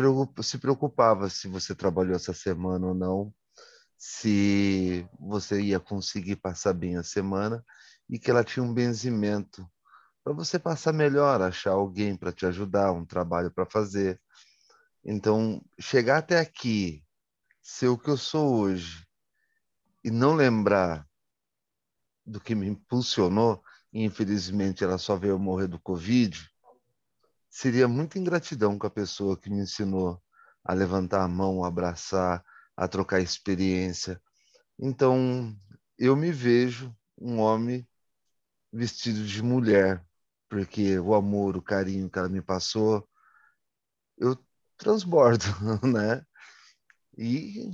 se 0.42 0.58
preocupava 0.58 1.28
se 1.28 1.48
você 1.48 1.74
trabalhou 1.74 2.14
essa 2.14 2.32
semana 2.32 2.86
ou 2.86 2.94
não, 2.94 3.34
se 3.96 5.08
você 5.18 5.60
ia 5.60 5.80
conseguir 5.80 6.36
passar 6.36 6.72
bem 6.72 6.96
a 6.96 7.02
semana, 7.02 7.64
e 8.08 8.18
que 8.18 8.30
ela 8.30 8.44
tinha 8.44 8.62
um 8.62 8.72
benzimento 8.72 9.68
para 10.22 10.32
você 10.32 10.58
passar 10.58 10.92
melhor, 10.92 11.40
achar 11.40 11.72
alguém 11.72 12.16
para 12.16 12.32
te 12.32 12.46
ajudar, 12.46 12.92
um 12.92 13.04
trabalho 13.04 13.50
para 13.50 13.64
fazer. 13.64 14.20
Então, 15.04 15.64
chegar 15.78 16.18
até 16.18 16.40
aqui, 16.40 17.04
ser 17.62 17.88
o 17.88 17.98
que 17.98 18.10
eu 18.10 18.16
sou 18.16 18.56
hoje, 18.58 19.06
e 20.04 20.10
não 20.10 20.34
lembrar 20.34 21.06
do 22.24 22.40
que 22.40 22.54
me 22.54 22.66
impulsionou, 22.66 23.62
e 23.92 24.04
infelizmente 24.04 24.82
ela 24.82 24.98
só 24.98 25.16
veio 25.16 25.38
morrer 25.38 25.68
do 25.68 25.80
Covid, 25.80 26.48
seria 27.48 27.88
muita 27.88 28.18
ingratidão 28.18 28.76
com 28.78 28.86
a 28.86 28.90
pessoa 28.90 29.36
que 29.36 29.48
me 29.48 29.60
ensinou 29.60 30.20
a 30.64 30.74
levantar 30.74 31.22
a 31.22 31.28
mão, 31.28 31.64
abraçar, 31.64 32.44
a 32.76 32.86
trocar 32.88 33.20
experiência. 33.20 34.20
Então, 34.78 35.56
eu 35.98 36.14
me 36.16 36.30
vejo 36.30 36.94
um 37.18 37.38
homem 37.38 37.86
vestido 38.72 39.24
de 39.24 39.42
mulher, 39.42 40.04
porque 40.48 40.98
o 40.98 41.14
amor, 41.14 41.56
o 41.56 41.62
carinho 41.62 42.10
que 42.10 42.18
ela 42.18 42.28
me 42.28 42.42
passou, 42.42 43.08
eu 44.18 44.36
transbordo, 44.76 45.44
né? 45.82 46.24
E 47.16 47.70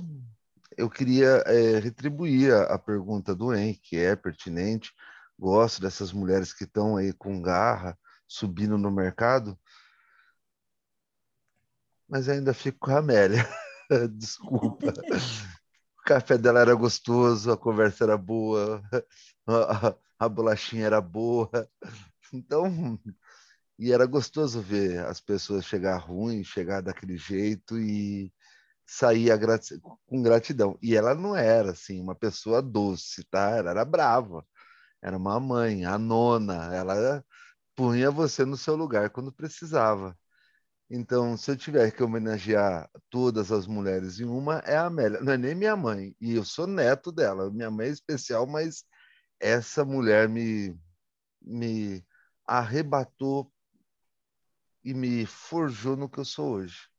eu 0.77 0.89
queria 0.89 1.43
é, 1.45 1.79
retribuir 1.79 2.53
a, 2.53 2.75
a, 2.75 2.79
pergunta 2.79 3.35
do 3.35 3.53
Henrique, 3.53 3.89
que 3.89 3.97
é 3.97 4.15
pertinente. 4.15 4.91
Gosto 5.37 5.81
dessas 5.81 6.13
mulheres 6.13 6.53
que 6.53 6.63
estão 6.63 6.95
aí 6.97 7.13
com 7.13 7.41
garra, 7.41 7.97
subindo 8.27 8.77
no 8.77 8.91
mercado, 8.91 9.57
mas 12.07 12.29
ainda 12.29 12.53
fico 12.53 12.79
com 12.79 12.91
a 12.91 12.99
Amélia. 12.99 13.43
Desculpa. 14.17 14.93
O 15.99 16.03
café 16.05 16.37
dela 16.37 16.59
era 16.59 16.73
gostoso, 16.75 17.51
a 17.51 17.57
conversa 17.57 18.03
era 18.03 18.17
boa, 18.17 18.81
a, 20.19 20.29
bolachinha 20.29 20.85
era 20.85 21.01
boa. 21.01 21.49
Então, 22.33 22.99
e 23.79 23.91
era 23.93 24.05
gostoso 24.05 24.61
ver 24.61 25.05
as 25.05 25.21
pessoas 25.21 25.65
chegar 25.65 25.97
ruim, 25.97 26.43
chegar 26.43 26.81
daquele 26.81 27.17
jeito 27.17 27.77
e 27.79 28.33
sair 28.85 29.31
com 30.05 30.21
gratidão. 30.23 30.77
E 30.81 30.95
ela 30.95 31.15
não 31.15 31.35
era 31.35 31.71
assim 31.71 32.01
uma 32.01 32.15
pessoa 32.15 32.61
doce, 32.61 33.23
tá? 33.25 33.51
Ela 33.51 33.71
era 33.71 33.85
brava. 33.85 34.45
Era 35.01 35.17
uma 35.17 35.39
mãe, 35.39 35.85
a 35.85 35.97
nona. 35.97 36.73
Ela 36.75 37.25
punha 37.75 38.11
você 38.11 38.45
no 38.45 38.57
seu 38.57 38.75
lugar 38.75 39.09
quando 39.11 39.31
precisava. 39.33 40.17
Então, 40.89 41.35
se 41.37 41.49
eu 41.49 41.57
tiver 41.57 41.91
que 41.91 42.03
homenagear 42.03 42.89
todas 43.09 43.51
as 43.51 43.65
mulheres 43.65 44.19
em 44.19 44.25
uma, 44.25 44.59
é 44.59 44.75
a 44.75 44.85
Amélia. 44.85 45.21
Não 45.21 45.33
é 45.33 45.37
nem 45.37 45.55
minha 45.55 45.75
mãe. 45.75 46.15
E 46.19 46.35
eu 46.35 46.43
sou 46.43 46.67
neto 46.67 47.11
dela. 47.11 47.49
Minha 47.49 47.71
mãe 47.71 47.87
é 47.87 47.91
especial, 47.91 48.45
mas 48.45 48.83
essa 49.39 49.83
mulher 49.83 50.29
me, 50.29 50.77
me 51.41 52.05
arrebatou 52.45 53.51
e 54.83 54.93
me 54.93 55.25
forjou 55.25 55.95
no 55.95 56.09
que 56.09 56.19
eu 56.19 56.25
sou 56.25 56.55
hoje. 56.55 56.89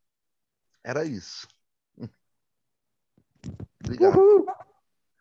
Era 0.82 1.04
isso. 1.04 1.46
Obrigado. 3.84 4.18
Uhul. 4.18 4.46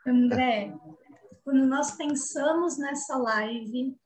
André, 0.06 0.74
quando 1.44 1.66
nós 1.68 1.92
pensamos 1.92 2.78
nessa 2.78 3.18
live 3.18 3.98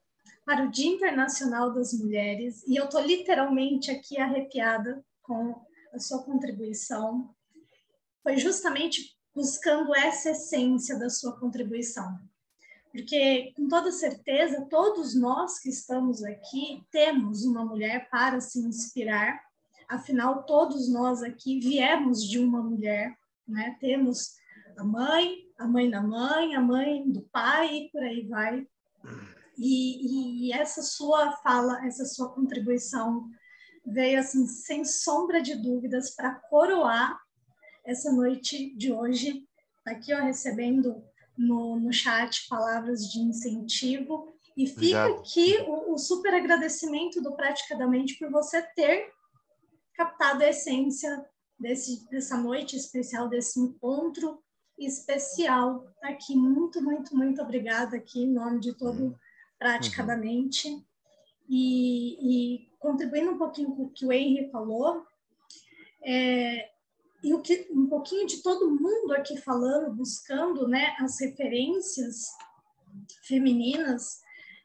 para 0.47 0.63
o 0.63 0.71
Dia 0.71 0.95
Internacional 0.95 1.73
das 1.73 1.91
Mulheres, 1.91 2.63
e 2.65 2.77
eu 2.77 2.85
estou 2.85 3.01
literalmente 3.01 3.91
aqui 3.91 4.17
arrepiada 4.17 5.05
com 5.21 5.61
a 5.93 5.99
sua 5.99 6.23
contribuição, 6.23 7.35
foi 8.23 8.37
justamente 8.37 9.13
buscando 9.35 9.93
essa 9.93 10.31
essência 10.31 10.97
da 10.97 11.09
sua 11.09 11.37
contribuição 11.37 12.17
porque 12.97 13.53
com 13.55 13.67
toda 13.67 13.91
certeza 13.91 14.65
todos 14.69 15.13
nós 15.13 15.59
que 15.59 15.69
estamos 15.69 16.23
aqui 16.23 16.83
temos 16.89 17.43
uma 17.43 17.63
mulher 17.63 18.09
para 18.09 18.39
se 18.41 18.59
inspirar. 18.59 19.39
Afinal, 19.87 20.43
todos 20.43 20.91
nós 20.91 21.21
aqui 21.21 21.59
viemos 21.59 22.27
de 22.27 22.39
uma 22.39 22.61
mulher, 22.63 23.15
né? 23.47 23.77
Temos 23.79 24.35
a 24.77 24.83
mãe, 24.83 25.45
a 25.59 25.67
mãe 25.67 25.89
da 25.89 26.01
mãe, 26.01 26.55
a 26.55 26.61
mãe 26.61 27.07
do 27.07 27.21
pai 27.21 27.75
e 27.75 27.89
por 27.91 28.01
aí 28.01 28.25
vai. 28.27 28.67
E, 29.57 30.47
e 30.47 30.53
essa 30.53 30.81
sua 30.81 31.31
fala, 31.37 31.85
essa 31.85 32.05
sua 32.05 32.29
contribuição 32.29 33.29
veio 33.85 34.19
assim 34.19 34.45
sem 34.45 34.83
sombra 34.83 35.41
de 35.41 35.55
dúvidas 35.55 36.11
para 36.11 36.35
coroar 36.35 37.19
essa 37.85 38.11
noite 38.11 38.75
de 38.75 38.91
hoje, 38.91 39.47
tá 39.83 39.91
aqui 39.91 40.13
ó 40.13 40.19
recebendo 40.19 41.01
no, 41.37 41.79
no 41.79 41.93
chat 41.93 42.47
palavras 42.49 43.09
de 43.09 43.19
incentivo. 43.19 44.33
E 44.57 44.67
fica 44.67 45.05
Obrigado. 45.05 45.19
aqui 45.19 45.57
o, 45.67 45.93
o, 45.93 45.97
super 45.97 46.33
agradecimento 46.33 47.21
do 47.21 47.35
Praticadamente 47.35 48.17
por 48.17 48.29
você 48.29 48.61
ter 48.75 49.11
captado 49.93 50.43
a 50.43 50.49
essência 50.49 51.25
desse, 51.59 52.09
dessa 52.09 52.35
noite 52.37 52.75
especial, 52.75 53.29
desse 53.29 53.59
encontro 53.59 54.43
especial 54.77 55.85
aqui. 56.01 56.35
Muito, 56.35 56.81
muito, 56.81 57.15
muito 57.15 57.41
obrigada 57.41 57.95
aqui 57.95 58.23
em 58.23 58.33
nome 58.33 58.59
de 58.59 58.73
todo 58.73 59.17
uhum. 59.57 59.71
Praticadamente. 59.73 60.69
Uhum. 60.69 60.83
E, 61.49 62.17
e, 62.55 62.69
contribuindo 62.77 63.31
um 63.31 63.37
pouquinho 63.37 63.75
com 63.75 63.83
o 63.83 63.89
que 63.89 64.05
o 64.05 64.11
Henry 64.11 64.49
falou, 64.51 65.05
é, 66.03 66.69
e 67.23 67.33
o 67.33 67.41
que 67.41 67.67
um 67.71 67.87
pouquinho 67.87 68.27
de 68.27 68.43
todo 68.43 68.69
mundo 68.69 69.13
aqui 69.13 69.37
falando, 69.37 69.95
buscando 69.95 70.67
né, 70.67 70.95
as 70.99 71.19
referências 71.19 72.25
femininas, 73.23 74.21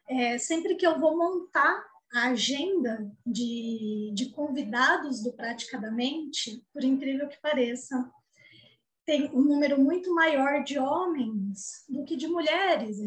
é, 0.08 0.38
sempre 0.38 0.74
que 0.74 0.86
eu 0.86 0.98
vou 0.98 1.16
montar 1.16 1.84
a 2.12 2.28
agenda 2.28 3.10
de, 3.26 4.12
de 4.14 4.30
convidados 4.30 5.22
do 5.22 5.32
Praticadamente, 5.32 6.62
por 6.72 6.84
incrível 6.84 7.26
que 7.28 7.40
pareça, 7.40 8.10
tem 9.06 9.30
um 9.32 9.40
número 9.40 9.80
muito 9.80 10.14
maior 10.14 10.62
de 10.62 10.78
homens 10.78 11.84
do 11.88 12.04
que 12.04 12.16
de 12.16 12.28
mulheres. 12.28 12.98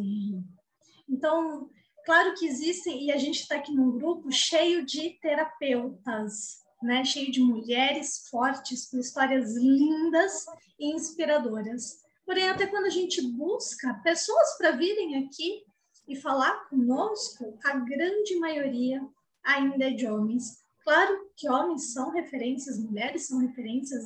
Então, 1.10 1.70
claro 2.06 2.34
que 2.36 2.45
existem, 2.47 3.06
e 3.06 3.12
a 3.12 3.18
gente 3.18 3.41
está 3.41 3.56
aqui 3.56 3.74
num 3.74 3.91
grupo 3.91 4.32
cheio 4.32 4.86
de 4.86 5.12
terapeutas, 5.22 6.64
né? 6.82 7.03
cheio 7.03 7.32
de 7.32 7.41
mulheres 7.41 8.28
fortes, 8.30 8.89
com 8.89 8.99
histórias 8.99 9.56
lindas 9.56 10.45
e 10.80 10.93
inspiradoras. 10.93 11.99
Porém, 12.26 12.49
até 12.49 12.66
quando 12.68 12.86
a 12.86 12.89
gente 12.89 13.22
busca 13.22 13.93
pessoas 14.03 14.58
para 14.58 14.72
virem 14.72 15.26
aqui 15.26 15.64
e 16.08 16.16
falar 16.16 16.68
conosco, 16.70 17.58
a 17.64 17.78
grande 17.78 18.36
maioria 18.38 19.01
ainda 19.43 19.86
é 19.86 19.91
de 19.91 20.08
homens. 20.08 20.64
Claro 20.84 21.32
que 21.36 21.49
homens 21.49 21.93
são 21.93 22.12
referências, 22.12 22.80
mulheres 22.80 23.28
são 23.28 23.39
referências, 23.39 24.06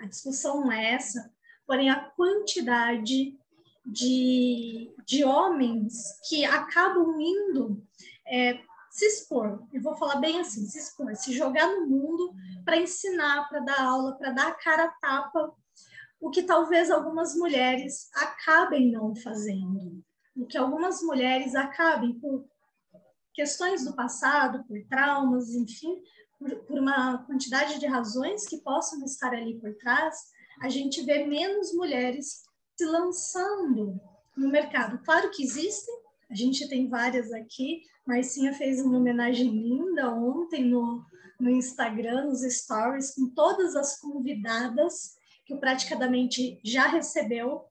a 0.00 0.06
discussão 0.06 0.62
não 0.62 0.72
é 0.72 0.94
essa, 0.94 1.30
porém 1.66 1.90
a 1.90 2.00
quantidade 2.10 3.38
de, 3.84 4.94
de 5.06 5.24
homens 5.24 6.20
que 6.28 6.44
acabam 6.44 7.20
indo 7.20 7.82
é, 8.26 8.60
se 8.90 9.06
expor, 9.06 9.66
e 9.72 9.78
vou 9.78 9.96
falar 9.96 10.16
bem 10.16 10.38
assim, 10.38 10.66
se 10.66 10.78
expor, 10.78 11.14
se 11.16 11.32
jogar 11.32 11.66
no 11.66 11.86
mundo 11.86 12.34
para 12.64 12.76
ensinar, 12.76 13.48
para 13.48 13.60
dar 13.60 13.80
aula, 13.80 14.12
para 14.16 14.32
dar 14.32 14.48
a 14.48 14.54
cara 14.54 14.84
a 14.84 14.88
tapa, 14.88 15.54
o 16.20 16.30
que 16.30 16.42
talvez 16.42 16.90
algumas 16.90 17.34
mulheres 17.34 18.10
acabem 18.14 18.92
não 18.92 19.16
fazendo, 19.16 20.04
o 20.36 20.46
que 20.46 20.58
algumas 20.58 21.02
mulheres 21.02 21.54
acabem 21.54 22.18
por 22.20 22.44
questões 23.34 23.84
do 23.84 23.96
passado, 23.96 24.62
por 24.64 24.78
traumas, 24.88 25.48
enfim, 25.54 26.00
por, 26.38 26.54
por 26.66 26.78
uma 26.78 27.24
quantidade 27.24 27.80
de 27.80 27.86
razões 27.86 28.46
que 28.46 28.58
possam 28.58 29.02
estar 29.04 29.32
ali 29.32 29.58
por 29.58 29.74
trás, 29.76 30.16
a 30.60 30.68
gente 30.68 31.02
vê 31.02 31.26
menos 31.26 31.72
mulheres 31.74 32.42
se 32.82 32.84
lançando 32.84 34.00
no 34.36 34.48
mercado. 34.48 34.98
Claro 35.04 35.30
que 35.30 35.44
existem, 35.44 35.94
a 36.28 36.34
gente 36.34 36.68
tem 36.68 36.88
várias 36.88 37.32
aqui, 37.32 37.82
Marcinha 38.04 38.52
fez 38.52 38.80
uma 38.80 38.98
homenagem 38.98 39.48
linda 39.48 40.12
ontem 40.12 40.64
no, 40.64 41.04
no 41.38 41.50
Instagram, 41.50 42.24
nos 42.24 42.42
stories, 42.42 43.14
com 43.14 43.28
todas 43.28 43.76
as 43.76 44.00
convidadas 44.00 45.16
que 45.46 45.54
o 45.54 45.60
Praticamente 45.60 46.60
já 46.64 46.88
recebeu. 46.88 47.64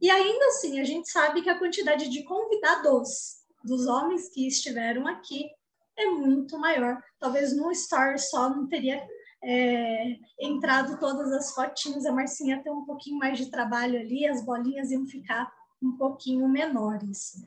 E 0.00 0.10
ainda 0.10 0.46
assim, 0.46 0.80
a 0.80 0.84
gente 0.84 1.10
sabe 1.10 1.42
que 1.42 1.50
a 1.50 1.58
quantidade 1.58 2.08
de 2.08 2.22
convidados 2.22 3.40
dos 3.62 3.86
homens 3.86 4.30
que 4.30 4.46
estiveram 4.46 5.06
aqui 5.06 5.50
é 5.98 6.06
muito 6.06 6.58
maior. 6.58 7.02
Talvez 7.18 7.54
no 7.54 7.70
story 7.72 8.18
só 8.18 8.48
não 8.48 8.66
teria 8.66 9.06
é, 9.42 10.16
entrado 10.38 10.98
todas 10.98 11.32
as 11.32 11.52
fotinhas, 11.54 12.04
a 12.06 12.12
Marcinha 12.12 12.62
tem 12.62 12.72
um 12.72 12.84
pouquinho 12.84 13.18
mais 13.18 13.38
de 13.38 13.50
trabalho 13.50 13.98
ali, 13.98 14.26
as 14.26 14.44
bolinhas 14.44 14.90
iam 14.90 15.06
ficar 15.06 15.50
um 15.82 15.96
pouquinho 15.96 16.48
menores. 16.48 17.42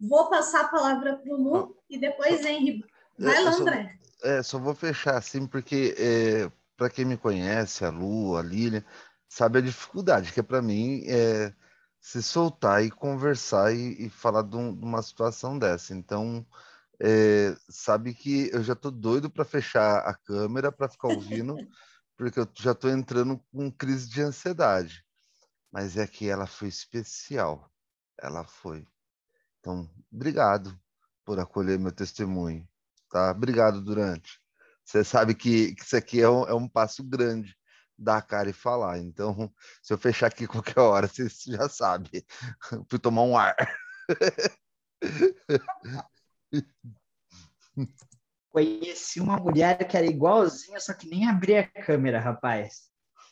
Vou 0.00 0.28
passar 0.28 0.62
a 0.62 0.68
palavra 0.68 1.16
para 1.16 1.34
o 1.34 1.36
Lu 1.36 1.76
e 1.88 1.98
depois, 1.98 2.44
Henri. 2.44 2.84
Vai 3.18 3.42
lá, 3.42 3.52
André. 3.52 3.98
É, 4.22 4.42
só 4.42 4.58
vou 4.58 4.74
fechar 4.74 5.16
assim, 5.16 5.46
porque 5.46 5.94
é, 5.98 6.50
para 6.76 6.90
quem 6.90 7.04
me 7.04 7.16
conhece, 7.16 7.84
a 7.84 7.90
Lu, 7.90 8.36
a 8.36 8.42
Lília, 8.42 8.84
sabe 9.28 9.58
a 9.58 9.62
dificuldade 9.62 10.32
que 10.32 10.40
é 10.40 10.42
para 10.42 10.62
mim 10.62 11.02
é, 11.06 11.52
se 12.00 12.22
soltar 12.22 12.84
e 12.84 12.90
conversar 12.90 13.74
e, 13.74 14.06
e 14.06 14.10
falar 14.10 14.42
de, 14.42 14.56
um, 14.56 14.74
de, 14.74 14.84
uma 14.84 15.02
situação 15.02 15.58
dessa. 15.58 15.94
Então, 15.94 16.44
é, 17.00 17.54
sabe 17.68 18.14
que 18.14 18.50
eu 18.52 18.62
já 18.62 18.74
tô 18.74 18.90
doido 18.90 19.30
para 19.30 19.44
fechar 19.44 19.98
a 19.98 20.14
câmera 20.14 20.70
para 20.70 20.88
ficar 20.88 21.08
ouvindo, 21.08 21.56
porque 22.16 22.38
eu 22.38 22.48
já 22.58 22.74
tô 22.74 22.88
entrando 22.88 23.38
com 23.52 23.70
crise 23.70 24.08
de 24.08 24.22
ansiedade. 24.22 25.04
Mas 25.72 25.96
é 25.96 26.06
que 26.06 26.28
ela 26.28 26.46
foi 26.46 26.68
especial. 26.68 27.70
Ela 28.20 28.44
foi. 28.44 28.86
Então, 29.58 29.90
obrigado 30.12 30.78
por 31.24 31.40
acolher 31.40 31.78
meu 31.78 31.90
testemunho, 31.90 32.68
tá? 33.10 33.30
Obrigado, 33.32 33.80
Durante. 33.82 34.40
Você 34.84 35.02
sabe 35.02 35.34
que, 35.34 35.74
que 35.74 35.82
isso 35.82 35.96
aqui 35.96 36.20
é 36.20 36.28
um, 36.28 36.46
é 36.46 36.54
um 36.54 36.68
passo 36.68 37.02
grande 37.02 37.56
dar 37.96 38.18
a 38.18 38.22
cara 38.22 38.50
e 38.50 38.52
falar. 38.52 38.98
Então, 38.98 39.52
se 39.82 39.92
eu 39.92 39.98
fechar 39.98 40.26
aqui 40.26 40.46
qualquer 40.46 40.80
hora, 40.80 41.08
você 41.08 41.28
já 41.46 41.68
sabe. 41.68 42.24
Fui 42.88 42.98
tomar 42.98 43.22
um 43.22 43.36
ar. 43.36 43.56
Conheci 48.50 49.20
uma 49.20 49.36
mulher 49.36 49.76
que 49.88 49.96
era 49.96 50.06
igualzinha, 50.06 50.78
só 50.78 50.94
que 50.94 51.08
nem 51.08 51.28
abria 51.28 51.60
a 51.60 51.82
câmera, 51.82 52.20
rapaz. 52.20 52.88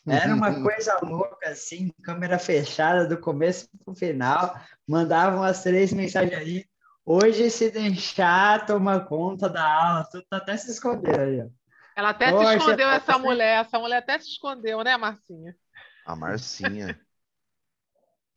Era 0.07 0.35
uma 0.35 0.51
coisa 0.63 0.99
louca, 1.03 1.49
assim, 1.49 1.93
câmera 2.03 2.39
fechada 2.39 3.07
do 3.07 3.19
começo 3.19 3.69
para 3.85 3.93
o 3.93 3.97
final. 3.97 4.61
Mandavam 4.87 5.43
as 5.43 5.63
três 5.63 5.93
mensagens 5.93 6.35
aí. 6.35 6.67
Hoje, 7.05 7.51
se 7.51 7.71
deixar, 7.71 8.67
toma 8.67 9.01
conta 9.01 9.49
da 9.49 9.63
aula. 9.63 10.09
Tu 10.11 10.23
tá 10.23 10.39
até 10.39 10.57
se 10.57 10.71
escondendo 10.71 11.21
aí. 11.21 11.51
Ela 11.95 12.11
até 12.11 12.31
Poxa, 12.31 12.51
se 12.51 12.57
escondeu, 12.57 12.89
tá 12.89 12.95
essa 12.95 13.19
mulher. 13.19 13.61
Essa 13.61 13.79
mulher 13.79 13.99
até 13.99 14.19
se 14.19 14.29
escondeu, 14.29 14.83
né, 14.83 14.97
Marcinha? 14.97 15.57
A 16.05 16.17
Marcinha. 16.17 17.01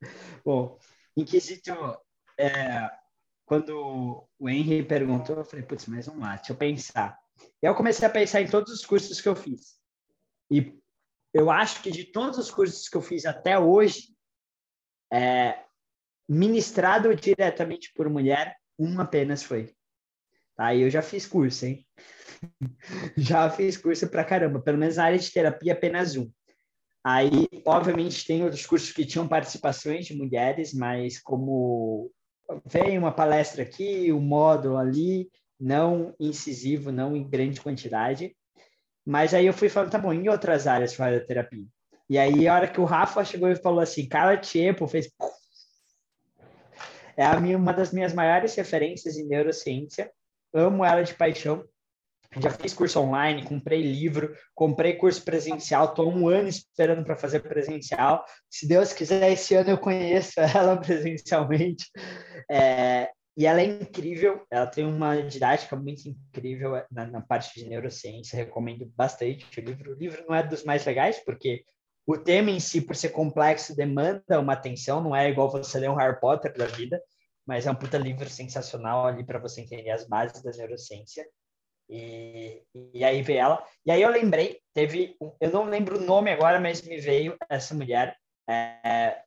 Bom, 0.45 0.77
em 1.15 1.23
quesito, 1.23 1.71
é, 2.38 2.91
quando 3.45 4.27
o 4.39 4.49
Henry 4.49 4.83
perguntou, 4.83 5.37
eu 5.37 5.45
falei, 5.45 5.63
putz, 5.63 5.85
mas 5.85 6.07
vamos 6.07 6.21
lá, 6.21 6.35
deixa 6.35 6.51
eu 6.51 6.57
pensar. 6.57 7.17
E 7.61 7.65
eu 7.65 7.75
comecei 7.75 8.07
a 8.07 8.11
pensar 8.11 8.41
em 8.41 8.47
todos 8.47 8.73
os 8.73 8.85
cursos 8.85 9.21
que 9.21 9.29
eu 9.29 9.35
fiz. 9.35 9.79
E 10.49 10.77
eu 11.33 11.51
acho 11.51 11.81
que 11.81 11.91
de 11.91 12.05
todos 12.05 12.37
os 12.37 12.49
cursos 12.49 12.89
que 12.89 12.97
eu 12.97 13.01
fiz 13.01 13.25
até 13.25 13.59
hoje, 13.59 14.15
é, 15.11 15.63
ministrado 16.27 17.13
diretamente 17.15 17.91
por 17.93 18.09
mulher, 18.09 18.57
um 18.79 18.99
apenas 18.99 19.43
foi. 19.43 19.73
Tá? 20.55 20.73
E 20.73 20.81
eu 20.81 20.89
já 20.89 21.01
fiz 21.01 21.27
curso, 21.27 21.65
hein? 21.65 21.85
já 23.17 23.49
fiz 23.49 23.77
curso 23.77 24.09
pra 24.09 24.23
caramba, 24.23 24.61
pelo 24.61 24.77
menos 24.77 24.95
na 24.95 25.05
área 25.05 25.19
de 25.19 25.31
terapia, 25.31 25.73
apenas 25.73 26.15
um. 26.15 26.31
Aí, 27.03 27.47
obviamente, 27.65 28.25
tem 28.25 28.43
outros 28.43 28.65
cursos 28.65 28.91
que 28.91 29.05
tinham 29.05 29.27
participações 29.27 30.07
de 30.07 30.15
mulheres, 30.15 30.73
mas 30.73 31.19
como 31.19 32.11
vem 32.65 32.97
uma 32.97 33.11
palestra 33.11 33.63
aqui, 33.63 34.11
um 34.11 34.19
módulo 34.19 34.77
ali, 34.77 35.29
não 35.59 36.13
incisivo, 36.19 36.91
não 36.91 37.15
em 37.15 37.27
grande 37.27 37.61
quantidade, 37.61 38.35
mas 39.05 39.33
aí 39.33 39.45
eu 39.45 39.53
fui 39.53 39.69
falando, 39.69 39.91
tá 39.91 39.99
bom, 39.99 40.11
em 40.11 40.27
outras 40.27 40.65
áreas 40.65 40.91
de 40.91 41.19
terapia. 41.27 41.65
E 42.09 42.17
aí, 42.17 42.47
a 42.47 42.53
hora 42.53 42.67
que 42.67 42.79
o 42.79 42.85
Rafa 42.85 43.23
chegou 43.23 43.49
e 43.49 43.55
falou 43.55 43.79
assim, 43.79 44.07
Carla 44.07 44.37
Tiepo 44.37 44.87
fez. 44.87 45.09
É 47.17 47.25
a 47.25 47.39
minha, 47.39 47.57
uma 47.57 47.73
das 47.73 47.91
minhas 47.91 48.13
maiores 48.13 48.53
referências 48.55 49.17
em 49.17 49.25
neurociência. 49.25 50.11
Amo 50.53 50.83
ela 50.85 51.01
de 51.01 51.13
paixão. 51.15 51.63
Já 52.41 52.49
fiz 52.49 52.73
curso 52.73 52.99
online, 52.99 53.45
comprei 53.45 53.81
livro, 53.81 54.36
comprei 54.53 54.95
curso 54.95 55.23
presencial, 55.23 55.86
estou 55.86 56.11
um 56.11 56.27
ano 56.27 56.49
esperando 56.49 57.03
para 57.03 57.15
fazer 57.15 57.39
presencial. 57.39 58.25
Se 58.49 58.67
Deus 58.67 58.91
quiser, 58.91 59.31
esse 59.31 59.55
ano 59.55 59.69
eu 59.69 59.77
conheço 59.77 60.33
ela 60.39 60.77
presencialmente. 60.77 61.86
É, 62.51 63.09
e 63.38 63.45
ela 63.45 63.61
é 63.61 63.65
incrível, 63.65 64.45
ela 64.49 64.67
tem 64.67 64.86
uma 64.86 65.21
didática 65.21 65.75
muito 65.75 66.07
incrível 66.07 66.81
na, 66.89 67.05
na, 67.05 67.21
parte 67.21 67.59
de 67.59 67.67
neurociência, 67.67 68.38
recomendo 68.38 68.86
bastante 68.95 69.59
o 69.59 69.63
livro. 69.63 69.91
O 69.91 69.97
livro 69.97 70.23
não 70.27 70.36
é 70.36 70.41
dos 70.41 70.63
mais 70.63 70.86
legais, 70.86 71.19
porque 71.23 71.63
o 72.07 72.17
tema 72.17 72.51
em 72.51 72.59
si, 72.59 72.81
por 72.81 72.95
ser 72.95 73.09
complexo, 73.09 73.75
demanda 73.75 74.39
uma 74.39 74.53
atenção, 74.53 75.01
não 75.01 75.15
é 75.15 75.29
igual 75.29 75.51
você 75.51 75.79
ler 75.79 75.89
um 75.89 75.95
Harry 75.95 76.19
Potter 76.19 76.55
da 76.55 76.65
vida, 76.65 77.01
mas 77.45 77.65
é 77.65 77.71
um 77.71 77.75
puta 77.75 77.97
livro 77.97 78.29
sensacional 78.29 79.05
ali 79.05 79.25
para 79.25 79.39
você 79.39 79.61
entender 79.61 79.91
as 79.91 80.07
bases 80.07 80.41
da 80.41 80.51
neurociência. 80.51 81.25
E, 81.89 82.61
e 82.93 83.03
aí 83.03 83.21
veio 83.21 83.39
ela. 83.39 83.67
E 83.86 83.91
aí 83.91 84.01
eu 84.01 84.09
lembrei, 84.09 84.59
teve, 84.73 85.15
eu 85.39 85.51
não 85.51 85.65
lembro 85.65 85.97
o 85.97 86.01
nome 86.01 86.31
agora, 86.31 86.59
mas 86.59 86.81
me 86.81 86.97
veio 86.97 87.36
essa 87.49 87.75
mulher, 87.75 88.17
é, 88.49 89.21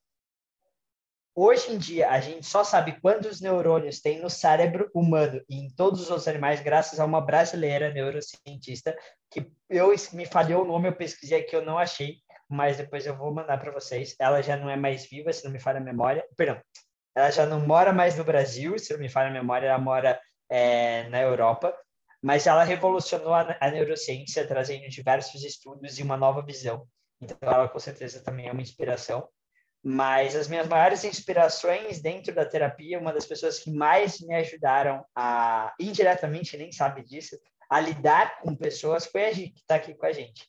Hoje 1.40 1.70
em 1.70 1.78
dia, 1.78 2.10
a 2.10 2.18
gente 2.18 2.44
só 2.44 2.64
sabe 2.64 3.00
quantos 3.00 3.40
neurônios 3.40 4.00
tem 4.00 4.20
no 4.20 4.28
cérebro 4.28 4.90
humano 4.92 5.40
e 5.48 5.54
em 5.54 5.70
todos 5.70 6.10
os 6.10 6.26
animais, 6.26 6.60
graças 6.60 6.98
a 6.98 7.04
uma 7.04 7.20
brasileira 7.20 7.92
neurocientista, 7.92 8.98
que 9.30 9.48
eu 9.70 9.94
me 10.14 10.26
falhou 10.26 10.64
o 10.64 10.66
nome, 10.66 10.88
eu 10.88 10.96
pesquisei 10.96 11.38
aqui, 11.38 11.54
eu 11.54 11.64
não 11.64 11.78
achei, 11.78 12.16
mas 12.48 12.76
depois 12.76 13.06
eu 13.06 13.16
vou 13.16 13.32
mandar 13.32 13.56
para 13.60 13.70
vocês. 13.70 14.16
Ela 14.18 14.42
já 14.42 14.56
não 14.56 14.68
é 14.68 14.74
mais 14.74 15.08
viva, 15.08 15.32
se 15.32 15.44
não 15.44 15.52
me 15.52 15.60
falha 15.60 15.78
a 15.78 15.80
memória. 15.80 16.26
Perdão, 16.36 16.60
ela 17.14 17.30
já 17.30 17.46
não 17.46 17.64
mora 17.64 17.92
mais 17.92 18.16
no 18.16 18.24
Brasil, 18.24 18.76
se 18.76 18.92
não 18.92 18.98
me 18.98 19.08
falha 19.08 19.28
a 19.28 19.32
memória, 19.32 19.68
ela 19.68 19.78
mora 19.78 20.20
é, 20.50 21.08
na 21.08 21.20
Europa. 21.20 21.72
Mas 22.22 22.46
ela 22.46 22.64
revolucionou 22.64 23.32
a, 23.32 23.56
a 23.60 23.70
neurociência, 23.70 24.46
trazendo 24.46 24.88
diversos 24.88 25.42
estudos 25.44 25.98
e 25.98 26.02
uma 26.02 26.16
nova 26.16 26.42
visão. 26.42 26.86
Então, 27.20 27.36
ela 27.40 27.68
com 27.68 27.78
certeza 27.78 28.22
também 28.22 28.48
é 28.48 28.52
uma 28.52 28.62
inspiração. 28.62 29.28
Mas 29.82 30.34
as 30.34 30.48
minhas 30.48 30.66
maiores 30.66 31.04
inspirações 31.04 32.00
dentro 32.00 32.34
da 32.34 32.44
terapia, 32.44 32.98
uma 32.98 33.12
das 33.12 33.26
pessoas 33.26 33.60
que 33.60 33.70
mais 33.70 34.20
me 34.20 34.34
ajudaram 34.34 35.04
a, 35.14 35.72
indiretamente, 35.78 36.56
nem 36.56 36.72
sabe 36.72 37.04
disso, 37.04 37.38
a 37.70 37.80
lidar 37.80 38.40
com 38.40 38.56
pessoas 38.56 39.06
foi 39.06 39.26
a 39.26 39.32
Gi, 39.32 39.50
que 39.50 39.60
está 39.60 39.76
aqui 39.76 39.94
com 39.94 40.06
a 40.06 40.12
gente. 40.12 40.48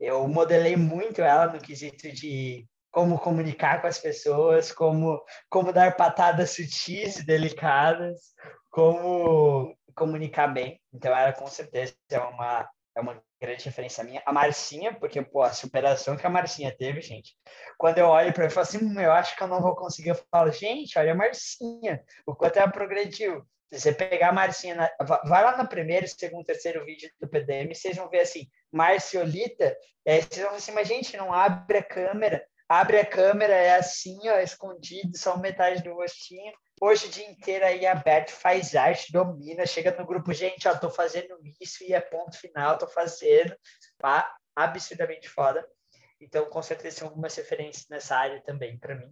Eu 0.00 0.26
modelei 0.26 0.76
muito 0.76 1.22
ela 1.22 1.52
no 1.52 1.60
quesito 1.60 2.10
de 2.10 2.66
como 2.90 3.18
comunicar 3.18 3.80
com 3.80 3.86
as 3.86 3.98
pessoas, 3.98 4.72
como, 4.72 5.22
como 5.48 5.72
dar 5.72 5.96
patadas 5.96 6.50
sutis 6.50 7.18
e 7.18 7.26
delicadas, 7.26 8.34
como 8.70 9.76
comunicar 9.94 10.48
bem. 10.48 10.80
Então, 10.92 11.16
ela 11.16 11.32
com 11.32 11.46
certeza 11.46 11.94
é 12.10 12.18
uma, 12.18 12.68
é 12.96 13.00
uma 13.00 13.22
grande 13.40 13.64
referência 13.64 14.04
minha. 14.04 14.22
A 14.24 14.32
Marcinha, 14.32 14.94
porque, 14.94 15.20
pô, 15.22 15.42
a 15.42 15.52
superação 15.52 16.16
que 16.16 16.26
a 16.26 16.30
Marcinha 16.30 16.74
teve, 16.76 17.00
gente. 17.00 17.36
Quando 17.78 17.98
eu 17.98 18.06
olho 18.06 18.32
para 18.32 18.44
ela 18.44 18.50
e 18.50 18.54
falo 18.54 18.66
assim, 18.66 18.78
hum, 18.78 19.00
eu 19.00 19.12
acho 19.12 19.36
que 19.36 19.42
eu 19.42 19.48
não 19.48 19.60
vou 19.60 19.74
conseguir, 19.74 20.10
eu 20.10 20.26
falo, 20.30 20.50
gente, 20.50 20.98
olha 20.98 21.12
a 21.12 21.16
Marcinha, 21.16 22.02
o 22.26 22.34
quanto 22.34 22.58
ela 22.58 22.70
progrediu. 22.70 23.44
Se 23.72 23.80
você 23.80 23.92
pegar 23.92 24.28
a 24.28 24.32
Marcinha, 24.32 24.74
na... 24.74 24.90
vai 25.24 25.42
lá 25.42 25.56
no 25.56 25.68
primeiro, 25.68 26.06
segundo, 26.06 26.44
terceiro 26.44 26.84
vídeo 26.84 27.10
do 27.20 27.28
PDM, 27.28 27.74
vocês 27.74 27.96
vão 27.96 28.08
ver 28.08 28.20
assim, 28.20 28.48
Marciolita, 28.70 29.76
é, 30.04 30.20
vocês 30.20 30.46
vão 30.46 30.54
assim, 30.54 30.72
mas 30.72 30.86
gente, 30.86 31.16
não 31.16 31.32
abre 31.32 31.78
a 31.78 31.82
câmera, 31.82 32.44
abre 32.68 32.98
a 32.98 33.06
câmera, 33.06 33.52
é 33.52 33.74
assim, 33.74 34.16
ó, 34.28 34.38
escondido, 34.38 35.16
só 35.18 35.36
metade 35.38 35.82
do 35.82 35.94
rostinho. 35.94 36.52
Hoje 36.86 37.06
o 37.06 37.10
dia 37.10 37.26
inteiro 37.30 37.64
aí 37.64 37.86
aberto, 37.86 38.28
faz 38.28 38.74
arte, 38.74 39.10
domina, 39.10 39.64
chega 39.64 39.90
no 39.96 40.04
grupo, 40.04 40.34
gente, 40.34 40.68
ó, 40.68 40.76
tô 40.76 40.90
fazendo 40.90 41.34
isso 41.58 41.82
e 41.82 41.94
é 41.94 42.00
ponto 42.02 42.38
final, 42.38 42.76
tô 42.76 42.86
fazendo, 42.86 43.56
pá, 43.96 44.36
absurdamente 44.54 45.26
foda. 45.26 45.66
Então, 46.20 46.44
com 46.50 46.60
certeza, 46.60 46.98
tem 46.98 47.08
algumas 47.08 47.34
referências 47.36 47.88
nessa 47.88 48.14
área 48.14 48.42
também 48.42 48.78
para 48.78 48.96
mim. 48.96 49.10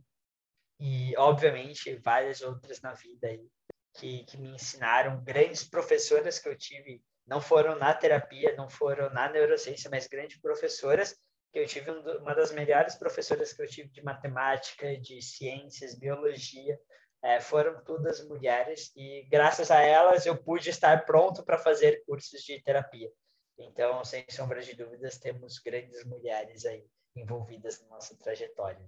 E, 0.79 1.17
obviamente, 1.17 1.97
várias 1.97 2.43
outras 2.43 2.83
na 2.83 2.93
vida 2.93 3.29
aí 3.29 3.49
que, 3.95 4.25
que 4.25 4.37
me 4.37 4.51
ensinaram, 4.51 5.25
grandes 5.25 5.65
professoras 5.65 6.39
que 6.39 6.51
eu 6.51 6.59
tive, 6.59 7.03
não 7.27 7.41
foram 7.41 7.75
na 7.79 7.95
terapia, 7.95 8.55
não 8.55 8.69
foram 8.69 9.09
na 9.15 9.31
neurociência, 9.31 9.89
mas 9.89 10.07
grandes 10.07 10.39
professoras 10.39 11.19
que 11.51 11.59
eu 11.59 11.67
tive 11.67 11.91
uma 11.91 12.35
das 12.35 12.53
melhores 12.53 12.97
professoras 12.97 13.55
que 13.55 13.63
eu 13.63 13.67
tive 13.67 13.89
de 13.89 14.03
matemática, 14.03 14.95
de 14.99 15.23
ciências, 15.23 15.99
biologia, 15.99 16.79
é, 17.23 17.41
foram 17.41 17.83
todas 17.85 18.27
mulheres 18.27 18.93
e 18.97 19.23
graças 19.31 19.71
a 19.71 19.81
elas 19.81 20.27
eu 20.27 20.37
pude 20.37 20.69
estar 20.69 21.07
pronto 21.07 21.45
para 21.45 21.57
fazer 21.57 22.03
cursos 22.05 22.43
de 22.43 22.61
terapia. 22.61 23.11
Então, 23.57 24.05
sem 24.05 24.25
sombra 24.29 24.61
de 24.61 24.75
dúvidas, 24.75 25.19
temos 25.19 25.59
grandes 25.59 26.05
mulheres 26.05 26.67
aí 26.67 26.85
envolvidas 27.15 27.81
na 27.83 27.89
nossa 27.89 28.19
trajetória. 28.19 28.85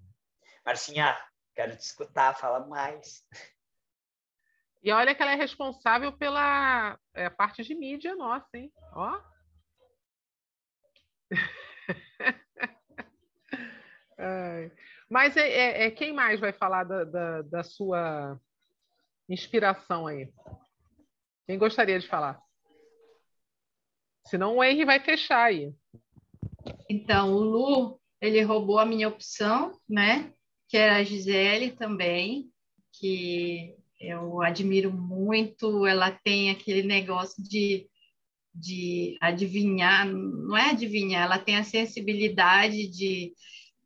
Marcinha, 0.64 1.16
quero 1.54 1.76
te 1.76 1.82
escutar, 1.82 2.34
fala 2.34 2.66
mais. 2.66 3.24
E 4.82 4.90
olha 4.90 5.14
que 5.14 5.22
ela 5.22 5.32
é 5.32 5.36
responsável 5.36 6.12
pela 6.12 6.98
é, 7.14 7.30
parte 7.30 7.62
de 7.62 7.74
mídia 7.74 8.16
nossa, 8.16 8.56
hein? 8.56 8.72
Ó. 8.92 9.20
Mas 15.10 15.36
é, 15.36 15.48
é, 15.48 15.84
é, 15.84 15.90
quem 15.90 16.12
mais 16.12 16.40
vai 16.40 16.52
falar 16.52 16.84
da, 16.84 17.04
da, 17.04 17.42
da, 17.42 17.62
sua 17.62 18.40
inspiração 19.28 20.06
aí? 20.06 20.28
Quem 21.46 21.58
gostaria 21.58 21.98
de 21.98 22.08
falar? 22.08 22.40
Senão 24.26 24.56
o 24.56 24.64
Henry 24.64 24.84
vai 24.84 25.00
fechar 25.00 25.44
aí. 25.44 25.72
Então, 26.88 27.34
o 27.34 27.40
Lu, 27.40 28.00
ele 28.20 28.40
roubou 28.42 28.78
a 28.78 28.86
minha 28.86 29.08
opção, 29.08 29.78
né? 29.88 30.32
Que 30.68 30.78
era 30.78 30.96
a 30.96 31.04
Gisele 31.04 31.72
também, 31.72 32.50
que 32.92 33.76
eu 34.00 34.40
admiro 34.40 34.90
muito. 34.90 35.86
Ela 35.86 36.10
tem 36.10 36.50
aquele 36.50 36.82
negócio 36.82 37.42
de, 37.42 37.86
de 38.54 39.18
adivinhar, 39.20 40.06
não 40.06 40.56
é 40.56 40.70
adivinhar, 40.70 41.24
ela 41.24 41.38
tem 41.38 41.56
a 41.56 41.64
sensibilidade 41.64 42.88
de 42.88 43.34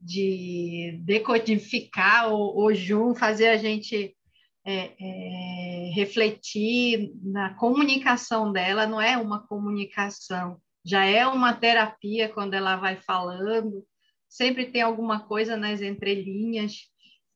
de 0.01 0.99
decodificar 1.03 2.32
o, 2.32 2.64
o 2.64 2.74
Jun, 2.74 3.14
fazer 3.14 3.49
a 3.49 3.57
gente 3.57 4.16
é, 4.64 4.92
é, 5.01 5.90
refletir 5.94 7.12
na 7.22 7.55
comunicação 7.55 8.53
dela, 8.53 8.86
não 8.86 9.01
é 9.01 9.16
uma 9.16 9.46
comunicação, 9.46 10.61
já 10.84 11.05
é 11.05 11.26
uma 11.26 11.53
terapia 11.55 12.28
quando 12.28 12.55
ela 12.55 12.76
vai 12.76 12.96
falando, 12.96 13.84
sempre 14.28 14.66
tem 14.66 14.82
alguma 14.82 15.20
coisa 15.26 15.57
nas 15.57 15.80
entrelinhas, 15.80 16.88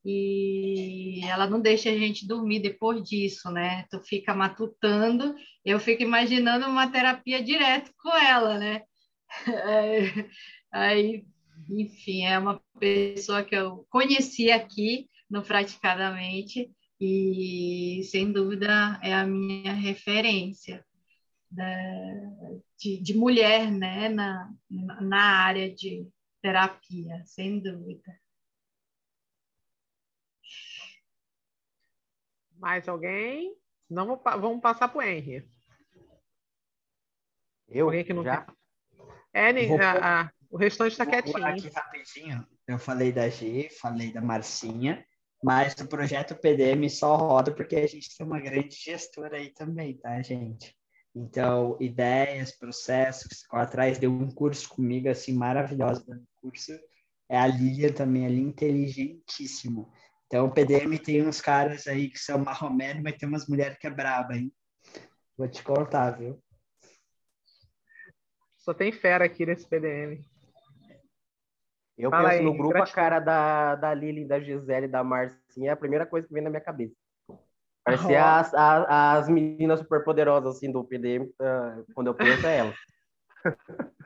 e 0.05 1.21
ela 1.25 1.47
não 1.47 1.61
deixa 1.61 1.89
a 1.89 1.97
gente 1.97 2.27
dormir 2.27 2.59
depois 2.59 3.03
disso, 3.03 3.51
né? 3.51 3.85
Tu 3.89 4.01
fica 4.01 4.35
matutando, 4.35 5.35
eu 5.65 5.79
fico 5.79 6.03
imaginando 6.03 6.67
uma 6.67 6.91
terapia 6.91 7.43
direto 7.43 7.93
com 8.03 8.11
ela, 8.11 8.59
né? 8.59 8.83
Aí 10.73 11.25
enfim, 11.69 12.25
é 12.25 12.39
uma 12.39 12.61
pessoa 12.79 13.45
que 13.45 13.55
eu 13.55 13.87
conheci 13.91 14.51
aqui 14.51 15.09
no 15.29 15.43
Praticadamente 15.43 16.71
e, 17.01 18.03
sem 18.05 18.31
dúvida, 18.31 19.01
é 19.03 19.13
a 19.13 19.27
minha 19.27 19.73
referência 19.73 20.85
da, 21.51 21.65
de, 22.79 23.03
de, 23.03 23.15
mulher 23.15 23.71
né, 23.71 24.09
na, 24.09 24.53
na 25.01 25.45
área 25.45 25.73
de 25.75 26.09
terapia, 26.41 27.23
sem 27.25 27.61
dúvida. 27.61 28.21
Mais 32.57 32.89
alguém? 32.89 33.57
Não 33.91 34.17
vamos 34.23 34.61
passar 34.61 34.89
para 34.89 34.99
o 34.99 35.03
Henry. 35.03 35.45
Eu? 37.69 37.91
Que 38.05 38.13
não 38.13 38.23
já? 38.23 38.47
É, 39.33 39.67
Vou... 39.67 39.81
a, 39.81 40.33
o 40.53 40.59
restante 40.59 40.93
está 40.93 41.07
quietinho. 41.07 41.47
Aqui 41.47 41.69
rapidinho. 41.71 42.47
Eu 42.69 42.79
falei 42.79 43.11
da 43.11 43.27
G, 43.31 43.71
falei 43.81 44.13
da 44.13 44.21
Marcinha, 44.21 45.03
mas 45.43 45.75
o 45.81 45.89
projeto 45.89 46.37
PDM 46.37 46.91
só 46.91 47.17
roda 47.17 47.51
porque 47.51 47.75
a 47.77 47.87
gente 47.87 48.15
tem 48.15 48.27
uma 48.27 48.39
grande 48.39 48.77
gestora 48.77 49.39
aí 49.39 49.51
também, 49.51 49.97
tá, 49.97 50.21
gente? 50.21 50.77
Então, 51.15 51.79
ideias, 51.81 52.53
processos, 52.53 53.45
atrás 53.51 53.99
deu 53.99 54.13
um 54.13 54.31
curso 54.31 54.69
comigo, 54.69 55.09
assim, 55.09 55.33
maravilhoso 55.33 56.05
do 56.05 56.23
curso. 56.43 56.79
É 57.31 57.39
a 57.39 57.47
Lilian 57.47 57.93
também, 57.93 58.27
ali, 58.27 58.41
inteligentíssimo. 58.41 59.91
Então, 60.27 60.47
o 60.47 60.53
PDM 60.53 60.99
tem 60.99 61.27
uns 61.27 61.41
caras 61.41 61.87
aí 61.87 62.11
que 62.11 62.19
são 62.19 62.39
marromeno, 62.39 63.03
mas 63.03 63.17
tem 63.17 63.27
umas 63.27 63.49
mulheres 63.49 63.79
que 63.79 63.87
é 63.87 63.91
braba, 63.91 64.37
hein? 64.37 64.53
Vou 65.37 65.49
te 65.49 65.63
contar, 65.63 66.11
viu? 66.11 66.43
Só 68.59 68.75
tem 68.75 68.93
fera 68.93 69.25
aqui 69.25 69.47
nesse 69.47 69.67
PDM. 69.67 70.23
Eu 72.03 72.11
Fala 72.11 72.31
penso 72.31 72.41
aí, 72.41 72.45
no 72.45 72.53
grupo, 72.53 72.71
gratidão. 72.75 72.93
a 72.93 73.05
cara 73.05 73.21
da, 73.21 73.77
da 73.77 73.95
Lili, 73.95 74.25
da 74.25 74.41
Gisele, 74.41 74.89
da 74.89 75.05
Marcinha, 75.05 75.71
é 75.71 75.73
a 75.73 75.77
primeira 75.77 76.05
coisa 76.05 76.27
que 76.27 76.35
vem 76.35 76.43
na 76.43 76.51
minha 76.51 76.61
cabeça. 76.61 76.97
Parecia 77.85 78.21
oh. 78.21 78.41
as, 78.41 78.53
as, 78.53 78.87
as, 78.89 79.29
meninas 79.29 79.79
superpoderosas, 79.79 80.57
assim, 80.57 80.73
do 80.73 80.83
PDM, 80.83 81.27
uh, 81.27 81.33
ah, 81.41 81.81
quando 81.95 82.09
eu 82.09 82.15
penso 82.15 82.45
é 82.45 82.59
elas. 82.59 82.75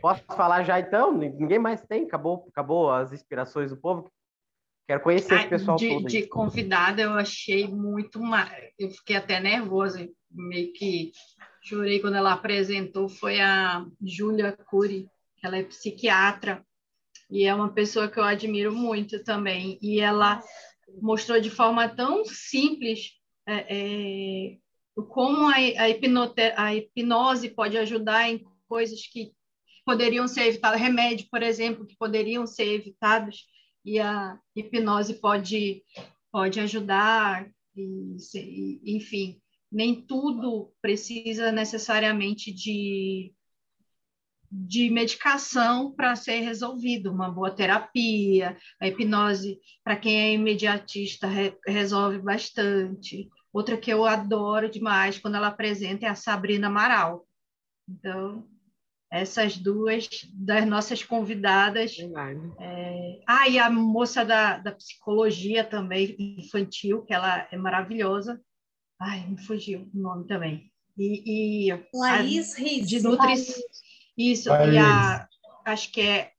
Posso 0.00 0.24
falar 0.24 0.62
já, 0.62 0.80
então? 0.80 1.12
Ninguém 1.12 1.58
mais 1.58 1.82
tem? 1.82 2.04
Acabou, 2.04 2.46
acabou 2.48 2.90
as 2.90 3.12
inspirações 3.12 3.68
do 3.70 3.76
povo? 3.76 4.10
Quero 4.88 5.02
conhecer 5.02 5.34
esse 5.34 5.48
pessoal 5.48 5.76
de, 5.76 5.88
todo. 5.90 6.06
De 6.06 6.26
convidada, 6.28 7.02
eu 7.02 7.12
achei 7.12 7.68
muito... 7.68 8.22
mais. 8.22 8.50
Eu 8.78 8.88
fiquei 8.90 9.16
até 9.16 9.38
nervosa, 9.38 10.08
meio 10.30 10.72
que 10.72 11.12
chorei 11.66 11.98
quando 12.00 12.14
ela 12.14 12.32
apresentou 12.32 13.08
foi 13.08 13.40
a 13.40 13.84
Júlia 14.00 14.52
Cury, 14.52 15.10
ela 15.42 15.56
é 15.56 15.64
psiquiatra 15.64 16.64
e 17.28 17.44
é 17.44 17.52
uma 17.52 17.72
pessoa 17.72 18.08
que 18.08 18.18
eu 18.18 18.22
admiro 18.22 18.72
muito 18.72 19.22
também. 19.24 19.76
E 19.82 20.00
ela 20.00 20.42
mostrou 21.02 21.40
de 21.40 21.50
forma 21.50 21.88
tão 21.88 22.24
simples 22.24 23.14
é, 23.48 23.66
é, 23.68 24.56
como 25.08 25.48
a, 25.48 25.54
a, 25.56 26.64
a 26.64 26.74
hipnose 26.74 27.48
pode 27.50 27.76
ajudar 27.76 28.30
em 28.30 28.44
coisas 28.68 29.04
que 29.06 29.32
poderiam 29.84 30.28
ser 30.28 30.46
evitadas, 30.46 30.80
remédio, 30.80 31.26
por 31.30 31.42
exemplo, 31.42 31.86
que 31.86 31.96
poderiam 31.96 32.46
ser 32.46 32.74
evitados, 32.74 33.46
e 33.84 34.00
a 34.00 34.38
hipnose 34.54 35.14
pode, 35.14 35.82
pode 36.32 36.58
ajudar, 36.58 37.48
e, 37.76 38.80
enfim 38.84 39.40
nem 39.76 40.00
tudo 40.00 40.72
precisa 40.80 41.52
necessariamente 41.52 42.50
de, 42.50 43.30
de 44.50 44.88
medicação 44.88 45.92
para 45.92 46.16
ser 46.16 46.40
resolvido. 46.40 47.12
Uma 47.12 47.30
boa 47.30 47.50
terapia, 47.50 48.56
a 48.80 48.88
hipnose, 48.88 49.60
para 49.84 49.94
quem 49.94 50.18
é 50.18 50.32
imediatista, 50.32 51.26
re, 51.26 51.54
resolve 51.66 52.18
bastante. 52.18 53.28
Outra 53.52 53.76
que 53.76 53.92
eu 53.92 54.06
adoro 54.06 54.70
demais 54.70 55.18
quando 55.18 55.34
ela 55.34 55.48
apresenta 55.48 56.06
é 56.06 56.08
a 56.08 56.14
Sabrina 56.14 56.68
Amaral. 56.68 57.26
Então, 57.86 58.48
essas 59.12 59.58
duas 59.58 60.08
das 60.32 60.66
nossas 60.66 61.02
convidadas. 61.02 61.98
É... 62.58 63.20
Ah, 63.28 63.46
e 63.46 63.58
a 63.58 63.68
moça 63.68 64.24
da, 64.24 64.56
da 64.56 64.72
psicologia 64.72 65.62
também, 65.62 66.16
infantil, 66.18 67.02
que 67.02 67.12
ela 67.12 67.46
é 67.52 67.58
maravilhosa. 67.58 68.40
Ai, 68.98 69.26
me 69.26 69.38
fugiu 69.38 69.90
o 69.94 69.98
nome 69.98 70.26
também. 70.26 70.72
E, 70.96 71.70
e 71.70 71.88
Laís 71.94 72.54
Riz. 72.54 72.88
De 72.88 73.02
Nutri... 73.02 73.34
Isso, 74.16 74.48
Laís. 74.48 74.74
e 74.74 74.78
a, 74.78 75.28
acho 75.64 75.92
que 75.92 76.00
é 76.00 76.32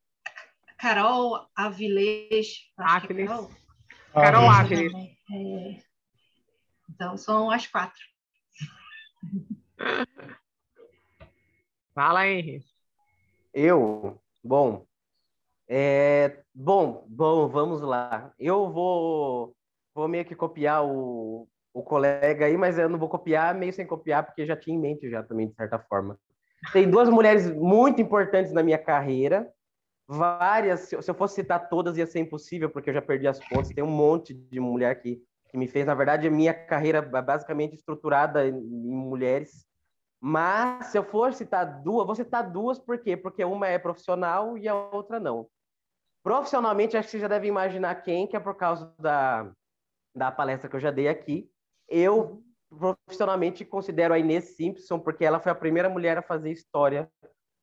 Carol 0.78 1.48
Avilés. 1.56 2.72
Avilés. 2.78 3.30
É 3.30 3.34
Carol, 3.34 3.52
Carol 4.14 4.50
Avilés. 4.50 5.12
É... 5.32 5.80
Então, 6.90 7.16
são 7.18 7.52
as 7.52 7.68
quatro. 7.68 8.02
Fala, 11.94 12.28
Henrique. 12.28 12.66
Eu? 13.54 14.22
Bom, 14.44 14.86
é, 15.68 16.44
bom, 16.54 17.06
bom, 17.10 17.48
vamos 17.50 17.82
lá. 17.82 18.34
Eu 18.40 18.72
vou, 18.72 19.56
vou 19.94 20.08
meio 20.08 20.24
que 20.24 20.36
copiar 20.36 20.86
o, 20.86 21.48
o 21.78 21.84
colega 21.84 22.46
aí, 22.46 22.58
mas 22.58 22.80
eu 22.80 22.90
não 22.90 22.98
vou 22.98 23.08
copiar 23.08 23.54
meio 23.54 23.72
sem 23.72 23.86
copiar, 23.86 24.26
porque 24.26 24.48
já 24.48 24.56
tinha 24.56 24.76
em 24.76 24.80
mente 24.80 25.10
já 25.10 25.22
também, 25.22 25.48
de 25.48 25.54
certa 25.54 25.78
forma. 25.78 26.20
Tem 26.74 26.90
duas 26.90 27.08
mulheres 27.08 27.52
muito 27.52 28.02
importantes 28.02 28.52
na 28.52 28.64
minha 28.64 28.80
carreira, 28.80 29.48
várias, 30.08 30.82
se 30.82 30.96
eu 30.96 31.14
fosse 31.14 31.36
citar 31.36 31.70
todas 31.70 31.96
ia 31.96 32.08
ser 32.08 32.20
impossível, 32.20 32.68
porque 32.70 32.90
eu 32.90 32.96
já 32.96 33.02
perdi 33.02 33.28
as 33.28 33.40
contas, 33.40 33.70
tem 33.70 33.84
um 33.84 33.92
monte 33.92 34.34
de 34.34 34.60
mulher 34.60 35.00
que, 35.00 35.22
que 35.52 35.58
me 35.58 35.68
fez, 35.68 35.86
na 35.86 35.94
verdade, 35.94 36.28
a 36.28 36.32
minha 36.32 36.54
carreira 36.54 37.00
basicamente 37.00 37.76
estruturada 37.76 38.48
em, 38.48 38.56
em 38.56 38.96
mulheres, 38.96 39.68
mas 40.20 40.88
se 40.88 40.98
eu 40.98 41.04
for 41.04 41.32
citar 41.32 41.84
duas, 41.84 42.08
vou 42.08 42.16
citar 42.16 42.50
duas 42.50 42.80
por 42.80 42.98
quê? 42.98 43.16
Porque 43.16 43.46
uma 43.46 43.68
é 43.68 43.78
profissional 43.78 44.58
e 44.58 44.68
a 44.68 44.74
outra 44.74 45.20
não. 45.20 45.48
Profissionalmente, 46.24 46.98
acho 46.98 47.08
que 47.08 47.12
você 47.12 47.20
já 47.20 47.28
deve 47.28 47.48
imaginar 47.48 47.94
quem, 48.02 48.26
que 48.26 48.36
é 48.36 48.40
por 48.40 48.56
causa 48.56 48.92
da, 48.98 49.52
da 50.16 50.32
palestra 50.32 50.68
que 50.68 50.76
eu 50.76 50.80
já 50.80 50.90
dei 50.90 51.08
aqui. 51.08 51.48
Eu, 51.90 52.44
profissionalmente, 52.70 53.64
considero 53.66 54.14
a 54.14 54.20
Inês 54.20 54.56
Simpson, 54.56 55.00
porque 55.00 55.24
ela 55.26 55.40
foi 55.40 55.52
a 55.52 55.56
primeira 55.56 55.90
mulher 55.90 56.18
a 56.18 56.22
fazer 56.22 56.52
história 56.52 57.10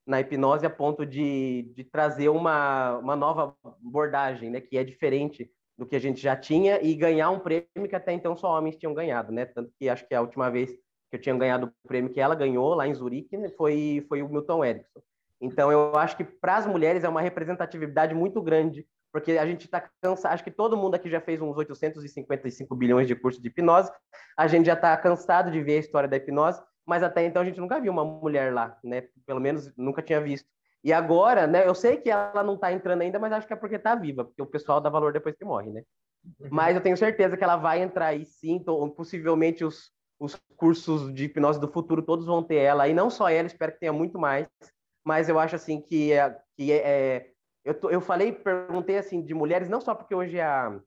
na 0.07 0.21
hipnose 0.21 0.67
a 0.67 0.71
ponto 0.71 1.07
de, 1.07 1.73
de 1.75 1.85
trazer 1.85 2.29
uma, 2.29 2.99
uma 2.99 3.17
nova 3.17 3.57
abordagem, 3.65 4.51
né, 4.51 4.61
que 4.61 4.77
é 4.77 4.85
diferente 4.85 5.51
do 5.79 5.87
que 5.87 5.97
a 5.97 5.99
gente 6.01 6.21
já 6.21 6.37
tinha 6.37 6.81
e 6.83 6.95
ganhar 6.95 7.31
um 7.31 7.41
prêmio 7.41 7.89
que 7.89 7.97
até 7.97 8.13
então 8.13 8.37
só 8.37 8.57
homens 8.57 8.77
tinham 8.77 8.95
ganhado, 8.95 9.33
né? 9.33 9.45
Tanto 9.45 9.73
que 9.79 9.89
acho 9.89 10.07
que 10.07 10.15
a 10.15 10.21
última 10.21 10.51
vez 10.51 10.71
que 10.71 11.17
eu 11.17 11.21
tinha 11.21 11.37
ganhado 11.37 11.67
o 11.67 11.89
prêmio 11.89 12.13
que 12.13 12.21
ela 12.21 12.35
ganhou 12.35 12.75
lá 12.75 12.87
em 12.87 12.95
Zurique, 12.95 13.37
né, 13.37 13.49
foi, 13.51 14.05
foi 14.09 14.23
o 14.23 14.29
Milton 14.29 14.65
Erickson. 14.65 15.01
Então, 15.41 15.71
eu 15.71 15.95
acho 15.97 16.17
que 16.17 16.25
para 16.25 16.57
as 16.57 16.67
mulheres 16.67 17.05
é 17.05 17.09
uma 17.09 17.21
representatividade 17.21 18.15
muito 18.15 18.41
grande, 18.41 18.87
porque 19.15 19.39
a 19.39 19.47
gente 19.47 19.67
está 19.67 19.89
cansado, 20.03 20.33
acho 20.33 20.43
que 20.43 20.51
todo 20.51 20.77
mundo 20.77 20.97
aqui 20.97 21.09
já 21.09 21.21
fez 21.21 21.41
uns 21.41 21.57
855 21.57 22.75
bilhões 22.75 23.07
de 23.07 23.15
cursos 23.15 23.41
de 23.41 23.47
hipnose, 23.47 23.89
a 24.37 24.49
gente 24.49 24.67
já 24.67 24.73
está 24.73 24.97
cansado 24.97 25.53
de 25.53 25.63
ver 25.63 25.77
a 25.77 25.79
história 25.79 26.09
da 26.09 26.17
hipnose, 26.17 26.61
mas 26.85 27.01
até 27.01 27.25
então 27.25 27.41
a 27.41 27.45
gente 27.45 27.61
nunca 27.61 27.81
viu 27.81 27.93
uma 27.93 28.05
mulher 28.05 28.53
lá, 28.53 28.77
né? 28.83 29.05
Pelo 29.25 29.39
menos 29.39 29.73
nunca 29.77 30.03
tinha 30.03 30.21
visto. 30.21 30.49
E 30.83 30.93
agora, 30.93 31.47
né? 31.47 31.65
Eu 31.65 31.77
sei 31.77 31.97
que 31.97 32.11
ela 32.11 32.43
não 32.43 32.57
está 32.57 32.73
entrando 32.73 33.03
ainda, 33.03 33.21
mas 33.21 33.33
acho 33.33 33.47
que 33.47 33.53
é 33.53 33.57
porque 33.57 33.77
está 33.77 33.95
viva, 33.95 34.25
porque 34.25 34.43
o 34.43 34.47
pessoal 34.47 34.81
dá 34.81 34.91
valor 34.91 35.13
depois 35.13 35.37
que 35.37 35.45
morre, 35.45 35.71
né? 35.71 35.85
Uhum. 36.41 36.49
Mas 36.51 36.75
eu 36.75 36.83
tenho 36.83 36.97
certeza 36.97 37.37
que 37.37 37.45
ela 37.45 37.57
vai 37.57 37.83
entrar 37.83 38.07
aí 38.07 38.27
sim, 38.27 38.59
possivelmente 38.97 39.65
os, 39.65 39.93
os 40.19 40.37
cursos 40.57 41.15
de 41.15 41.27
hipnose 41.27 41.61
do 41.61 41.69
futuro 41.69 42.03
todos 42.03 42.27
vão 42.27 42.43
ter 42.43 42.57
ela, 42.57 42.89
e 42.89 42.93
não 42.93 43.09
só 43.09 43.29
ela, 43.29 43.47
espero 43.47 43.71
que 43.71 43.79
tenha 43.79 43.93
muito 43.93 44.19
mais, 44.19 44.49
mas 45.05 45.29
eu 45.29 45.39
acho 45.39 45.55
assim 45.55 45.81
que, 45.81 46.13
é, 46.13 46.37
que 46.57 46.73
é, 46.73 47.31
eu, 47.65 47.91
eu 47.91 48.01
falei, 48.01 48.33
perguntei 48.33 48.99
assim 48.99 49.23
de 49.23 49.35
mulheres, 49.35 49.69
não 49.69 49.81
só 49.81 49.95
porque 49.95 50.15
hoje 50.15 50.39
é 50.39 50.45
a, 50.45 50.79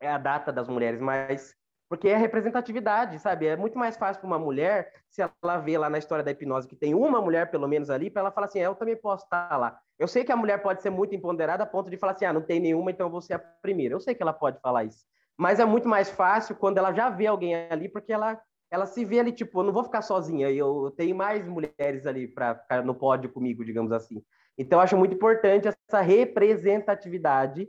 é 0.00 0.08
a 0.10 0.18
data 0.18 0.52
das 0.52 0.68
mulheres, 0.68 1.00
mas 1.00 1.54
porque 1.88 2.08
é 2.08 2.16
representatividade, 2.16 3.18
sabe? 3.20 3.46
É 3.46 3.56
muito 3.56 3.78
mais 3.78 3.96
fácil 3.96 4.20
para 4.20 4.26
uma 4.26 4.38
mulher, 4.38 4.92
se 5.08 5.22
ela 5.22 5.58
vê 5.58 5.78
lá 5.78 5.88
na 5.88 5.98
história 5.98 6.24
da 6.24 6.32
hipnose 6.32 6.66
que 6.66 6.74
tem 6.74 6.94
uma 6.94 7.20
mulher, 7.20 7.50
pelo 7.50 7.68
menos, 7.68 7.90
ali, 7.90 8.10
para 8.10 8.22
ela 8.22 8.32
falar 8.32 8.46
assim: 8.46 8.58
é, 8.58 8.66
eu 8.66 8.74
também 8.74 8.96
posso 8.96 9.24
estar 9.24 9.56
lá. 9.56 9.78
Eu 9.98 10.08
sei 10.08 10.24
que 10.24 10.32
a 10.32 10.36
mulher 10.36 10.62
pode 10.62 10.82
ser 10.82 10.90
muito 10.90 11.14
empoderada 11.14 11.62
a 11.62 11.66
ponto 11.66 11.88
de 11.88 11.96
falar 11.96 12.12
assim: 12.12 12.24
ah, 12.24 12.32
não 12.32 12.42
tem 12.42 12.58
nenhuma, 12.58 12.90
então 12.90 13.06
eu 13.06 13.10
vou 13.10 13.20
ser 13.20 13.34
a 13.34 13.38
primeira. 13.38 13.94
Eu 13.94 14.00
sei 14.00 14.14
que 14.14 14.22
ela 14.22 14.32
pode 14.32 14.60
falar 14.60 14.84
isso. 14.84 15.04
Mas 15.38 15.60
é 15.60 15.64
muito 15.64 15.88
mais 15.88 16.10
fácil 16.10 16.56
quando 16.56 16.78
ela 16.78 16.92
já 16.92 17.08
vê 17.08 17.26
alguém 17.26 17.54
ali, 17.70 17.88
porque 17.88 18.12
ela 18.12 18.40
ela 18.68 18.84
se 18.84 19.04
vê 19.04 19.20
ali, 19.20 19.30
tipo, 19.30 19.60
eu 19.60 19.64
não 19.64 19.72
vou 19.72 19.84
ficar 19.84 20.02
sozinha, 20.02 20.50
eu 20.50 20.92
tenho 20.96 21.14
mais 21.14 21.46
mulheres 21.46 22.04
ali 22.04 22.26
para 22.26 22.56
ficar 22.56 22.84
no 22.84 22.96
pódio 22.96 23.30
comigo, 23.32 23.64
digamos 23.64 23.92
assim. 23.92 24.20
Então, 24.58 24.80
acho 24.80 24.96
muito 24.96 25.14
importante 25.14 25.68
essa 25.68 26.00
representatividade 26.00 27.68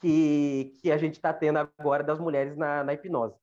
que, 0.00 0.76
que 0.80 0.92
a 0.92 0.96
gente 0.96 1.14
está 1.14 1.32
tendo 1.32 1.58
agora 1.58 2.04
das 2.04 2.18
mulheres 2.18 2.56
na, 2.56 2.84
na 2.84 2.94
hipnose. 2.94 3.34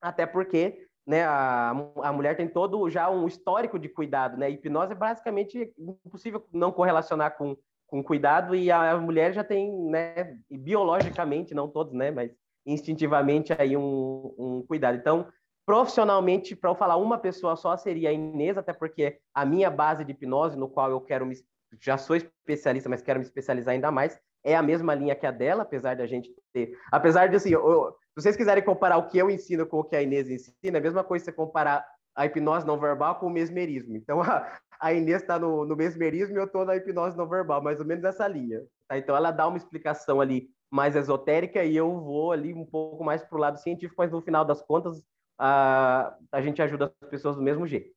Até 0.00 0.26
porque 0.26 0.86
né, 1.06 1.24
a, 1.24 1.70
a 2.02 2.12
mulher 2.12 2.36
tem 2.36 2.48
todo 2.48 2.88
já 2.90 3.10
um 3.10 3.26
histórico 3.26 3.78
de 3.78 3.88
cuidado, 3.88 4.36
né? 4.36 4.46
A 4.46 4.50
hipnose 4.50 4.92
é 4.92 4.96
basicamente 4.96 5.72
impossível 5.78 6.46
não 6.52 6.70
correlacionar 6.70 7.36
com, 7.36 7.56
com 7.86 8.02
cuidado 8.02 8.54
e 8.54 8.70
a, 8.70 8.96
mulher 8.98 9.32
já 9.32 9.42
tem, 9.42 9.72
né, 9.88 10.38
biologicamente, 10.50 11.54
não 11.54 11.68
todos, 11.68 11.94
né, 11.94 12.10
mas 12.10 12.30
instintivamente 12.66 13.54
aí 13.58 13.76
um, 13.76 14.34
um 14.38 14.64
cuidado. 14.66 14.96
Então, 14.96 15.26
Profissionalmente, 15.66 16.54
para 16.54 16.70
eu 16.70 16.74
falar 16.74 16.96
uma 16.96 17.16
pessoa 17.16 17.56
só, 17.56 17.74
seria 17.76 18.10
a 18.10 18.12
Inês, 18.12 18.58
até 18.58 18.72
porque 18.72 19.18
a 19.32 19.46
minha 19.46 19.70
base 19.70 20.04
de 20.04 20.12
hipnose, 20.12 20.58
no 20.58 20.68
qual 20.68 20.90
eu 20.90 21.00
quero 21.00 21.24
me. 21.24 21.34
Já 21.80 21.96
sou 21.96 22.16
especialista, 22.16 22.88
mas 22.88 23.02
quero 23.02 23.18
me 23.18 23.24
especializar 23.24 23.72
ainda 23.74 23.90
mais, 23.90 24.18
é 24.44 24.54
a 24.54 24.62
mesma 24.62 24.94
linha 24.94 25.14
que 25.14 25.26
a 25.26 25.30
dela, 25.30 25.62
apesar 25.62 25.94
de 25.94 26.02
a 26.02 26.06
gente 26.06 26.30
ter. 26.52 26.76
Apesar 26.92 27.28
de, 27.28 27.36
assim, 27.36 27.50
eu, 27.50 27.94
se 28.14 28.22
vocês 28.22 28.36
quiserem 28.36 28.62
comparar 28.62 28.98
o 28.98 29.08
que 29.08 29.18
eu 29.18 29.30
ensino 29.30 29.66
com 29.66 29.80
o 29.80 29.84
que 29.84 29.96
a 29.96 30.02
Inês 30.02 30.28
ensina, 30.28 30.76
é 30.76 30.78
a 30.78 30.82
mesma 30.82 31.02
coisa 31.02 31.24
você 31.24 31.32
comparar 31.32 31.84
a 32.14 32.26
hipnose 32.26 32.66
não 32.66 32.78
verbal 32.78 33.18
com 33.18 33.26
o 33.26 33.30
mesmerismo. 33.30 33.96
Então, 33.96 34.20
a, 34.22 34.58
a 34.80 34.92
Inês 34.92 35.22
está 35.22 35.38
no, 35.38 35.64
no 35.64 35.74
mesmerismo 35.74 36.36
e 36.36 36.40
eu 36.40 36.44
estou 36.44 36.64
na 36.64 36.76
hipnose 36.76 37.16
não 37.16 37.28
verbal, 37.28 37.62
mais 37.62 37.80
ou 37.80 37.86
menos 37.86 38.04
essa 38.04 38.28
linha. 38.28 38.60
Tá? 38.86 38.98
Então, 38.98 39.16
ela 39.16 39.30
dá 39.30 39.48
uma 39.48 39.56
explicação 39.56 40.20
ali 40.20 40.48
mais 40.70 40.94
esotérica 40.94 41.64
e 41.64 41.76
eu 41.76 42.00
vou 42.00 42.32
ali 42.32 42.52
um 42.52 42.66
pouco 42.66 43.02
mais 43.02 43.22
para 43.22 43.36
o 43.36 43.40
lado 43.40 43.58
científico, 43.58 43.96
mas 43.98 44.10
no 44.10 44.20
final 44.20 44.44
das 44.44 44.60
contas, 44.60 45.04
a, 45.38 46.16
a 46.30 46.40
gente 46.40 46.60
ajuda 46.60 46.92
as 47.02 47.08
pessoas 47.08 47.36
do 47.36 47.42
mesmo 47.42 47.66
jeito. 47.66 47.93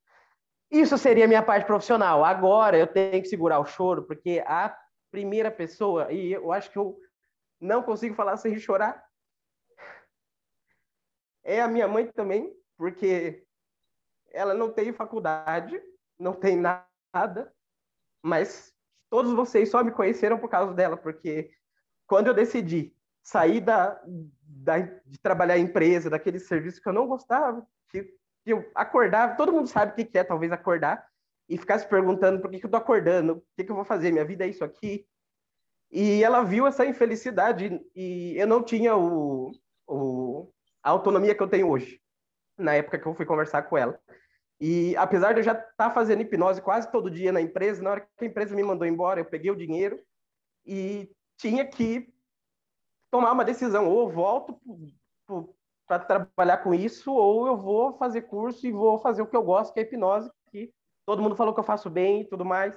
Isso 0.70 0.98
seria 0.98 1.28
minha 1.28 1.42
parte 1.42 1.66
profissional. 1.66 2.24
Agora 2.26 2.78
eu 2.78 2.88
tenho 2.88 3.22
que 3.22 3.30
segurar 3.30 3.60
o 3.60 3.66
choro, 3.66 4.04
porque 4.04 4.44
a 4.46 4.78
primeira 5.10 5.50
pessoa, 5.50 6.12
e 6.12 6.34
eu 6.34 6.52
acho 6.52 6.70
que 6.70 6.78
eu 6.78 7.00
não 7.60 7.82
consigo 7.82 8.16
falar 8.16 8.38
sem 8.38 8.58
chorar, 8.60 9.04
é 11.44 11.62
a 11.62 11.68
minha 11.68 11.88
mãe 11.88 12.06
também, 12.12 12.54
porque 12.78 13.46
ela 14.32 14.54
não 14.54 14.72
tem 14.72 14.92
faculdade, 14.92 15.82
não 16.20 16.34
tem 16.34 16.58
nada, 16.58 17.54
mas 18.22 18.74
todos 19.10 19.32
vocês 19.32 19.72
só 19.72 19.82
me 19.84 19.92
conheceram 19.92 20.38
por 20.38 20.50
causa 20.50 20.74
dela, 20.74 20.98
porque 20.98 21.50
quando 22.06 22.28
eu 22.28 22.34
decidi 22.34 22.94
sair 23.24 23.62
da, 23.62 24.02
da, 24.42 24.80
de 24.80 25.20
trabalhar 25.20 25.58
em 25.58 25.64
empresa, 25.64 26.10
daquele 26.10 26.40
serviço 26.40 26.82
que 26.82 26.88
eu 26.90 26.94
não 26.94 27.08
gostava, 27.08 27.66
que, 27.90 28.17
que 28.48 28.54
eu 28.54 28.72
acordava, 28.74 29.36
todo 29.36 29.52
mundo 29.52 29.68
sabe 29.68 29.92
o 29.92 30.06
que, 30.08 30.18
é 30.18 30.24
talvez 30.24 30.54
acordar, 30.54 31.06
e 31.50 31.58
ficar 31.58 31.78
se 31.80 31.88
perguntando 31.88 32.42
por 32.42 32.50
que, 32.50 32.62
que 32.62 32.66
eu 32.66 32.72
tô 32.72 32.78
acordando, 32.78 33.34
o 33.34 33.44
que, 33.58 33.66
que 33.66 33.72
eu 33.72 33.76
vou 33.76 33.84
fazer, 33.84 34.10
minha 34.10 34.24
vida 34.24 34.46
é 34.46 34.48
isso 34.48 34.64
aqui. 34.64 35.06
E 35.92 36.24
ela 36.24 36.44
viu 36.44 36.66
essa 36.66 36.86
infelicidade 36.86 37.82
e 37.94 38.36
eu 38.38 38.48
não 38.48 38.64
tinha 38.64 38.96
o, 38.96 39.52
o, 39.86 40.50
a 40.82 40.90
autonomia 40.90 41.36
que 41.36 41.44
eu 41.44 41.48
tenho 41.50 41.70
hoje, 41.70 42.02
na 42.58 42.74
época 42.74 42.98
que 42.98 43.06
eu 43.06 43.14
fui 43.16 43.26
conversar 43.26 43.64
com 43.64 43.78
ela. 43.78 44.00
E 44.62 44.96
apesar 44.96 45.34
de 45.34 45.42
eu 45.42 45.44
já 45.44 45.52
estar 45.52 45.74
tá 45.76 45.92
fazendo 45.92 46.22
hipnose 46.22 46.62
quase 46.62 46.90
todo 46.90 47.12
dia 47.12 47.34
na 47.34 47.42
empresa, 47.42 47.84
na 47.84 47.92
hora 47.92 48.08
que 48.18 48.24
a 48.24 48.28
empresa 48.28 48.56
me 48.56 48.64
mandou 48.64 48.88
embora, 48.88 49.20
eu 49.20 49.26
peguei 49.26 49.52
o 49.52 49.58
dinheiro 49.58 50.02
e 50.66 51.12
tinha 51.38 51.66
que 51.66 52.08
tomar 53.12 53.34
uma 53.34 53.44
decisão, 53.44 53.90
ou 53.90 54.10
volto 54.10 54.58
para 55.88 56.00
trabalhar 56.00 56.58
com 56.58 56.74
isso, 56.74 57.14
ou 57.14 57.48
eu 57.48 57.58
vou 57.58 57.98
fazer 57.98 58.24
curso 58.24 58.68
e 58.68 58.72
vou 58.72 59.00
fazer 59.00 59.22
o 59.22 59.28
que 59.28 59.36
eu 59.36 59.44
gosto, 59.44 59.74
que 59.74 59.80
é 59.80 59.84
hipnose, 59.84 60.30
que 60.52 60.74
todo 61.06 61.22
mundo 61.22 61.36
falou 61.36 61.54
que 61.54 61.60
eu 61.60 61.64
faço 61.64 61.90
bem 61.90 62.22
e 62.22 62.26
tudo 62.26 62.44
mais. 62.44 62.76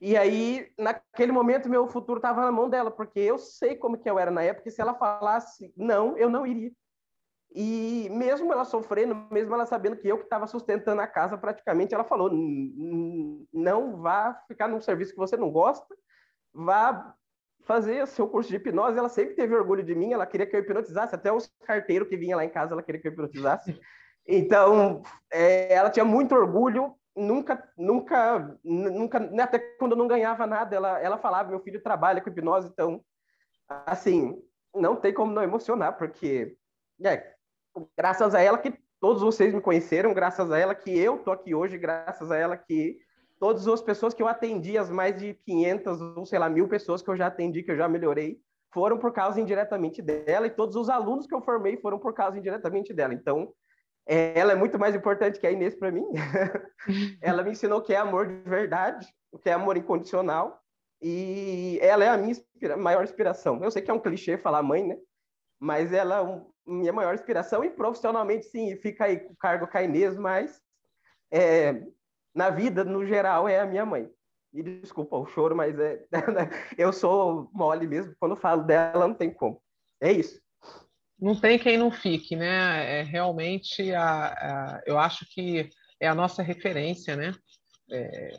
E 0.00 0.16
aí, 0.16 0.68
naquele 0.76 1.30
momento, 1.30 1.68
meu 1.68 1.86
futuro 1.86 2.18
estava 2.18 2.40
na 2.40 2.50
mão 2.50 2.68
dela, 2.68 2.90
porque 2.90 3.20
eu 3.20 3.38
sei 3.38 3.76
como 3.76 3.96
que 3.96 4.10
eu 4.10 4.18
era 4.18 4.32
na 4.32 4.42
época, 4.42 4.68
e 4.68 4.72
se 4.72 4.80
ela 4.80 4.94
falasse 4.94 5.72
não, 5.76 6.18
eu 6.18 6.28
não 6.28 6.44
iria. 6.44 6.72
E 7.54 8.08
mesmo 8.10 8.52
ela 8.52 8.64
sofrendo, 8.64 9.14
mesmo 9.30 9.54
ela 9.54 9.66
sabendo 9.66 9.96
que 9.96 10.08
eu 10.08 10.18
que 10.18 10.24
estava 10.24 10.46
sustentando 10.46 11.00
a 11.00 11.06
casa 11.06 11.38
praticamente, 11.38 11.94
ela 11.94 12.02
falou: 12.02 12.30
não 13.52 14.00
vá 14.00 14.34
ficar 14.48 14.68
num 14.68 14.80
serviço 14.80 15.12
que 15.12 15.18
você 15.18 15.36
não 15.36 15.50
gosta, 15.50 15.86
vá 16.52 17.14
fazer 17.64 18.02
o 18.02 18.06
seu 18.06 18.28
curso 18.28 18.50
de 18.50 18.56
hipnose, 18.56 18.98
ela 18.98 19.08
sempre 19.08 19.34
teve 19.34 19.54
orgulho 19.54 19.82
de 19.82 19.94
mim, 19.94 20.12
ela 20.12 20.26
queria 20.26 20.46
que 20.46 20.54
eu 20.54 20.60
hipnotizasse, 20.60 21.14
até 21.14 21.32
os 21.32 21.50
carteiros 21.64 22.08
que 22.08 22.16
vinha 22.16 22.36
lá 22.36 22.44
em 22.44 22.50
casa, 22.50 22.72
ela 22.72 22.82
queria 22.82 23.00
que 23.00 23.08
eu 23.08 23.12
hipnotizasse. 23.12 23.78
Então, 24.24 25.02
é, 25.32 25.74
ela 25.74 25.90
tinha 25.90 26.04
muito 26.04 26.32
orgulho, 26.32 26.94
nunca, 27.16 27.68
nunca, 27.76 28.56
nunca, 28.62 29.18
até 29.42 29.58
quando 29.58 29.92
eu 29.92 29.98
não 29.98 30.06
ganhava 30.06 30.46
nada, 30.46 30.76
ela, 30.76 31.00
ela 31.00 31.18
falava, 31.18 31.50
meu 31.50 31.58
filho 31.58 31.82
trabalha 31.82 32.20
com 32.20 32.30
hipnose, 32.30 32.68
então, 32.68 33.04
assim, 33.84 34.40
não 34.72 34.94
tem 34.94 35.12
como 35.12 35.32
não 35.32 35.42
emocionar, 35.42 35.98
porque, 35.98 36.56
é, 37.04 37.34
graças 37.96 38.32
a 38.32 38.40
ela 38.40 38.58
que 38.58 38.78
todos 39.00 39.22
vocês 39.22 39.52
me 39.52 39.60
conheceram, 39.60 40.14
graças 40.14 40.52
a 40.52 40.56
ela 40.56 40.72
que 40.72 40.96
eu 40.96 41.18
tô 41.18 41.32
aqui 41.32 41.52
hoje, 41.52 41.76
graças 41.76 42.30
a 42.30 42.36
ela 42.36 42.56
que 42.56 42.96
todas 43.42 43.66
as 43.66 43.82
pessoas 43.82 44.14
que 44.14 44.22
eu 44.22 44.28
atendi, 44.28 44.78
as 44.78 44.88
mais 44.88 45.16
de 45.16 45.34
500 45.34 46.00
ou 46.00 46.24
sei 46.24 46.38
lá, 46.38 46.48
mil 46.48 46.68
pessoas 46.68 47.02
que 47.02 47.10
eu 47.10 47.16
já 47.16 47.26
atendi, 47.26 47.64
que 47.64 47.72
eu 47.72 47.76
já 47.76 47.88
melhorei, 47.88 48.40
foram 48.72 48.96
por 48.98 49.12
causa 49.12 49.40
indiretamente 49.40 50.00
dela, 50.00 50.46
e 50.46 50.50
todos 50.50 50.76
os 50.76 50.88
alunos 50.88 51.26
que 51.26 51.34
eu 51.34 51.42
formei 51.42 51.76
foram 51.76 51.98
por 51.98 52.14
causa 52.14 52.38
indiretamente 52.38 52.94
dela. 52.94 53.12
Então, 53.12 53.52
é, 54.06 54.38
ela 54.38 54.52
é 54.52 54.54
muito 54.54 54.78
mais 54.78 54.94
importante 54.94 55.40
que 55.40 55.46
a 55.48 55.50
Inês 55.50 55.74
para 55.74 55.90
mim. 55.90 56.04
ela 57.20 57.42
me 57.42 57.50
ensinou 57.50 57.80
o 57.80 57.82
que 57.82 57.92
é 57.92 57.96
amor 57.96 58.28
de 58.28 58.48
verdade, 58.48 59.08
o 59.32 59.38
que 59.40 59.50
é 59.50 59.54
amor 59.54 59.76
incondicional, 59.76 60.60
e 61.02 61.80
ela 61.82 62.04
é 62.04 62.10
a 62.10 62.16
minha 62.16 62.30
inspira 62.30 62.76
maior 62.76 63.02
inspiração. 63.02 63.60
Eu 63.60 63.72
sei 63.72 63.82
que 63.82 63.90
é 63.90 63.94
um 63.94 63.98
clichê 63.98 64.38
falar 64.38 64.62
mãe, 64.62 64.86
né? 64.86 64.96
Mas 65.58 65.92
ela 65.92 66.18
é 66.18 66.22
um, 66.22 66.46
minha 66.64 66.92
maior 66.92 67.12
inspiração, 67.12 67.64
e 67.64 67.70
profissionalmente, 67.70 68.46
sim, 68.46 68.76
fica 68.76 69.06
aí 69.06 69.16
o 69.28 69.34
cargo 69.34 69.66
com 69.66 69.78
a 69.78 69.82
Inês, 69.82 70.16
mas 70.16 70.62
é, 71.28 71.82
na 72.34 72.50
vida, 72.50 72.84
no 72.84 73.06
geral, 73.06 73.48
é 73.48 73.60
a 73.60 73.66
minha 73.66 73.84
mãe. 73.84 74.08
E 74.52 74.62
desculpa 74.62 75.16
o 75.16 75.26
choro, 75.26 75.56
mas 75.56 75.78
é, 75.78 76.04
eu 76.76 76.92
sou 76.92 77.50
mole 77.52 77.86
mesmo. 77.86 78.14
Quando 78.20 78.36
falo 78.36 78.64
dela, 78.64 79.08
não 79.08 79.14
tem 79.14 79.32
como. 79.32 79.62
É 80.00 80.12
isso. 80.12 80.40
Não 81.18 81.38
tem 81.38 81.58
quem 81.58 81.78
não 81.78 81.90
fique, 81.90 82.36
né? 82.36 83.00
É 83.00 83.02
realmente 83.02 83.94
a, 83.94 84.26
a 84.26 84.82
eu 84.84 84.98
acho 84.98 85.24
que 85.26 85.70
é 86.00 86.08
a 86.08 86.14
nossa 86.14 86.42
referência, 86.42 87.16
né? 87.16 87.32
É, 87.90 88.32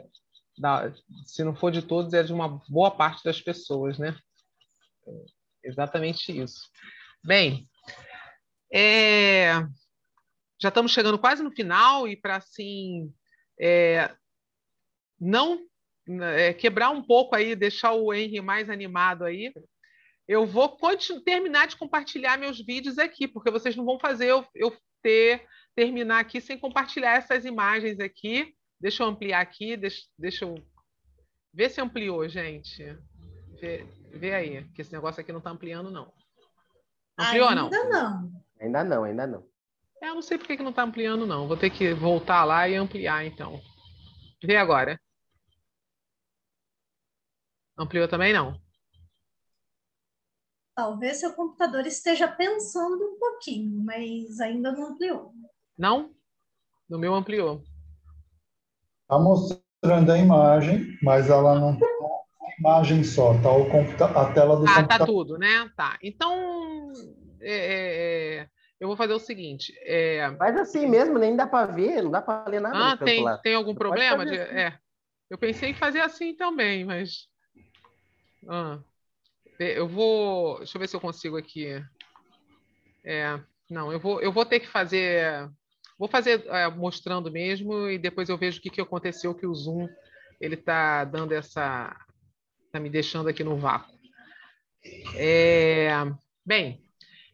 da, 0.58 0.94
se 1.26 1.44
não 1.44 1.56
for 1.56 1.72
de 1.72 1.82
todos, 1.82 2.14
é 2.14 2.22
de 2.22 2.34
uma 2.34 2.62
boa 2.70 2.92
parte 2.92 3.24
das 3.24 3.42
pessoas, 3.42 3.98
né? 3.98 4.16
É 5.08 5.12
exatamente 5.64 6.38
isso. 6.38 6.70
Bem, 7.24 7.68
é, 8.72 9.54
já 10.62 10.70
estamos 10.70 10.92
chegando 10.92 11.18
quase 11.18 11.42
no 11.42 11.52
final 11.52 12.08
e 12.08 12.16
para 12.16 12.36
assim 12.36 13.14
é, 13.66 14.14
não 15.18 15.66
é, 16.22 16.54
quebrar 16.54 16.90
um 16.90 17.02
pouco 17.02 17.34
aí, 17.34 17.56
deixar 17.56 17.94
o 17.94 18.14
Henry 18.14 18.42
mais 18.42 18.70
animado 18.70 19.24
aí, 19.24 19.54
eu 20.28 20.46
vou 20.46 20.78
terminar 21.24 21.68
de 21.68 21.78
compartilhar 21.78 22.38
meus 22.38 22.60
vídeos 22.60 23.00
aqui, 23.00 23.26
porque 23.26 23.50
vocês 23.50 23.74
não 23.76 23.86
vão 23.86 23.98
fazer 23.98 24.28
eu, 24.28 24.46
eu 24.54 24.76
ter 25.02 25.46
terminar 25.74 26.20
aqui 26.20 26.42
sem 26.42 26.58
compartilhar 26.58 27.16
essas 27.16 27.46
imagens 27.46 28.00
aqui. 28.00 28.54
Deixa 28.80 29.04
eu 29.04 29.08
ampliar 29.08 29.40
aqui, 29.40 29.78
deixa, 29.78 30.04
deixa 30.20 30.44
eu 30.44 30.56
ver 31.54 31.70
se 31.70 31.80
ampliou, 31.80 32.28
gente. 32.28 32.84
Vê, 33.62 33.86
vê 34.12 34.34
aí, 34.34 34.64
que 34.72 34.82
esse 34.82 34.92
negócio 34.92 35.22
aqui 35.22 35.32
não 35.32 35.40
está 35.40 35.52
ampliando, 35.52 35.90
não. 35.90 36.12
Ampliou 37.18 37.48
ainda 37.48 37.62
não? 37.62 37.90
não? 37.90 38.44
Ainda 38.60 38.84
não, 38.84 39.04
ainda 39.04 39.28
não. 39.28 39.53
É, 40.04 40.10
eu 40.10 40.16
não 40.16 40.22
sei 40.22 40.38
por 40.38 40.46
que 40.46 40.58
não 40.58 40.72
está 40.72 40.84
ampliando, 40.84 41.26
não. 41.26 41.48
Vou 41.48 41.56
ter 41.56 41.70
que 41.70 41.94
voltar 41.94 42.44
lá 42.44 42.68
e 42.68 42.76
ampliar, 42.76 43.26
então. 43.26 43.62
Vê 44.44 44.58
agora. 44.58 45.00
Ampliou 47.78 48.06
também 48.06 48.34
não? 48.34 48.62
Talvez 50.76 51.22
seu 51.22 51.32
computador 51.34 51.88
esteja 51.88 52.28
pensando 52.28 53.02
um 53.02 53.18
pouquinho, 53.18 53.82
mas 53.82 54.42
ainda 54.42 54.74
não 54.74 54.88
ampliou. 54.88 55.32
Não? 55.78 56.14
No 56.90 57.00
meu 57.00 57.16
ampliou. 57.16 57.64
Está 59.04 59.18
mostrando 59.18 60.12
a 60.12 60.18
imagem, 60.18 60.98
mas 61.02 61.30
ela 61.30 61.58
não 61.58 61.76
está 61.76 61.86
a 61.86 62.60
imagem 62.60 63.04
só, 63.06 63.36
está 63.36 63.50
a 64.22 64.34
tela 64.34 64.58
do 64.58 64.64
ah, 64.64 64.68
tá 64.68 64.82
computador. 64.82 64.84
Ah, 64.84 64.98
tá 64.98 65.06
tudo, 65.06 65.38
né? 65.38 65.72
Tá. 65.78 65.98
Então, 66.04 66.92
é, 67.40 67.54
é, 67.54 68.36
é 68.42 68.50
eu 68.84 68.88
vou 68.88 68.98
fazer 68.98 69.14
o 69.14 69.20
seguinte. 69.20 69.74
É... 69.84 70.30
Faz 70.38 70.58
assim 70.58 70.86
mesmo, 70.88 71.18
nem 71.18 71.38
dá 71.38 71.48
para 71.48 71.72
ver, 71.72 72.04
não 72.04 72.12
dá 72.12 72.22
para 72.22 72.50
ler 72.50 72.60
nada. 72.60 72.78
Ah, 72.78 72.98
tem, 72.98 73.24
tem 73.42 73.56
algum 73.56 73.74
problema? 73.74 74.26
De... 74.26 74.38
Assim. 74.38 74.56
É. 74.56 74.78
Eu 75.30 75.38
pensei 75.38 75.70
em 75.70 75.74
fazer 75.74 76.02
assim 76.02 76.36
também, 76.36 76.84
mas. 76.84 77.30
Ah. 78.46 78.80
Eu 79.58 79.88
vou. 79.88 80.58
Deixa 80.58 80.76
eu 80.76 80.82
ver 80.82 80.90
se 80.90 80.98
eu 80.98 81.00
consigo 81.00 81.38
aqui. 81.38 81.82
É, 83.06 83.40
não, 83.70 83.90
eu 83.90 84.02
vou, 84.02 84.20
eu 84.22 84.34
vou 84.34 84.46
ter 84.46 84.60
que 84.60 84.68
fazer. 84.68 85.50
Vou 85.98 86.10
fazer 86.10 86.46
é, 86.48 86.68
mostrando 86.68 87.32
mesmo 87.32 87.90
e 87.90 87.98
depois 87.98 88.28
eu 88.28 88.38
vejo 88.38 88.60
o 88.60 88.62
que, 88.62 88.70
que 88.70 88.82
aconteceu 88.82 89.34
que 89.34 89.48
o 89.48 89.56
Zoom 89.56 89.88
ele 90.42 90.56
está 90.56 91.06
dando 91.06 91.32
essa. 91.32 91.96
Está 92.66 92.82
me 92.82 92.90
deixando 92.90 93.30
aqui 93.30 93.46
no 93.46 93.56
vácuo. 93.56 93.94
É, 95.16 95.92
bem, 96.46 96.83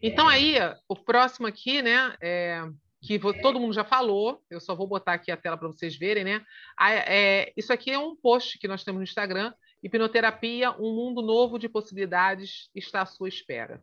então, 0.01 0.27
aí, 0.27 0.55
o 0.87 0.95
próximo 0.95 1.47
aqui, 1.47 1.81
né, 1.81 2.15
é, 2.21 2.63
que 3.01 3.19
todo 3.41 3.59
mundo 3.59 3.73
já 3.73 3.83
falou, 3.83 4.41
eu 4.49 4.59
só 4.59 4.75
vou 4.75 4.87
botar 4.87 5.13
aqui 5.13 5.31
a 5.31 5.37
tela 5.37 5.57
para 5.57 5.67
vocês 5.67 5.95
verem, 5.95 6.23
né? 6.23 6.45
É, 6.81 7.51
isso 7.55 7.71
aqui 7.71 7.91
é 7.91 7.99
um 7.99 8.15
post 8.15 8.59
que 8.59 8.67
nós 8.67 8.83
temos 8.83 8.99
no 8.99 9.03
Instagram, 9.03 9.53
Hipnoterapia, 9.81 10.71
um 10.71 10.93
mundo 10.93 11.21
novo 11.21 11.57
de 11.57 11.69
possibilidades 11.69 12.69
está 12.75 13.01
à 13.01 13.05
sua 13.05 13.29
espera. 13.29 13.81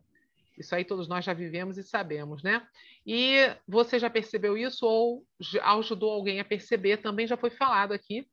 Isso 0.57 0.73
aí 0.75 0.83
todos 0.83 1.07
nós 1.07 1.25
já 1.25 1.33
vivemos 1.33 1.77
e 1.77 1.83
sabemos, 1.83 2.41
né? 2.43 2.65
E 3.05 3.35
você 3.67 3.99
já 3.99 4.09
percebeu 4.09 4.57
isso 4.57 4.85
ou 4.85 5.23
ajudou 5.61 6.11
alguém 6.11 6.39
a 6.39 6.45
perceber, 6.45 6.97
também 6.97 7.27
já 7.27 7.37
foi 7.37 7.49
falado 7.49 7.93
aqui. 7.93 8.27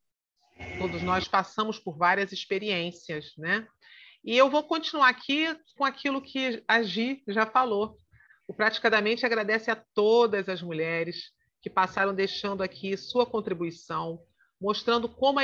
Todos 0.78 1.02
nós 1.02 1.28
passamos 1.28 1.78
por 1.78 1.96
várias 1.96 2.32
experiências, 2.32 3.32
né? 3.36 3.66
E 4.24 4.38
eu 4.38 4.48
vou 4.48 4.62
continuar 4.62 5.10
aqui 5.10 5.54
com 5.76 5.84
aquilo 5.84 6.22
que 6.22 6.62
a 6.66 6.82
Gi 6.82 7.22
já 7.28 7.44
falou. 7.44 7.98
O 8.48 8.54
Praticadamente 8.54 9.26
agradece 9.26 9.70
a 9.70 9.76
todas 9.76 10.48
as 10.48 10.62
mulheres 10.62 11.30
que 11.60 11.68
passaram 11.68 12.14
deixando 12.14 12.62
aqui 12.62 12.96
sua 12.96 13.26
contribuição, 13.26 14.18
mostrando 14.58 15.10
como 15.10 15.38
a, 15.38 15.42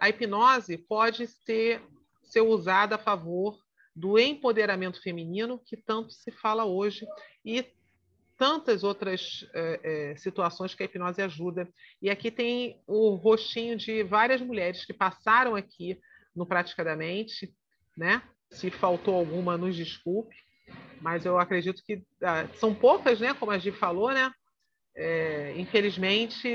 a 0.00 0.08
hipnose 0.08 0.78
pode 0.78 1.26
ser, 1.26 1.82
ser 2.22 2.40
usada 2.40 2.94
a 2.94 2.98
favor 2.98 3.58
do 3.94 4.18
empoderamento 4.18 5.02
feminino, 5.02 5.60
que 5.62 5.76
tanto 5.76 6.10
se 6.12 6.32
fala 6.32 6.64
hoje, 6.64 7.06
e 7.44 7.64
tantas 8.38 8.82
outras 8.84 9.46
é, 9.52 9.80
é, 10.12 10.16
situações 10.16 10.74
que 10.74 10.82
a 10.82 10.86
hipnose 10.86 11.20
ajuda. 11.20 11.68
E 12.00 12.08
aqui 12.08 12.30
tem 12.30 12.82
o 12.86 13.16
rostinho 13.16 13.76
de 13.76 14.02
várias 14.02 14.40
mulheres 14.40 14.86
que 14.86 14.94
passaram 14.94 15.54
aqui 15.54 16.00
no 16.34 16.46
Praticadamente, 16.46 17.54
né? 17.96 18.22
Se 18.50 18.70
faltou 18.70 19.14
alguma, 19.14 19.56
nos 19.56 19.74
desculpe, 19.76 20.36
mas 21.00 21.24
eu 21.24 21.38
acredito 21.38 21.82
que 21.84 22.02
ah, 22.22 22.46
são 22.54 22.74
poucas, 22.74 23.20
né? 23.20 23.34
Como 23.34 23.50
a 23.50 23.58
Gi 23.58 23.72
falou, 23.72 24.12
né? 24.12 24.32
É, 24.96 25.54
infelizmente, 25.56 26.48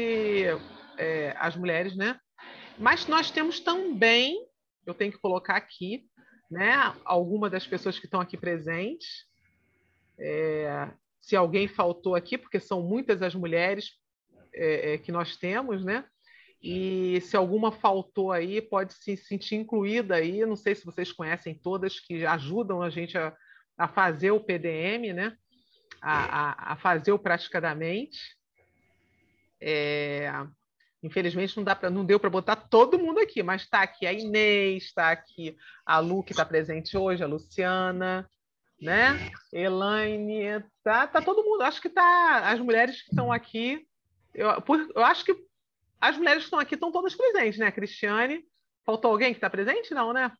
é, 0.97 1.35
as 1.37 1.55
mulheres, 1.55 1.95
né? 1.95 2.19
Mas 2.77 3.07
nós 3.07 3.29
temos 3.29 3.59
também, 3.59 4.47
eu 4.85 4.93
tenho 4.93 5.11
que 5.11 5.19
colocar 5.19 5.55
aqui, 5.55 6.05
né? 6.49 6.93
Alguma 7.03 7.49
das 7.49 7.67
pessoas 7.67 7.99
que 7.99 8.05
estão 8.05 8.21
aqui 8.21 8.37
presentes. 8.37 9.25
É, 10.17 10.89
se 11.21 11.35
alguém 11.35 11.67
faltou 11.67 12.15
aqui, 12.15 12.37
porque 12.37 12.59
são 12.59 12.81
muitas 12.81 13.21
as 13.21 13.35
mulheres 13.35 13.91
é, 14.53 14.93
é, 14.93 14.97
que 14.97 15.11
nós 15.11 15.37
temos, 15.37 15.83
né? 15.83 16.05
E 16.61 17.21
se 17.21 17.37
alguma 17.37 17.71
faltou 17.71 18.31
aí, 18.31 18.61
pode 18.61 18.93
se 18.93 19.15
sentir 19.15 19.55
incluída 19.55 20.15
aí. 20.15 20.45
Não 20.45 20.55
sei 20.55 20.75
se 20.75 20.85
vocês 20.85 21.11
conhecem 21.11 21.55
todas 21.55 21.99
que 21.99 22.25
ajudam 22.25 22.81
a 22.81 22.89
gente 22.89 23.17
a, 23.17 23.33
a 23.77 23.87
fazer 23.87 24.31
o 24.31 24.41
PDM, 24.41 25.13
né? 25.13 25.37
A, 26.01 26.71
a, 26.71 26.73
a 26.73 26.75
fazer 26.75 27.13
o 27.13 27.19
praticadamente. 27.19 28.19
É, 29.61 30.31
infelizmente 31.01 31.55
não, 31.55 31.63
dá 31.63 31.75
pra, 31.75 31.89
não 31.89 32.05
deu 32.05 32.19
para 32.19 32.29
botar 32.29 32.55
todo 32.55 32.99
mundo 32.99 33.19
aqui, 33.19 33.43
mas 33.43 33.63
está 33.63 33.81
aqui 33.81 34.05
a 34.05 34.13
Inês, 34.13 34.85
está 34.85 35.11
aqui 35.11 35.57
a 35.85 35.99
Lu, 35.99 36.23
que 36.23 36.31
está 36.31 36.45
presente 36.45 36.97
hoje, 36.97 37.23
a 37.23 37.27
Luciana, 37.27 38.29
né? 38.81 39.31
Elaine, 39.53 40.63
tá, 40.83 41.07
tá 41.07 41.21
todo 41.21 41.43
mundo. 41.43 41.61
Acho 41.61 41.81
que 41.81 41.89
tá 41.89 42.49
as 42.51 42.59
mulheres 42.59 43.01
que 43.01 43.09
estão 43.09 43.31
aqui. 43.31 43.85
Eu, 44.33 44.61
por, 44.61 44.79
eu 44.93 45.03
acho 45.05 45.23
que 45.23 45.48
as 45.99 46.17
mulheres 46.17 46.43
que 46.43 46.47
estão 46.47 46.59
aqui 46.59 46.75
estão 46.75 46.91
todas 46.91 47.15
presentes, 47.15 47.59
né? 47.59 47.71
Cristiane, 47.71 48.43
faltou 48.85 49.11
alguém 49.11 49.31
que 49.31 49.37
está 49.37 49.49
presente? 49.49 49.93
Não, 49.93 50.13
né? 50.13 50.31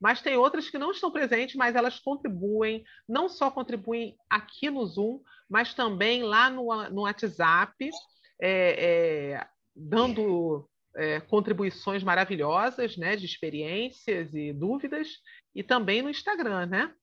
Mas 0.00 0.20
tem 0.20 0.36
outras 0.36 0.68
que 0.68 0.78
não 0.78 0.90
estão 0.90 1.10
presentes, 1.10 1.54
mas 1.54 1.74
elas 1.74 1.98
contribuem, 1.98 2.84
não 3.08 3.28
só 3.28 3.50
contribuem 3.50 4.16
aqui 4.28 4.68
no 4.68 4.84
Zoom, 4.84 5.20
mas 5.48 5.72
também 5.72 6.22
lá 6.22 6.50
no, 6.50 6.90
no 6.90 7.02
WhatsApp, 7.02 7.90
é, 8.40 9.32
é, 9.32 9.46
dando 9.74 10.68
é, 10.94 11.20
contribuições 11.20 12.02
maravilhosas, 12.02 12.96
né? 12.96 13.16
De 13.16 13.24
experiências 13.24 14.34
e 14.34 14.52
dúvidas, 14.52 15.08
e 15.54 15.62
também 15.62 16.02
no 16.02 16.10
Instagram, 16.10 16.66
né? 16.66 16.94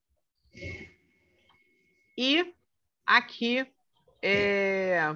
E 2.16 2.54
aqui 3.06 3.66
é, 4.22 5.14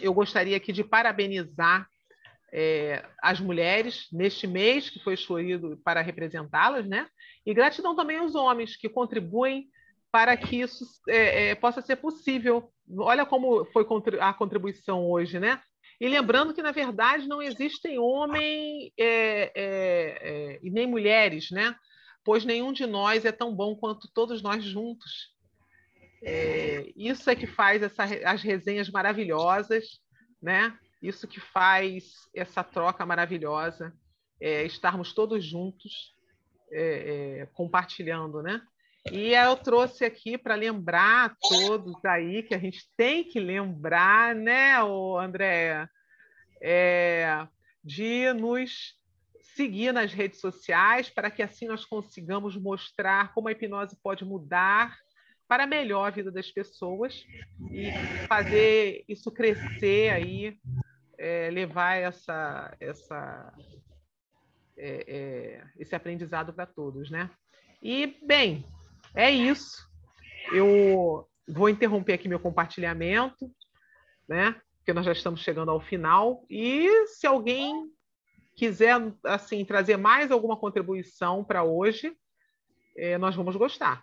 eu 0.00 0.12
gostaria 0.12 0.56
aqui 0.56 0.72
de 0.72 0.84
parabenizar 0.84 1.86
é, 2.52 3.04
as 3.22 3.40
mulheres 3.40 4.06
neste 4.12 4.46
mês 4.46 4.90
que 4.90 5.02
foi 5.02 5.14
escolhido 5.14 5.80
para 5.84 6.02
representá-las, 6.02 6.86
né? 6.86 7.08
E 7.46 7.54
gratidão 7.54 7.96
também 7.96 8.18
aos 8.18 8.34
homens 8.34 8.76
que 8.76 8.88
contribuem 8.88 9.68
para 10.10 10.36
que 10.36 10.60
isso 10.60 10.84
é, 11.08 11.48
é, 11.48 11.54
possa 11.54 11.80
ser 11.80 11.96
possível. 11.96 12.70
Olha 12.98 13.24
como 13.24 13.64
foi 13.66 13.86
a 14.20 14.32
contribuição 14.34 15.08
hoje, 15.10 15.40
né? 15.40 15.60
E 15.98 16.08
lembrando 16.08 16.52
que, 16.52 16.62
na 16.62 16.72
verdade, 16.72 17.26
não 17.26 17.40
existem 17.40 17.98
homem 17.98 18.92
é, 18.98 19.04
é, 19.04 19.52
é, 19.54 20.60
e 20.62 20.70
nem 20.70 20.86
mulheres, 20.86 21.50
né? 21.50 21.74
Pois 22.24 22.44
nenhum 22.44 22.72
de 22.72 22.86
nós 22.86 23.24
é 23.24 23.32
tão 23.32 23.54
bom 23.54 23.74
quanto 23.74 24.10
todos 24.12 24.42
nós 24.42 24.62
juntos. 24.62 25.32
Isso 26.96 27.28
é 27.28 27.34
que 27.34 27.46
faz 27.46 27.82
essa, 27.82 28.04
as 28.24 28.42
resenhas 28.42 28.88
maravilhosas, 28.90 30.00
né? 30.40 30.76
Isso 31.02 31.26
que 31.26 31.40
faz 31.40 32.28
essa 32.34 32.62
troca 32.62 33.04
maravilhosa, 33.04 33.92
estarmos 34.40 35.12
todos 35.12 35.44
juntos, 35.44 36.14
compartilhando, 37.54 38.40
né? 38.42 38.62
E 39.10 39.34
eu 39.34 39.56
trouxe 39.56 40.04
aqui 40.04 40.38
para 40.38 40.54
lembrar 40.54 41.30
a 41.30 41.36
todos 41.48 42.04
aí 42.04 42.42
que 42.42 42.54
a 42.54 42.58
gente 42.58 42.88
tem 42.96 43.24
que 43.24 43.40
lembrar, 43.40 44.34
né, 44.34 44.76
Andréa, 45.20 45.90
é, 46.60 47.46
de 47.82 48.32
nos 48.32 48.96
seguir 49.56 49.92
nas 49.92 50.12
redes 50.12 50.40
sociais 50.40 51.10
para 51.10 51.30
que 51.30 51.42
assim 51.42 51.66
nós 51.66 51.84
consigamos 51.84 52.56
mostrar 52.56 53.34
como 53.34 53.48
a 53.48 53.52
hipnose 53.52 53.96
pode 54.00 54.24
mudar 54.24 54.96
para 55.52 55.66
melhor 55.66 56.06
a 56.06 56.10
vida 56.10 56.30
das 56.32 56.50
pessoas 56.50 57.26
e 57.70 57.92
fazer 58.26 59.04
isso 59.06 59.30
crescer 59.30 60.08
aí, 60.08 60.58
é, 61.18 61.50
levar 61.50 61.96
essa, 61.96 62.74
essa, 62.80 63.52
é, 64.78 65.04
é 65.06 65.64
esse 65.78 65.94
aprendizado 65.94 66.54
para 66.54 66.64
todos, 66.64 67.10
né? 67.10 67.30
E 67.82 68.18
bem, 68.26 68.64
é 69.14 69.30
isso. 69.30 69.86
Eu 70.50 71.28
vou 71.46 71.68
interromper 71.68 72.14
aqui 72.14 72.30
meu 72.30 72.40
compartilhamento, 72.40 73.54
né? 74.26 74.58
Porque 74.78 74.94
nós 74.94 75.04
já 75.04 75.12
estamos 75.12 75.42
chegando 75.42 75.70
ao 75.70 75.82
final. 75.82 76.46
E 76.48 77.08
se 77.08 77.26
alguém 77.26 77.92
quiser 78.56 78.96
assim 79.22 79.62
trazer 79.66 79.98
mais 79.98 80.30
alguma 80.30 80.56
contribuição 80.56 81.44
para 81.44 81.62
hoje, 81.62 82.16
é, 82.96 83.18
nós 83.18 83.36
vamos 83.36 83.54
gostar. 83.54 84.02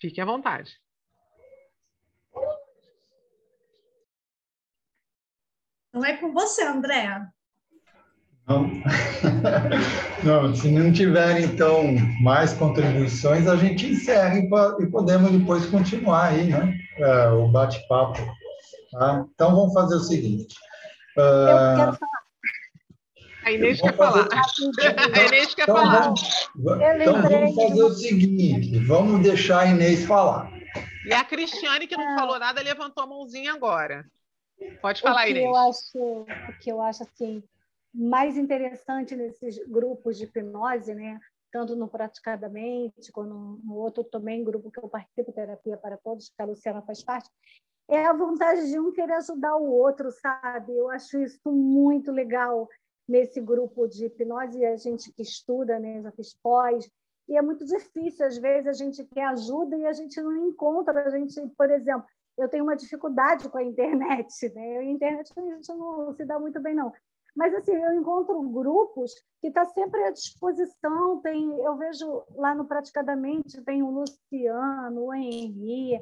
Fique 0.00 0.20
à 0.20 0.24
vontade. 0.24 0.80
Não 5.92 6.04
é 6.04 6.16
com 6.16 6.32
você, 6.32 6.64
Andréa. 6.64 7.28
Não. 8.48 8.66
não, 10.24 10.54
se 10.54 10.70
não 10.70 10.92
tiver, 10.92 11.42
então, 11.42 11.84
mais 12.20 12.52
contribuições, 12.54 13.46
a 13.46 13.56
gente 13.56 13.86
encerra 13.86 14.38
e, 14.38 14.48
podemos 14.90 15.30
depois 15.30 15.66
continuar 15.66 16.30
aí, 16.30 16.48
né? 16.48 16.76
É, 16.98 17.28
o 17.28 17.48
bate-papo. 17.48 18.18
Tá? 18.90 19.24
Então, 19.32 19.54
vamos 19.54 19.72
fazer 19.72 19.94
o 19.94 20.00
seguinte. 20.00 20.56
Uh, 21.16 21.20
Eu 21.20 21.76
quero 21.76 21.92
falar. 21.94 22.11
A 23.44 23.50
Inês 23.50 23.80
quer 23.80 23.96
falar. 23.96 24.28
A 25.14 25.26
Inês 25.26 25.54
quer 25.54 25.62
então, 25.62 25.76
falar. 25.76 26.00
Vamos, 26.54 27.00
então, 27.00 27.22
vamos 27.22 27.54
fazer 27.54 27.82
o 27.82 27.90
seguinte: 27.90 28.78
vamos 28.80 29.22
deixar 29.22 29.60
a 29.60 29.66
Inês 29.66 30.04
falar. 30.04 30.50
E 31.04 31.12
a 31.12 31.24
Cristiane, 31.24 31.86
que 31.86 31.96
não 31.96 32.16
falou 32.16 32.38
nada, 32.38 32.62
levantou 32.62 33.02
a 33.02 33.06
mãozinha 33.06 33.52
agora. 33.52 34.04
Pode 34.80 35.02
falar, 35.02 35.22
o 35.22 35.24
que 35.24 35.30
Inês. 35.30 35.44
Eu 35.44 35.56
acho, 35.56 35.98
o 35.98 36.58
que 36.60 36.70
eu 36.70 36.80
acho 36.80 37.02
assim, 37.02 37.42
mais 37.92 38.36
interessante 38.36 39.16
nesses 39.16 39.58
grupos 39.66 40.16
de 40.16 40.24
hipnose, 40.24 40.94
né? 40.94 41.18
tanto 41.52 41.76
no 41.76 41.86
Praticadamente, 41.86 43.12
quanto 43.12 43.34
no 43.62 43.74
outro 43.74 44.02
também 44.02 44.42
grupo 44.42 44.70
que 44.70 44.78
eu 44.78 44.88
participo, 44.88 45.32
Terapia 45.32 45.76
para 45.76 45.98
Todos, 45.98 46.30
que 46.30 46.42
a 46.42 46.46
Luciana 46.46 46.80
faz 46.80 47.04
parte, 47.04 47.28
é 47.88 48.06
a 48.06 48.12
vontade 48.14 48.70
de 48.70 48.80
um 48.80 48.90
querer 48.90 49.12
ajudar 49.14 49.56
o 49.56 49.70
outro, 49.70 50.10
sabe? 50.10 50.74
Eu 50.74 50.88
acho 50.88 51.18
isso 51.18 51.52
muito 51.52 52.10
legal 52.10 52.66
nesse 53.08 53.40
grupo 53.40 53.86
de 53.86 54.06
hipnose, 54.06 54.64
a 54.64 54.76
gente 54.76 55.12
que 55.12 55.22
estuda, 55.22 55.78
né? 55.78 56.02
já 56.02 56.12
fiz 56.12 56.34
pós, 56.42 56.88
e 57.28 57.36
é 57.36 57.42
muito 57.42 57.64
difícil, 57.64 58.26
às 58.26 58.36
vezes 58.36 58.66
a 58.66 58.72
gente 58.72 59.04
quer 59.04 59.24
ajuda 59.26 59.76
e 59.76 59.86
a 59.86 59.92
gente 59.92 60.20
não 60.20 60.48
encontra, 60.48 61.04
a 61.04 61.10
gente, 61.10 61.40
por 61.56 61.70
exemplo, 61.70 62.04
eu 62.36 62.48
tenho 62.48 62.64
uma 62.64 62.76
dificuldade 62.76 63.48
com 63.48 63.58
a 63.58 63.62
internet, 63.62 64.28
né? 64.54 64.78
A 64.78 64.84
internet 64.84 65.32
a 65.36 65.40
gente 65.40 65.68
não 65.68 66.14
se 66.14 66.24
dá 66.24 66.38
muito 66.38 66.60
bem, 66.60 66.74
não. 66.74 66.92
Mas 67.34 67.54
assim, 67.54 67.72
eu 67.72 67.94
encontro 67.94 68.42
grupos 68.50 69.12
que 69.40 69.48
está 69.48 69.64
sempre 69.66 70.02
à 70.04 70.10
disposição. 70.10 71.20
Tem, 71.22 71.42
eu 71.60 71.76
vejo 71.76 72.24
lá 72.34 72.54
no 72.54 72.66
Praticadamente, 72.66 73.62
tem 73.62 73.82
o 73.82 73.90
Luciano, 73.90 75.06
o 75.06 75.14
Henri, 75.14 75.98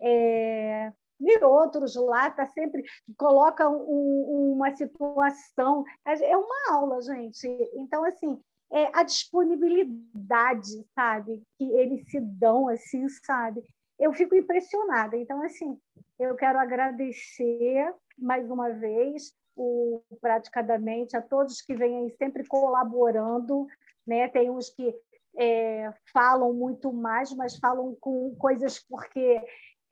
é, 0.00 0.92
e 1.20 1.44
outros 1.44 1.94
lá, 1.94 2.30
tá 2.30 2.46
sempre 2.46 2.82
coloca 3.16 3.68
um, 3.68 4.52
uma 4.54 4.74
situação. 4.74 5.84
É 6.04 6.36
uma 6.36 6.72
aula, 6.72 7.00
gente. 7.02 7.46
Então, 7.74 8.04
assim, 8.04 8.40
é 8.72 8.90
a 8.92 9.02
disponibilidade, 9.02 10.84
sabe, 10.94 11.42
que 11.56 11.64
eles 11.72 12.10
se 12.10 12.20
dão, 12.20 12.68
assim, 12.68 13.08
sabe? 13.08 13.62
Eu 13.98 14.12
fico 14.12 14.34
impressionada. 14.34 15.16
Então, 15.16 15.42
assim, 15.42 15.78
eu 16.18 16.34
quero 16.34 16.58
agradecer 16.58 17.94
mais 18.18 18.50
uma 18.50 18.70
vez 18.70 19.32
o 19.56 20.02
praticadamente 20.20 21.16
a 21.16 21.22
todos 21.22 21.62
que 21.62 21.74
vêm 21.74 21.98
aí 21.98 22.10
sempre 22.16 22.44
colaborando, 22.46 23.66
né? 24.06 24.28
Tem 24.28 24.50
uns 24.50 24.70
que 24.70 24.94
é, 25.36 25.92
falam 26.12 26.52
muito 26.52 26.92
mais, 26.92 27.32
mas 27.34 27.56
falam 27.56 27.96
com 28.00 28.34
coisas 28.36 28.80
porque 28.88 29.40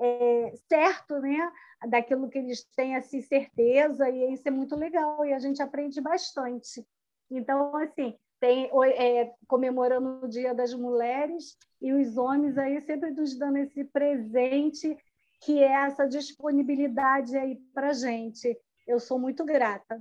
é 0.01 0.53
certo, 0.69 1.19
né? 1.21 1.53
Daquilo 1.89 2.29
que 2.29 2.39
eles 2.39 2.65
têm 2.77 2.97
assim 2.97 3.21
certeza 3.21 4.09
e 4.09 4.33
isso 4.33 4.47
é 4.47 4.51
muito 4.51 4.77
legal 4.77 5.25
e 5.25 5.33
a 5.33 5.39
gente 5.39 5.63
aprende 5.63 6.01
bastante. 6.01 6.85
Então, 7.31 7.75
assim, 7.77 8.17
tem 8.39 8.71
é, 8.97 9.33
comemorando 9.47 10.25
o 10.25 10.29
Dia 10.29 10.55
das 10.55 10.75
Mulheres 10.75 11.57
e 11.81 11.93
os 11.93 12.17
homens 12.17 12.59
aí 12.59 12.81
sempre 12.81 13.11
nos 13.11 13.39
dando 13.39 13.59
esse 13.59 13.85
presente 13.85 14.97
que 15.41 15.63
é 15.63 15.73
essa 15.73 16.07
disponibilidade 16.07 17.37
aí 17.37 17.57
para 17.75 17.93
gente. 17.93 18.57
Eu 18.87 19.01
sou 19.01 19.19
muito 19.19 19.45
grata. 19.45 20.01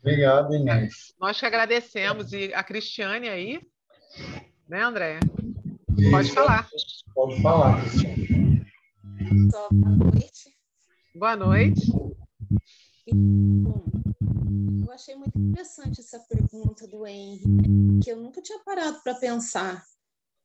Obrigado, 0.00 0.54
Inês. 0.54 1.14
Nós 1.18 1.40
que 1.40 1.46
agradecemos. 1.46 2.32
E 2.32 2.52
a 2.54 2.62
Cristiane 2.62 3.28
aí, 3.28 3.60
né, 4.68 4.82
André? 4.82 5.18
Pode 6.10 6.32
falar. 6.32 6.68
Pode 7.14 7.42
falar, 7.42 7.80
Cristiane. 7.80 8.66
Boa 9.50 9.76
noite. 9.76 10.54
Boa 11.14 11.36
noite. 11.36 11.92
Eu 13.06 14.92
achei 14.92 15.14
muito 15.14 15.38
interessante 15.38 16.00
essa 16.00 16.18
pergunta 16.20 16.86
do 16.88 17.06
Henry, 17.06 17.40
que 18.02 18.10
eu 18.10 18.16
nunca 18.16 18.42
tinha 18.42 18.58
parado 18.64 19.00
para 19.02 19.14
pensar 19.14 19.84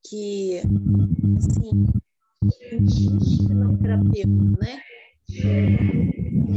que, 0.08 0.62
assim, 1.38 1.86
não 3.50 3.78
terapeuta, 3.78 4.60
né? 4.62 4.82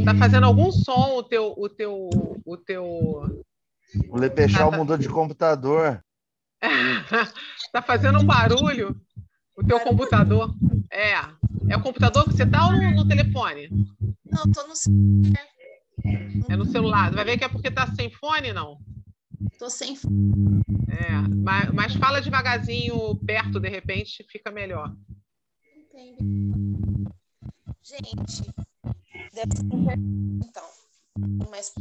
Tá 0.04 0.14
fazendo 0.14 0.44
algum 0.44 0.70
som 0.70 1.16
o 1.16 1.22
teu. 1.22 1.54
O 1.56 1.68
teu. 1.68 2.10
O 2.44 2.56
teu. 2.56 2.84
O 4.08 4.16
Lepechal 4.16 4.68
ah, 4.68 4.70
tá... 4.70 4.76
mudou 4.76 4.98
de 4.98 5.08
computador. 5.08 6.02
Tá 7.72 7.82
fazendo 7.82 8.20
um 8.20 8.24
barulho 8.24 9.00
o 9.56 9.64
teu 9.64 9.80
computador. 9.80 10.54
É. 10.90 11.14
É 11.68 11.76
o 11.76 11.82
computador 11.82 12.24
que 12.24 12.32
você 12.34 12.46
tá 12.46 12.66
ou 12.66 12.72
no, 12.72 13.06
telefone? 13.06 13.68
Não, 14.24 14.42
tô 14.52 14.66
no 14.66 14.76
celular. 14.76 15.48
É 16.48 16.56
no 16.56 16.64
celular. 16.64 17.12
Vai 17.12 17.24
ver 17.24 17.38
que 17.38 17.44
é 17.44 17.48
porque 17.48 17.70
tá 17.70 17.86
sem 17.94 18.10
fone, 18.10 18.52
não? 18.52 18.78
Tô 19.58 19.70
sem 19.70 19.96
fone. 19.96 20.62
É, 20.88 21.12
mas, 21.42 21.72
mas 21.72 21.94
fala 21.94 22.20
devagarzinho, 22.20 23.16
perto, 23.24 23.60
de 23.60 23.68
repente, 23.68 24.24
fica 24.30 24.50
melhor. 24.50 24.94
Entendi. 25.76 27.06
Gente, 27.82 28.42
deve 29.34 29.56
ser 29.56 29.64
então, 30.44 30.64
mais 31.50 31.72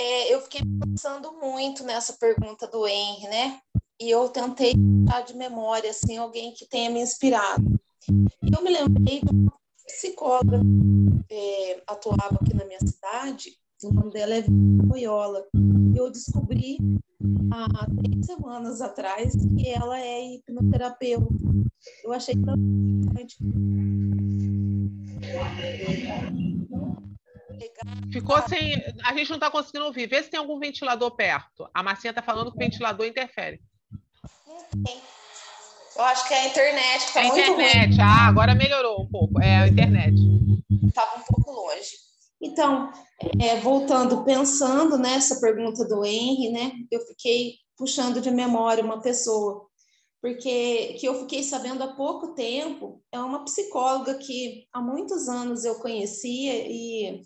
é, 0.00 0.34
eu 0.34 0.40
fiquei 0.42 0.62
pensando 0.80 1.32
muito 1.34 1.84
nessa 1.84 2.14
pergunta 2.14 2.66
do 2.66 2.86
Henry, 2.86 3.28
né? 3.28 3.60
E 4.00 4.10
eu 4.10 4.28
tentei 4.28 4.72
tirar 4.72 5.22
de 5.22 5.36
memória, 5.36 5.90
assim, 5.90 6.16
alguém 6.16 6.52
que 6.54 6.66
tenha 6.66 6.90
me 6.90 7.00
inspirado. 7.00 7.78
E 8.08 8.54
eu 8.56 8.62
me 8.62 8.70
lembrei 8.70 9.20
de 9.20 9.30
uma 9.30 9.52
psicóloga 9.86 10.60
que 11.28 11.34
é, 11.34 11.82
atuava 11.86 12.38
aqui 12.40 12.54
na 12.54 12.64
minha 12.64 12.80
cidade, 12.80 13.50
o 13.82 13.92
nome 13.92 14.12
dela 14.12 14.34
é 14.34 14.44
Loyola. 14.86 15.46
Eu 15.54 15.90
eu 16.00 16.10
descobri 16.10 16.78
há 17.52 17.86
três 17.86 18.26
semanas 18.26 18.80
atrás 18.80 19.32
que 19.32 19.68
ela 19.68 19.98
é 20.00 20.34
hipnoterapeuta. 20.34 21.34
Eu 22.02 22.12
achei 22.12 22.34
tão 22.34 22.54
interessante. 22.56 23.36
Ficou 28.12 28.40
sem. 28.48 28.74
A 29.04 29.14
gente 29.14 29.28
não 29.28 29.36
está 29.36 29.50
conseguindo 29.50 29.84
ouvir. 29.84 30.08
Vê 30.08 30.22
se 30.22 30.30
tem 30.30 30.40
algum 30.40 30.58
ventilador 30.58 31.10
perto. 31.12 31.68
A 31.74 31.82
Marcinha 31.82 32.10
está 32.10 32.22
falando 32.22 32.50
que 32.50 32.56
o 32.56 32.60
ventilador 32.60 33.06
interfere. 33.06 33.60
Eu 35.96 36.04
acho 36.04 36.26
que 36.26 36.34
é 36.34 36.40
a 36.40 36.46
internet 36.48 37.00
que 37.00 37.06
está 37.06 37.20
É 37.20 37.24
a 37.24 37.28
internet. 37.28 37.88
ruim. 37.90 38.00
Ah, 38.00 38.26
agora 38.28 38.54
melhorou 38.54 39.02
um 39.02 39.08
pouco. 39.08 39.40
É 39.42 39.56
a 39.58 39.68
internet. 39.68 40.14
Estava 40.86 41.18
um 41.18 41.22
pouco 41.22 41.50
longe. 41.50 41.90
Então, 42.42 42.90
é, 43.38 43.56
voltando, 43.60 44.24
pensando 44.24 44.96
nessa 44.96 45.40
pergunta 45.40 45.86
do 45.86 46.04
Henry, 46.04 46.50
né? 46.50 46.72
Eu 46.90 47.00
fiquei 47.06 47.56
puxando 47.76 48.20
de 48.20 48.30
memória 48.30 48.82
uma 48.82 49.02
pessoa, 49.02 49.66
porque 50.22 50.94
que 50.98 51.06
eu 51.06 51.20
fiquei 51.20 51.42
sabendo 51.42 51.82
há 51.82 51.88
pouco 51.94 52.34
tempo, 52.34 53.02
é 53.12 53.18
uma 53.18 53.44
psicóloga 53.44 54.14
que 54.14 54.66
há 54.72 54.80
muitos 54.80 55.28
anos 55.28 55.64
eu 55.64 55.76
conhecia 55.80 56.66
e 56.66 57.22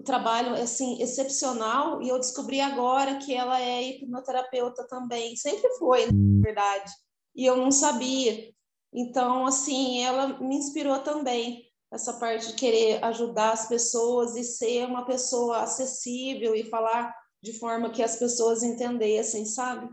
o 0.00 0.02
trabalho 0.02 0.54
assim 0.54 1.00
excepcional 1.02 2.00
e 2.00 2.08
eu 2.08 2.18
descobri 2.18 2.58
agora 2.58 3.18
que 3.18 3.34
ela 3.34 3.60
é 3.60 3.82
hipnoterapeuta 3.82 4.86
também, 4.88 5.36
sempre 5.36 5.68
foi, 5.74 6.06
na 6.06 6.42
verdade, 6.42 6.90
e 7.36 7.44
eu 7.44 7.56
não 7.56 7.70
sabia. 7.70 8.50
Então, 8.92 9.46
assim, 9.46 10.02
ela 10.02 10.40
me 10.40 10.56
inspirou 10.56 10.98
também 11.00 11.66
essa 11.92 12.14
parte 12.14 12.48
de 12.48 12.54
querer 12.54 13.04
ajudar 13.04 13.52
as 13.52 13.68
pessoas 13.68 14.36
e 14.36 14.42
ser 14.42 14.86
uma 14.86 15.04
pessoa 15.04 15.58
acessível 15.62 16.54
e 16.54 16.64
falar 16.64 17.14
de 17.42 17.58
forma 17.58 17.90
que 17.90 18.02
as 18.02 18.16
pessoas 18.16 18.62
entendessem, 18.62 19.44
sabe? 19.44 19.86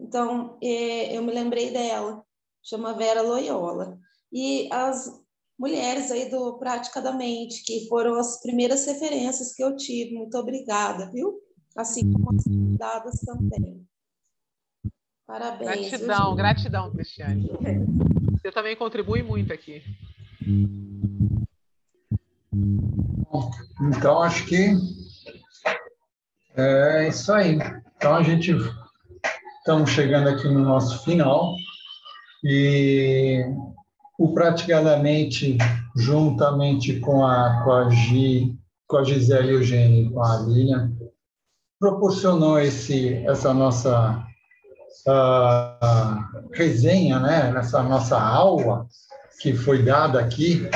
Então, 0.00 0.56
é, 0.62 1.16
eu 1.16 1.22
me 1.22 1.32
lembrei 1.32 1.70
dela, 1.70 2.24
chama 2.62 2.94
Vera 2.94 3.22
Loyola. 3.22 3.98
E 4.32 4.68
as 4.72 5.20
mulheres 5.58 6.10
aí 6.10 6.30
do 6.30 6.58
Praticadamente, 6.58 7.64
que 7.64 7.88
foram 7.88 8.14
as 8.14 8.40
primeiras 8.40 8.86
referências 8.86 9.52
que 9.54 9.62
eu 9.62 9.76
tive. 9.76 10.14
Muito 10.14 10.36
obrigada, 10.38 11.10
viu? 11.10 11.40
Assim 11.76 12.10
como 12.12 12.34
as 12.34 12.44
convidadas 12.44 13.20
também. 13.20 13.86
Parabéns. 15.26 15.90
Gratidão, 15.90 16.34
gratidão, 16.36 16.90
Cristiane. 16.90 17.50
Você 18.32 18.50
também 18.50 18.76
contribui 18.76 19.22
muito 19.22 19.52
aqui. 19.52 19.82
Então, 23.80 24.22
acho 24.22 24.46
que 24.46 24.74
é 26.56 27.08
isso 27.08 27.32
aí. 27.32 27.58
Então, 27.96 28.14
a 28.14 28.22
gente 28.22 28.52
estamos 29.58 29.90
chegando 29.90 30.28
aqui 30.30 30.48
no 30.48 30.60
nosso 30.60 31.04
final 31.04 31.54
e 32.42 33.44
o 34.18 34.34
praticadamente 34.34 35.56
juntamente 35.96 36.98
com 37.00 37.24
a 37.24 37.62
com 37.62 37.72
a 37.72 37.90
Gi, 37.90 38.54
com 38.86 38.98
a 38.98 39.04
Gisele 39.04 39.52
Eugênio 39.52 40.06
e 40.06 40.10
com 40.10 40.22
a 40.22 40.38
Lilian 40.40 40.92
proporcionou 41.78 42.58
esse 42.58 43.14
essa 43.26 43.54
nossa 43.54 44.26
ah, 45.06 46.28
resenha, 46.52 47.20
né? 47.20 47.52
Nessa 47.52 47.82
nossa 47.82 48.20
aula 48.20 48.86
que 49.40 49.54
foi 49.54 49.82
dada 49.82 50.20
aqui 50.20 50.68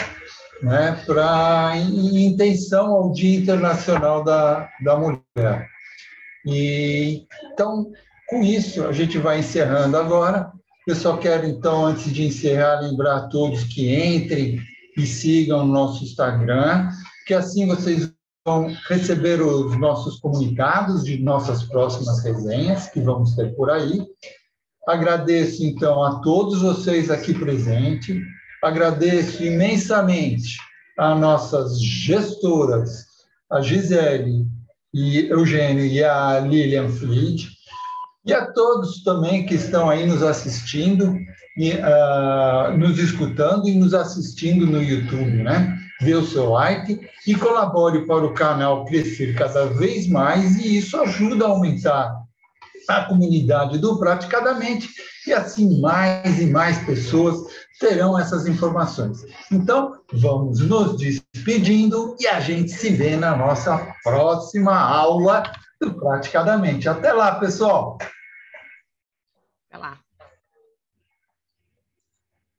né, 0.62 1.02
para 1.04 1.72
em 1.76 2.26
intenção 2.26 2.92
ao 2.92 3.12
Dia 3.12 3.40
Internacional 3.40 4.22
da, 4.22 4.68
da 4.84 4.96
Mulher. 4.96 5.68
E 6.46 7.26
então, 7.52 7.90
com 8.28 8.42
isso, 8.42 8.86
a 8.86 8.92
gente 8.92 9.18
vai 9.18 9.40
encerrando 9.40 9.96
agora. 9.96 10.52
Eu 10.86 10.96
só 10.96 11.16
quero 11.16 11.46
então, 11.46 11.86
antes 11.86 12.12
de 12.12 12.24
encerrar, 12.24 12.80
lembrar 12.80 13.16
a 13.16 13.28
todos 13.28 13.64
que 13.64 13.94
entrem 13.94 14.60
e 14.96 15.06
sigam 15.06 15.60
o 15.60 15.66
nosso 15.66 16.02
Instagram, 16.02 16.90
que 17.26 17.34
assim 17.34 17.66
vocês 17.66 18.12
vão 18.44 18.74
receber 18.88 19.40
os 19.40 19.78
nossos 19.78 20.18
comunicados 20.18 21.04
de 21.04 21.18
nossas 21.18 21.62
próximas 21.62 22.24
resenhas 22.24 22.88
que 22.88 23.00
vamos 23.00 23.36
ter 23.36 23.54
por 23.54 23.70
aí. 23.70 24.04
Agradeço 24.88 25.64
então 25.64 26.02
a 26.02 26.20
todos 26.20 26.60
vocês 26.60 27.10
aqui 27.10 27.32
presentes. 27.32 28.20
Agradeço 28.62 29.44
imensamente 29.44 30.58
a 30.98 31.14
nossas 31.14 31.80
gestoras, 31.80 33.06
a 33.50 33.60
Gisele 33.60 34.46
e 34.92 35.26
Eugênio 35.28 35.86
e 35.86 36.02
a 36.02 36.40
Lilian 36.40 36.88
Fried, 36.88 37.48
e 38.24 38.32
a 38.32 38.46
todos 38.52 39.02
também 39.02 39.44
que 39.46 39.54
estão 39.54 39.90
aí 39.90 40.06
nos 40.06 40.22
assistindo, 40.22 41.16
e, 41.56 41.72
ah, 41.72 42.74
nos 42.76 42.98
escutando 42.98 43.68
e 43.68 43.74
nos 43.74 43.92
assistindo 43.94 44.66
no 44.66 44.82
YouTube, 44.82 45.42
né? 45.42 45.78
Dê 46.00 46.14
o 46.14 46.24
seu 46.24 46.50
like 46.50 47.00
e 47.26 47.34
colabore 47.34 48.06
para 48.06 48.24
o 48.24 48.34
canal 48.34 48.84
crescer 48.86 49.34
cada 49.34 49.66
vez 49.66 50.08
mais, 50.08 50.56
e 50.56 50.78
isso 50.78 50.96
ajuda 50.96 51.44
a 51.44 51.48
aumentar 51.48 52.22
a 52.88 53.02
comunidade 53.02 53.78
do 53.78 53.98
Praticadamente, 53.98 54.88
e 55.26 55.32
assim 55.32 55.80
mais 55.80 56.40
e 56.40 56.46
mais 56.46 56.78
pessoas 56.78 57.36
terão 57.78 58.18
essas 58.18 58.46
informações. 58.46 59.18
Então, 59.50 59.92
vamos 60.12 60.60
nos 60.60 60.96
despedindo 60.96 62.16
e 62.18 62.26
a 62.26 62.40
gente 62.40 62.70
se 62.70 62.90
vê 62.90 63.16
na 63.16 63.36
nossa 63.36 63.94
próxima 64.02 64.76
aula 64.76 65.42
Praticadamente. 65.90 66.88
Até 66.88 67.12
lá, 67.12 67.34
pessoal! 67.38 67.98
Até 69.68 69.78
lá. 69.78 70.01